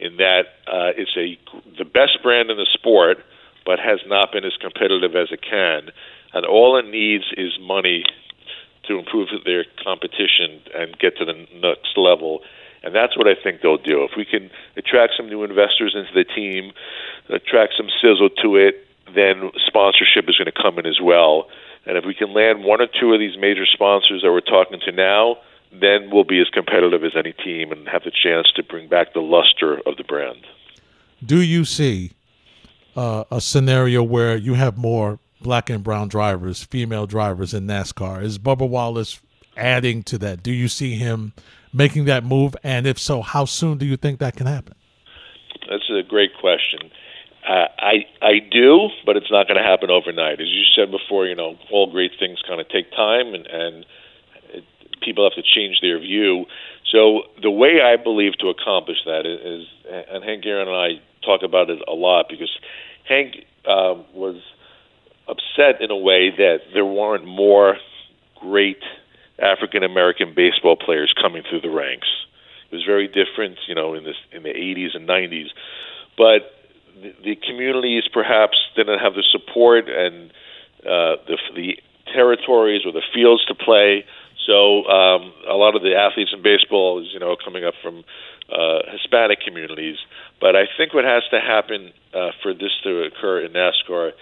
in 0.00 0.16
that 0.16 0.46
uh, 0.66 0.90
it's 0.96 1.16
a 1.16 1.38
the 1.76 1.84
best 1.84 2.22
brand 2.22 2.50
in 2.50 2.56
the 2.56 2.66
sport, 2.72 3.18
but 3.64 3.78
has 3.78 4.00
not 4.06 4.32
been 4.32 4.44
as 4.44 4.56
competitive 4.60 5.14
as 5.14 5.28
it 5.30 5.42
can, 5.42 5.90
and 6.32 6.46
all 6.46 6.78
it 6.78 6.88
needs 6.90 7.24
is 7.36 7.52
money 7.60 8.04
to 8.88 8.98
improve 8.98 9.28
their 9.44 9.64
competition 9.84 10.60
and 10.74 10.98
get 10.98 11.16
to 11.18 11.24
the 11.24 11.46
next 11.54 11.96
level. 11.96 12.40
And 12.82 12.94
that's 12.94 13.16
what 13.16 13.26
I 13.26 13.34
think 13.34 13.60
they'll 13.60 13.76
do. 13.76 14.04
If 14.04 14.12
we 14.16 14.24
can 14.24 14.50
attract 14.76 15.14
some 15.16 15.28
new 15.28 15.42
investors 15.42 15.94
into 15.96 16.12
the 16.14 16.24
team, 16.24 16.72
attract 17.28 17.74
some 17.76 17.88
sizzle 18.00 18.30
to 18.42 18.56
it, 18.56 18.86
then 19.14 19.50
sponsorship 19.66 20.28
is 20.28 20.36
going 20.36 20.46
to 20.46 20.52
come 20.52 20.78
in 20.78 20.86
as 20.86 21.00
well. 21.02 21.48
And 21.86 21.96
if 21.96 22.04
we 22.04 22.14
can 22.14 22.32
land 22.34 22.64
one 22.64 22.80
or 22.80 22.86
two 22.86 23.12
of 23.12 23.18
these 23.18 23.36
major 23.38 23.66
sponsors 23.66 24.22
that 24.22 24.30
we're 24.30 24.40
talking 24.40 24.78
to 24.84 24.92
now, 24.92 25.38
then 25.72 26.10
we'll 26.10 26.24
be 26.24 26.40
as 26.40 26.48
competitive 26.48 27.04
as 27.04 27.12
any 27.16 27.32
team 27.32 27.72
and 27.72 27.88
have 27.88 28.04
the 28.04 28.10
chance 28.10 28.50
to 28.56 28.62
bring 28.62 28.88
back 28.88 29.12
the 29.12 29.20
luster 29.20 29.78
of 29.86 29.96
the 29.96 30.04
brand. 30.04 30.46
Do 31.24 31.40
you 31.40 31.64
see 31.64 32.12
uh, 32.96 33.24
a 33.30 33.40
scenario 33.40 34.02
where 34.02 34.36
you 34.36 34.54
have 34.54 34.78
more 34.78 35.18
black 35.40 35.70
and 35.70 35.82
brown 35.82 36.08
drivers, 36.08 36.62
female 36.62 37.06
drivers 37.06 37.54
in 37.54 37.66
NASCAR? 37.66 38.22
Is 38.22 38.38
Bubba 38.38 38.68
Wallace 38.68 39.20
adding 39.58 40.02
to 40.04 40.18
that? 40.18 40.42
Do 40.42 40.52
you 40.52 40.68
see 40.68 40.94
him 40.94 41.32
making 41.72 42.04
that 42.06 42.24
move? 42.24 42.56
And 42.62 42.86
if 42.86 42.98
so, 42.98 43.22
how 43.22 43.44
soon 43.44 43.78
do 43.78 43.86
you 43.86 43.96
think 43.96 44.18
that 44.20 44.36
can 44.36 44.46
happen? 44.46 44.74
That's 45.68 45.90
a 45.90 46.02
great 46.02 46.30
question. 46.40 46.90
Uh, 47.46 47.66
I 47.78 48.06
I 48.20 48.38
do, 48.50 48.88
but 49.06 49.16
it's 49.16 49.30
not 49.30 49.48
going 49.48 49.56
to 49.56 49.62
happen 49.62 49.90
overnight. 49.90 50.40
As 50.40 50.48
you 50.48 50.64
said 50.76 50.90
before, 50.90 51.26
you 51.26 51.34
know, 51.34 51.56
all 51.70 51.90
great 51.90 52.12
things 52.18 52.38
kind 52.46 52.60
of 52.60 52.68
take 52.68 52.90
time, 52.92 53.34
and 53.34 53.46
and 53.46 53.86
it, 54.52 54.64
people 55.02 55.24
have 55.24 55.34
to 55.34 55.42
change 55.42 55.80
their 55.80 55.98
view. 55.98 56.44
So 56.92 57.22
the 57.42 57.50
way 57.50 57.80
I 57.82 57.96
believe 57.96 58.36
to 58.40 58.48
accomplish 58.48 58.98
that 59.04 59.24
is, 59.26 59.66
and 60.10 60.24
Hank 60.24 60.44
Aaron 60.46 60.68
and 60.68 60.76
I 60.76 61.00
talk 61.24 61.42
about 61.42 61.70
it 61.70 61.80
a 61.86 61.92
lot 61.92 62.26
because 62.28 62.50
Hank 63.08 63.36
uh, 63.66 63.94
was 64.14 64.40
upset 65.28 65.80
in 65.80 65.90
a 65.90 65.96
way 65.96 66.30
that 66.30 66.58
there 66.72 66.84
weren't 66.84 67.26
more 67.26 67.76
great 68.40 68.82
African 69.38 69.82
American 69.82 70.34
baseball 70.34 70.76
players 70.76 71.12
coming 71.20 71.42
through 71.48 71.60
the 71.60 71.70
ranks. 71.70 72.08
It 72.70 72.74
was 72.74 72.84
very 72.84 73.06
different, 73.06 73.58
you 73.66 73.74
know, 73.74 73.94
in 73.94 74.04
this 74.04 74.16
in 74.32 74.42
the 74.42 74.50
80s 74.50 74.94
and 74.94 75.08
90s, 75.08 75.48
but 76.16 76.52
the, 77.00 77.14
the 77.24 77.36
communities 77.36 78.04
perhaps 78.12 78.56
didn't 78.76 78.98
have 78.98 79.14
the 79.14 79.24
support 79.30 79.88
and 79.88 80.30
uh, 80.82 81.16
the 81.26 81.38
the 81.54 81.78
territories 82.12 82.82
or 82.84 82.92
the 82.92 83.02
fields 83.14 83.44
to 83.46 83.54
play. 83.54 84.04
So 84.46 84.86
um, 84.86 85.32
a 85.48 85.54
lot 85.54 85.76
of 85.76 85.82
the 85.82 85.94
athletes 85.94 86.30
in 86.32 86.42
baseball 86.42 87.00
is 87.00 87.08
you 87.12 87.20
know 87.20 87.36
coming 87.42 87.64
up 87.64 87.74
from 87.82 88.04
uh, 88.50 88.80
Hispanic 88.92 89.40
communities. 89.40 89.96
But 90.40 90.56
I 90.56 90.64
think 90.76 90.94
what 90.94 91.04
has 91.04 91.22
to 91.30 91.40
happen 91.40 91.92
uh, 92.14 92.30
for 92.42 92.54
this 92.54 92.72
to 92.84 93.04
occur 93.04 93.44
in 93.44 93.52
NASCAR 93.52 94.12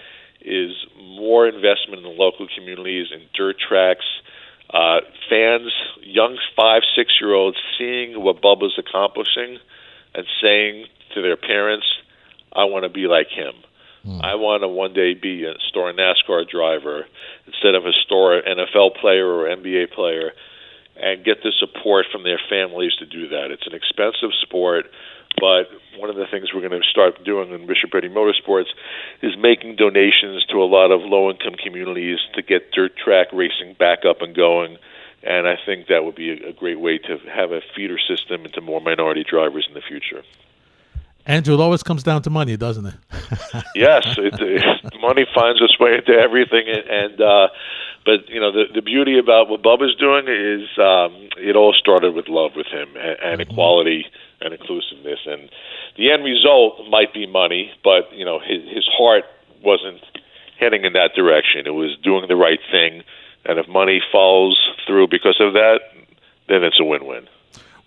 is 0.41 0.71
more 0.97 1.47
investment 1.47 1.99
in 1.99 2.03
the 2.03 2.09
local 2.09 2.47
communities 2.55 3.07
and 3.11 3.23
dirt 3.33 3.57
tracks. 3.59 4.05
Fans, 4.71 5.71
young 6.01 6.37
five, 6.55 6.81
six 6.95 7.13
year 7.21 7.33
olds, 7.33 7.57
seeing 7.77 8.21
what 8.21 8.41
Bubba's 8.41 8.77
accomplishing 8.77 9.57
and 10.13 10.25
saying 10.41 10.85
to 11.13 11.21
their 11.21 11.37
parents, 11.37 11.85
I 12.53 12.65
want 12.65 12.83
to 12.83 12.89
be 12.89 13.07
like 13.07 13.27
him. 13.29 13.53
Mm. 14.05 14.23
I 14.23 14.35
want 14.35 14.63
to 14.63 14.67
one 14.67 14.93
day 14.93 15.13
be 15.13 15.43
a 15.45 15.53
store 15.67 15.91
NASCAR 15.91 16.47
driver 16.47 17.05
instead 17.45 17.75
of 17.75 17.85
a 17.85 17.91
store 18.05 18.41
NFL 18.41 18.99
player 18.99 19.27
or 19.27 19.47
NBA 19.47 19.91
player 19.91 20.31
and 20.95 21.23
get 21.23 21.43
the 21.43 21.51
support 21.59 22.07
from 22.11 22.23
their 22.23 22.39
families 22.49 22.95
to 22.99 23.05
do 23.05 23.29
that. 23.29 23.51
It's 23.51 23.67
an 23.67 23.75
expensive 23.75 24.31
sport, 24.41 24.85
but 25.39 25.69
one 25.97 26.09
of 26.09 26.15
the 26.15 26.25
things 26.29 26.53
we're 26.53 26.67
going 26.67 26.79
to 26.79 26.87
start 26.87 27.23
doing 27.23 27.51
in 27.51 27.67
Richard 27.67 27.91
Petty 27.91 28.09
Motorsports 28.09 28.69
is 29.21 29.35
making 29.37 29.75
donations 29.75 30.45
to 30.45 30.57
a 30.57 30.65
lot 30.65 30.91
of 30.91 31.01
low 31.01 31.29
income 31.29 31.55
communities 31.55 32.19
to 32.35 32.41
get 32.41 32.71
dirt 32.71 32.95
track 32.97 33.27
racing 33.33 33.75
back 33.77 34.05
up 34.05 34.21
and 34.21 34.35
going. 34.35 34.77
And 35.23 35.47
I 35.47 35.55
think 35.65 35.87
that 35.87 36.05
would 36.05 36.15
be 36.15 36.31
a, 36.31 36.53
great 36.53 36.79
way 36.79 36.99
to 36.99 37.17
have 37.33 37.51
a 37.51 37.61
feeder 37.75 37.97
system 37.99 38.45
into 38.45 38.61
more 38.61 38.79
minority 38.79 39.25
drivers 39.27 39.65
in 39.67 39.73
the 39.73 39.81
future. 39.81 40.23
Andrew, 41.25 41.55
it 41.55 41.59
always 41.59 41.83
comes 41.83 42.03
down 42.03 42.21
to 42.21 42.29
money, 42.29 42.55
doesn't 42.55 42.85
it? 42.85 42.95
yes, 43.75 44.05
it, 44.17 44.39
it, 44.39 44.93
money 45.01 45.25
finds 45.35 45.61
its 45.61 45.77
way 45.77 45.95
into 45.95 46.13
everything, 46.13 46.63
and 46.67 47.19
uh, 47.19 47.49
but 48.05 48.29
you 48.29 48.39
know 48.39 48.53
the 48.53 48.63
the 48.73 48.81
beauty 48.81 49.19
about 49.19 49.49
what 49.49 49.61
Bubba's 49.61 49.95
doing 49.95 50.29
is 50.29 50.69
um, 50.79 51.27
it 51.37 51.57
all 51.57 51.73
started 51.73 52.13
with 52.13 52.29
love 52.29 52.51
with 52.55 52.67
him 52.67 52.95
and, 52.95 53.19
and 53.21 53.41
mm-hmm. 53.41 53.51
And 54.41 54.53
inclusiveness, 54.53 55.19
and 55.25 55.49
the 55.97 56.11
end 56.11 56.23
result 56.23 56.79
might 56.89 57.13
be 57.13 57.25
money, 57.25 57.71
but 57.83 58.11
you 58.13 58.25
know 58.25 58.39
his 58.39 58.63
his 58.73 58.87
heart 58.97 59.23
wasn't 59.63 60.01
heading 60.59 60.85
in 60.85 60.93
that 60.93 61.11
direction. 61.15 61.65
It 61.65 61.73
was 61.73 61.97
doing 62.03 62.27
the 62.27 62.35
right 62.35 62.59
thing, 62.71 63.03
and 63.45 63.59
if 63.59 63.67
money 63.67 64.01
falls 64.11 64.57
through 64.85 65.07
because 65.07 65.37
of 65.39 65.53
that, 65.53 65.79
then 66.47 66.63
it's 66.63 66.79
a 66.79 66.83
win-win. 66.83 67.27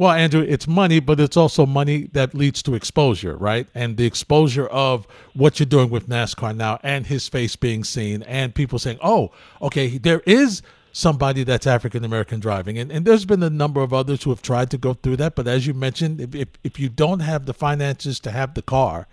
Well, 0.00 0.12
Andrew, 0.12 0.40
it's 0.40 0.66
money, 0.66 0.98
but 0.98 1.20
it's 1.20 1.36
also 1.36 1.66
money 1.66 2.08
that 2.14 2.34
leads 2.34 2.62
to 2.62 2.74
exposure, 2.74 3.36
right? 3.36 3.68
And 3.74 3.98
the 3.98 4.06
exposure 4.06 4.66
of 4.68 5.06
what 5.34 5.60
you're 5.60 5.66
doing 5.66 5.90
with 5.90 6.08
NASCAR 6.08 6.56
now 6.56 6.78
and 6.82 7.06
his 7.06 7.28
face 7.28 7.54
being 7.54 7.84
seen 7.84 8.22
and 8.22 8.54
people 8.54 8.78
saying, 8.78 8.98
oh, 9.02 9.30
okay, 9.60 9.98
there 9.98 10.20
is 10.20 10.62
somebody 10.92 11.44
that's 11.44 11.66
African 11.66 12.04
American 12.04 12.40
driving. 12.40 12.78
And, 12.78 12.90
and 12.90 13.04
there's 13.04 13.24
been 13.24 13.42
a 13.42 13.50
number 13.50 13.80
of 13.80 13.92
others 13.92 14.22
who 14.22 14.30
have 14.30 14.42
tried 14.42 14.70
to 14.70 14.78
go 14.78 14.94
through 14.94 15.16
that. 15.16 15.34
But 15.34 15.46
as 15.46 15.66
you 15.66 15.74
mentioned, 15.74 16.20
if, 16.20 16.34
if, 16.34 16.48
if 16.64 16.80
you 16.80 16.88
don't 16.88 17.20
have 17.20 17.46
the 17.46 17.54
finances 17.54 18.20
to 18.20 18.30
have 18.30 18.54
the 18.54 18.62
car, 18.62 19.06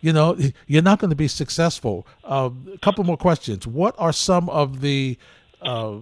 you 0.00 0.12
know, 0.12 0.38
you're 0.66 0.82
not 0.82 1.00
going 1.00 1.10
to 1.10 1.16
be 1.16 1.28
successful. 1.28 2.06
Uh, 2.24 2.50
a 2.72 2.78
couple 2.78 3.04
more 3.04 3.16
questions. 3.16 3.66
What 3.66 3.94
are 3.98 4.12
some 4.12 4.48
of 4.48 4.80
the 4.80 5.18
uh, 5.60 5.98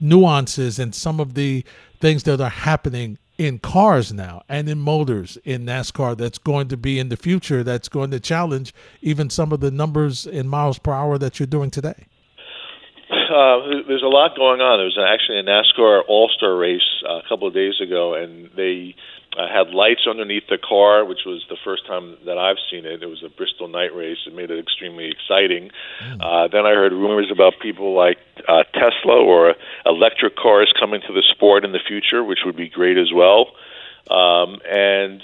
nuances 0.00 0.78
and 0.78 0.94
some 0.94 1.20
of 1.20 1.34
the 1.34 1.64
things 2.00 2.22
that 2.24 2.40
are 2.40 2.50
happening 2.50 3.18
in 3.38 3.58
cars 3.58 4.12
now 4.12 4.42
and 4.48 4.68
in 4.68 4.78
motors 4.78 5.38
in 5.44 5.64
NASCAR 5.64 6.16
that's 6.16 6.38
going 6.38 6.68
to 6.68 6.76
be 6.76 6.98
in 6.98 7.08
the 7.08 7.16
future 7.16 7.62
that's 7.62 7.88
going 7.88 8.10
to 8.10 8.20
challenge 8.20 8.74
even 9.00 9.30
some 9.30 9.52
of 9.52 9.60
the 9.60 9.70
numbers 9.70 10.26
in 10.26 10.46
miles 10.46 10.78
per 10.78 10.92
hour 10.92 11.16
that 11.18 11.38
you're 11.38 11.46
doing 11.46 11.70
today? 11.70 12.06
Uh, 13.30 13.86
there's 13.86 14.02
a 14.02 14.10
lot 14.10 14.34
going 14.34 14.60
on. 14.60 14.78
There 14.78 14.90
was 14.90 14.98
actually 14.98 15.38
a 15.38 15.44
NASCAR 15.44 16.02
All 16.08 16.28
Star 16.36 16.56
race 16.56 17.02
uh, 17.08 17.18
a 17.18 17.22
couple 17.28 17.46
of 17.46 17.54
days 17.54 17.80
ago, 17.80 18.14
and 18.14 18.50
they 18.56 18.96
uh, 19.38 19.46
had 19.46 19.70
lights 19.70 20.06
underneath 20.10 20.48
the 20.48 20.58
car, 20.58 21.04
which 21.04 21.20
was 21.24 21.44
the 21.48 21.56
first 21.62 21.86
time 21.86 22.16
that 22.26 22.38
I've 22.38 22.58
seen 22.70 22.84
it. 22.84 23.02
It 23.02 23.06
was 23.06 23.22
a 23.22 23.28
Bristol 23.28 23.68
night 23.68 23.94
race. 23.94 24.18
It 24.26 24.34
made 24.34 24.50
it 24.50 24.58
extremely 24.58 25.06
exciting. 25.06 25.70
Mm. 26.02 26.18
Uh, 26.20 26.48
then 26.48 26.66
I 26.66 26.70
heard 26.70 26.92
rumors 26.92 27.30
about 27.30 27.54
people 27.62 27.94
like 27.94 28.18
uh, 28.48 28.64
Tesla 28.74 29.22
or 29.22 29.54
electric 29.86 30.34
cars 30.34 30.72
coming 30.78 31.00
to 31.06 31.12
the 31.12 31.22
sport 31.30 31.64
in 31.64 31.70
the 31.70 31.78
future, 31.86 32.24
which 32.24 32.40
would 32.44 32.56
be 32.56 32.68
great 32.68 32.98
as 32.98 33.12
well. 33.14 33.52
Um, 34.10 34.58
and 34.68 35.22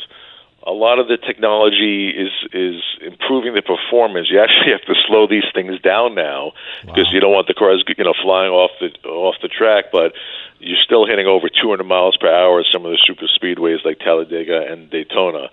a 0.67 0.73
lot 0.73 0.99
of 0.99 1.07
the 1.07 1.17
technology 1.17 2.11
is 2.11 2.33
is 2.53 2.83
improving 3.01 3.55
the 3.55 3.63
performance. 3.63 4.29
You 4.31 4.41
actually 4.41 4.73
have 4.73 4.83
to 4.83 4.95
slow 5.07 5.27
these 5.27 5.47
things 5.55 5.81
down 5.81 6.15
now 6.15 6.53
because 6.83 7.07
wow. 7.07 7.13
you 7.13 7.21
don't 7.21 7.33
want 7.33 7.47
the 7.47 7.55
cars 7.55 7.85
you 7.87 8.05
know 8.05 8.15
flying 8.21 8.51
off 8.51 8.73
the 8.81 8.91
off 9.09 9.37
the 9.41 9.49
track, 9.49 9.87
but 9.93 10.13
you're 10.59 10.83
still 10.85 11.07
hitting 11.07 11.27
over 11.27 11.49
200 11.49 11.85
miles 11.85 12.17
per 12.17 12.27
hour 12.27 12.61
at 12.61 12.67
some 12.73 12.85
of 12.85 12.91
the 12.91 12.99
super 13.07 13.27
speedways 13.31 13.85
like 13.85 14.01
Talladega 14.01 14.67
and 14.69 14.91
Daytona. 14.91 15.51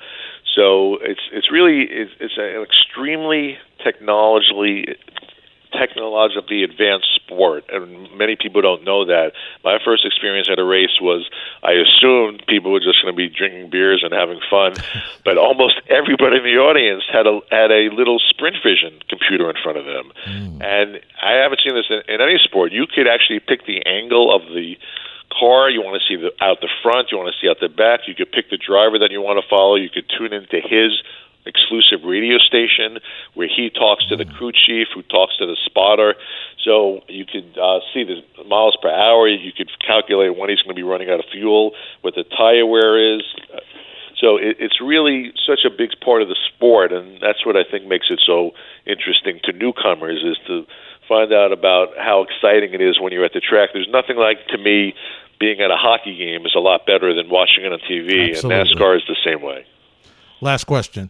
So 0.55 0.97
it's 0.97 1.21
it's 1.31 1.51
really 1.51 1.83
it's, 1.83 2.11
it's 2.19 2.37
an 2.37 2.63
extremely 2.63 3.59
technologically 3.83 4.97
technologically 5.73 6.63
advanced 6.63 7.07
sport, 7.15 7.65
and 7.69 8.09
many 8.17 8.35
people 8.35 8.61
don't 8.61 8.83
know 8.83 9.05
that. 9.05 9.33
My 9.63 9.79
first 9.83 10.05
experience 10.05 10.47
at 10.51 10.59
a 10.59 10.63
race 10.63 11.01
was 11.01 11.29
I 11.63 11.73
assumed 11.73 12.43
people 12.47 12.71
were 12.71 12.79
just 12.79 13.01
going 13.01 13.13
to 13.13 13.17
be 13.17 13.29
drinking 13.29 13.69
beers 13.69 14.01
and 14.03 14.13
having 14.13 14.39
fun, 14.49 14.73
but 15.25 15.37
almost 15.37 15.81
everybody 15.89 16.37
in 16.37 16.43
the 16.43 16.57
audience 16.61 17.03
had 17.11 17.27
a 17.27 17.41
had 17.51 17.71
a 17.71 17.89
little 17.93 18.19
Sprint 18.19 18.57
Vision 18.63 18.99
computer 19.09 19.49
in 19.49 19.55
front 19.61 19.77
of 19.77 19.85
them, 19.85 20.11
mm. 20.25 20.63
and 20.63 21.01
I 21.21 21.33
haven't 21.41 21.61
seen 21.63 21.75
this 21.75 21.89
in, 21.89 22.01
in 22.07 22.21
any 22.21 22.37
sport. 22.43 22.71
You 22.71 22.85
could 22.87 23.07
actually 23.07 23.39
pick 23.39 23.65
the 23.65 23.85
angle 23.85 24.33
of 24.33 24.41
the 24.53 24.77
car. 25.39 25.69
You 25.69 25.81
want 25.81 25.99
to 26.01 26.05
see 26.07 26.19
the 26.19 26.31
out 26.43 26.61
the 26.61 26.69
front. 26.81 27.11
You 27.11 27.17
want 27.17 27.33
to 27.33 27.37
see 27.41 27.49
out 27.49 27.57
the 27.59 27.69
back. 27.69 28.07
You 28.07 28.15
could 28.15 28.31
pick 28.31 28.49
the 28.49 28.57
driver 28.57 28.99
that 28.99 29.11
you 29.11 29.21
want 29.21 29.41
to 29.41 29.47
follow. 29.49 29.75
You 29.75 29.89
could 29.89 30.05
tune 30.09 30.33
into 30.33 30.61
his 30.61 31.01
exclusive 31.45 32.03
radio 32.05 32.37
station 32.37 32.99
where 33.33 33.47
he 33.47 33.69
talks 33.69 34.07
to 34.07 34.15
the 34.15 34.25
crew 34.25 34.51
chief, 34.51 34.87
who 34.93 35.01
talks 35.03 35.37
to 35.37 35.45
the 35.45 35.57
spotter. 35.65 36.15
So 36.63 37.01
you 37.07 37.25
could 37.25 37.57
uh, 37.57 37.79
see 37.93 38.03
the 38.03 38.43
miles 38.45 38.77
per 38.81 38.89
hour. 38.89 39.27
You 39.27 39.51
could 39.51 39.69
calculate 39.85 40.37
when 40.37 40.49
he's 40.49 40.61
going 40.61 40.75
to 40.75 40.79
be 40.79 40.83
running 40.83 41.09
out 41.09 41.19
of 41.19 41.25
fuel, 41.31 41.71
what 42.01 42.15
the 42.15 42.23
tire 42.23 42.65
wear 42.65 43.17
is. 43.17 43.23
So 44.19 44.37
it, 44.37 44.57
it's 44.59 44.79
really 44.79 45.33
such 45.45 45.65
a 45.65 45.69
big 45.69 45.91
part 46.03 46.21
of 46.21 46.29
the 46.29 46.37
sport, 46.47 46.93
and 46.93 47.19
that's 47.21 47.45
what 47.45 47.57
I 47.57 47.63
think 47.69 47.85
makes 47.85 48.07
it 48.09 48.21
so 48.25 48.51
interesting 48.85 49.39
to 49.43 49.51
newcomers 49.51 50.23
is 50.23 50.37
to 50.47 50.65
find 51.07 51.33
out 51.33 51.51
about 51.51 51.89
how 51.97 52.23
exciting 52.23 52.73
it 52.73 52.81
is 52.81 52.99
when 53.01 53.11
you're 53.11 53.25
at 53.25 53.33
the 53.33 53.41
track. 53.41 53.71
There's 53.73 53.89
nothing 53.91 54.15
like 54.15 54.47
to 54.47 54.57
me 54.57 54.93
being 55.39 55.59
at 55.59 55.71
a 55.71 55.75
hockey 55.75 56.15
game 56.15 56.45
is 56.45 56.53
a 56.55 56.59
lot 56.59 56.85
better 56.85 57.13
than 57.13 57.29
watching 57.29 57.65
it 57.65 57.73
on 57.73 57.79
TV, 57.79 58.31
Absolutely. 58.31 58.61
and 58.61 58.69
NASCAR 58.69 58.95
is 58.95 59.03
the 59.07 59.17
same 59.25 59.41
way. 59.41 59.65
Last 60.39 60.65
question. 60.65 61.09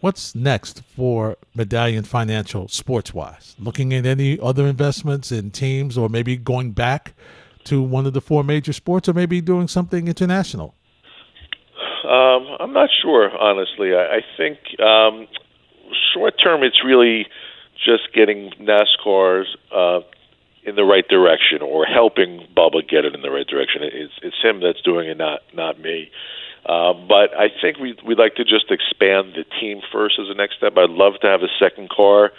What's 0.00 0.34
next 0.34 0.82
for 0.96 1.36
Medallion 1.54 2.04
Financial 2.04 2.68
sports 2.68 3.12
wise? 3.12 3.54
Looking 3.58 3.92
at 3.92 4.06
any 4.06 4.40
other 4.40 4.66
investments 4.66 5.30
in 5.30 5.50
teams 5.50 5.98
or 5.98 6.08
maybe 6.08 6.38
going 6.38 6.72
back 6.72 7.12
to 7.64 7.82
one 7.82 8.06
of 8.06 8.14
the 8.14 8.22
four 8.22 8.42
major 8.42 8.72
sports 8.72 9.10
or 9.10 9.12
maybe 9.12 9.42
doing 9.42 9.68
something 9.68 10.08
international? 10.08 10.74
Um, 12.04 12.46
I'm 12.58 12.72
not 12.72 12.88
sure, 13.02 13.30
honestly. 13.38 13.94
I, 13.94 14.16
I 14.16 14.20
think 14.38 14.58
um, 14.80 15.28
short 16.14 16.34
term, 16.42 16.62
it's 16.62 16.82
really 16.82 17.26
just 17.84 18.12
getting 18.14 18.52
NASCAR's 18.58 19.54
uh, 19.70 20.00
in 20.64 20.76
the 20.76 20.84
right 20.84 21.06
direction 21.08 21.60
or 21.60 21.84
helping 21.84 22.46
Bubba 22.56 22.88
get 22.88 23.04
it 23.04 23.14
in 23.14 23.20
the 23.20 23.30
right 23.30 23.46
direction. 23.46 23.82
It's, 23.82 24.14
it's 24.22 24.36
him 24.42 24.60
that's 24.60 24.80
doing 24.82 25.08
it, 25.08 25.18
not 25.18 25.40
not 25.54 25.78
me. 25.78 26.10
Uh, 26.64 26.92
but 26.92 27.34
I 27.36 27.48
think 27.60 27.78
we 27.78 27.96
we'd 28.06 28.18
like 28.18 28.34
to 28.36 28.44
just 28.44 28.70
expand 28.70 29.34
the 29.34 29.44
team 29.60 29.80
first 29.92 30.18
as 30.20 30.28
a 30.28 30.34
next 30.34 30.56
step. 30.56 30.74
I'd 30.76 30.90
love 30.90 31.14
to 31.22 31.26
have 31.26 31.42
a 31.42 31.48
second 31.58 31.88
car. 31.88 32.32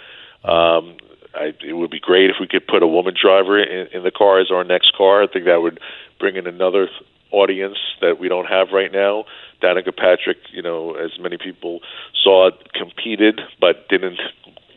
Um, 0.43 0.97
I, 1.34 1.53
it 1.65 1.74
would 1.74 1.91
be 1.91 1.99
great 1.99 2.30
if 2.30 2.36
we 2.39 2.47
could 2.47 2.67
put 2.67 2.84
a 2.84 2.88
woman 2.88 3.15
driver 3.19 3.61
in, 3.61 3.88
in 3.93 4.03
the 4.03 4.11
car 4.11 4.39
as 4.39 4.51
our 4.51 4.63
next 4.63 4.93
car. 4.95 5.24
I 5.24 5.28
think 5.28 5.45
that 5.45 5.61
would 5.61 5.80
bring 6.19 6.36
in 6.36 6.45
another 6.45 6.89
audience 7.32 7.78
that 8.01 8.19
we 8.19 8.28
don't 8.28 8.47
have 8.47 8.67
right 8.74 8.91
now. 8.91 9.26
Danica 9.61 9.95
Patrick, 9.95 10.38
you 10.51 10.61
know, 10.61 10.95
as 10.95 11.11
many 11.19 11.38
people 11.38 11.80
saw, 12.22 12.51
competed 12.74 13.39
but 13.59 13.88
didn't 13.89 14.19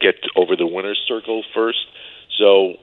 get 0.00 0.16
over 0.36 0.56
the 0.56 0.66
winner's 0.66 1.02
circle 1.06 1.42
first. 1.54 1.86
So 2.38 2.74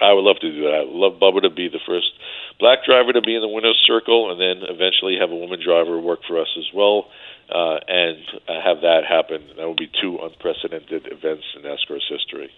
I 0.00 0.12
would 0.12 0.24
love 0.24 0.38
to 0.40 0.50
do 0.50 0.62
that. 0.62 0.74
I 0.74 0.84
would 0.84 0.94
love 0.94 1.20
Bubba 1.20 1.42
to 1.42 1.50
be 1.50 1.68
the 1.68 1.80
first 1.86 2.12
black 2.58 2.84
driver 2.84 3.12
to 3.12 3.22
be 3.22 3.34
in 3.34 3.40
the 3.40 3.48
winner's 3.48 3.80
circle, 3.86 4.30
and 4.30 4.40
then 4.40 4.68
eventually 4.68 5.16
have 5.20 5.30
a 5.30 5.36
woman 5.36 5.60
driver 5.62 6.00
work 6.00 6.20
for 6.26 6.40
us 6.40 6.48
as 6.58 6.66
well, 6.74 7.06
uh, 7.50 7.78
and 7.86 8.18
have 8.46 8.80
that 8.82 9.02
happen. 9.08 9.42
That 9.56 9.68
would 9.68 9.76
be 9.76 9.90
two 10.00 10.18
unprecedented 10.22 11.08
events 11.10 11.44
in 11.56 11.62
NASCAR's 11.62 12.06
history. 12.08 12.50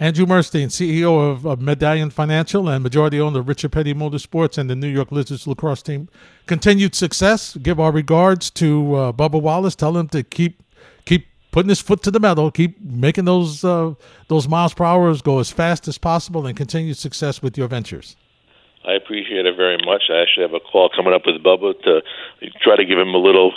Andrew 0.00 0.26
Murstein, 0.26 0.68
CEO 0.68 1.32
of, 1.32 1.44
of, 1.44 1.60
Medallion 1.60 2.10
Financial 2.10 2.68
and 2.68 2.84
majority 2.84 3.20
owner 3.20 3.40
of 3.40 3.48
Richard 3.48 3.72
Petty 3.72 3.92
Motorsports 3.94 4.56
and 4.56 4.70
the 4.70 4.76
New 4.76 4.86
York 4.86 5.10
Lizards 5.10 5.48
lacrosse 5.48 5.82
team. 5.82 6.08
Continued 6.46 6.94
success. 6.94 7.56
Give 7.56 7.80
our 7.80 7.90
regards 7.90 8.48
to 8.50 8.94
uh, 8.94 9.12
Bubba 9.12 9.42
Wallace. 9.42 9.74
Tell 9.74 9.96
him 9.96 10.06
to 10.10 10.22
keep 10.22 10.62
keep 11.04 11.26
putting 11.50 11.68
his 11.68 11.80
foot 11.80 12.04
to 12.04 12.12
the 12.12 12.20
metal, 12.20 12.52
keep 12.52 12.80
making 12.80 13.24
those 13.24 13.64
uh, 13.64 13.94
those 14.28 14.46
miles 14.46 14.72
per 14.72 14.84
hour 14.84 15.12
go 15.16 15.40
as 15.40 15.50
fast 15.50 15.88
as 15.88 15.98
possible, 15.98 16.46
and 16.46 16.56
continued 16.56 16.96
success 16.96 17.42
with 17.42 17.58
your 17.58 17.66
ventures. 17.66 18.14
I 18.88 18.94
appreciate 18.94 19.44
it 19.44 19.54
very 19.54 19.76
much. 19.84 20.08
I 20.08 20.22
actually 20.22 20.48
have 20.48 20.54
a 20.54 20.64
call 20.64 20.88
coming 20.88 21.12
up 21.12 21.22
with 21.26 21.36
Bubba 21.44 21.76
to 21.84 22.00
try 22.64 22.76
to 22.76 22.86
give 22.86 22.98
him 22.98 23.12
a 23.12 23.18
little 23.20 23.52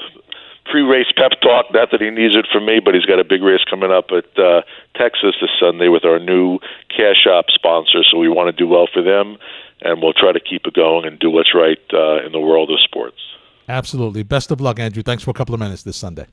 pre-race 0.69 1.07
pep 1.15 1.39
talk. 1.41 1.71
Not 1.71 1.89
that 1.91 2.01
he 2.01 2.09
needs 2.09 2.35
it 2.35 2.47
from 2.51 2.65
me, 2.65 2.81
but 2.83 2.93
he's 2.93 3.05
got 3.05 3.19
a 3.19 3.23
big 3.23 3.41
race 3.41 3.63
coming 3.69 3.91
up 3.91 4.11
at 4.11 4.27
uh, 4.37 4.61
Texas 4.95 5.35
this 5.39 5.49
Sunday 5.57 5.87
with 5.87 6.03
our 6.03 6.19
new 6.19 6.59
Cash 6.89 7.25
App 7.31 7.45
sponsor. 7.49 8.03
So 8.03 8.17
we 8.17 8.27
want 8.27 8.51
to 8.51 8.63
do 8.63 8.67
well 8.67 8.87
for 8.91 9.01
them, 9.01 9.37
and 9.79 10.01
we'll 10.01 10.13
try 10.13 10.33
to 10.33 10.39
keep 10.39 10.67
it 10.67 10.73
going 10.73 11.05
and 11.07 11.17
do 11.17 11.31
what's 11.31 11.55
right 11.55 11.79
uh, 11.93 12.25
in 12.25 12.33
the 12.33 12.39
world 12.39 12.69
of 12.69 12.79
sports. 12.81 13.17
Absolutely. 13.69 14.23
Best 14.23 14.51
of 14.51 14.59
luck, 14.59 14.79
Andrew. 14.79 15.01
Thanks 15.01 15.23
for 15.23 15.31
a 15.31 15.33
couple 15.33 15.55
of 15.55 15.59
minutes 15.59 15.83
this 15.83 15.95
Sunday. 15.95 16.27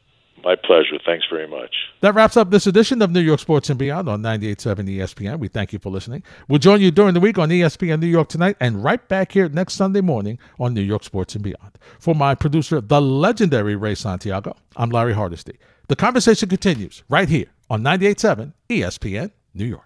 My 0.45 0.55
pleasure. 0.57 0.99
Thanks 1.05 1.27
very 1.31 1.47
much. 1.49 1.75
That 2.01 2.15
wraps 2.15 2.37
up 2.37 2.51
this 2.51 2.67
edition 2.67 3.03
of 3.03 3.11
New 3.11 3.21
York 3.21 3.41
Sports 3.41 3.71
and 3.71 3.79
Beyond 3.79 4.09
on 4.09 4.23
98.7 4.23 4.89
ESPN. 4.97 5.39
We 5.39 5.49
thank 5.49 5.73
you 5.73 5.79
for 5.79 5.91
listening. 5.91 6.23
We'll 6.49 6.59
join 6.59 6.81
you 6.81 6.91
during 6.91 7.15
the 7.15 7.21
week 7.21 7.39
on 7.39 7.49
ESPN 7.49 8.01
New 8.01 8.07
York 8.07 8.29
tonight 8.29 8.57
and 8.61 8.83
right 8.83 9.07
back 9.09 9.33
here 9.33 9.49
next 9.49 9.75
Sunday 9.75 10.01
morning 10.01 10.39
on 10.59 10.75
New 10.75 10.83
York 10.83 11.05
Sports 11.05 11.35
and 11.35 11.43
Beyond. 11.43 11.79
For 11.99 12.15
my 12.15 12.35
producer, 12.35 12.81
the 12.81 13.01
legendary 13.01 13.77
Ray 13.77 13.95
Santiago, 13.95 14.57
I'm 14.77 14.91
Larry 14.91 15.15
Hardesty. 15.15 15.59
The 15.89 15.97
conversation 15.97 16.49
continues 16.49 17.03
right 17.09 17.29
here 17.29 17.47
on 17.71 17.83
98.7 17.83 18.53
ESPN 18.69 19.31
New 19.55 19.67
York. 19.67 19.85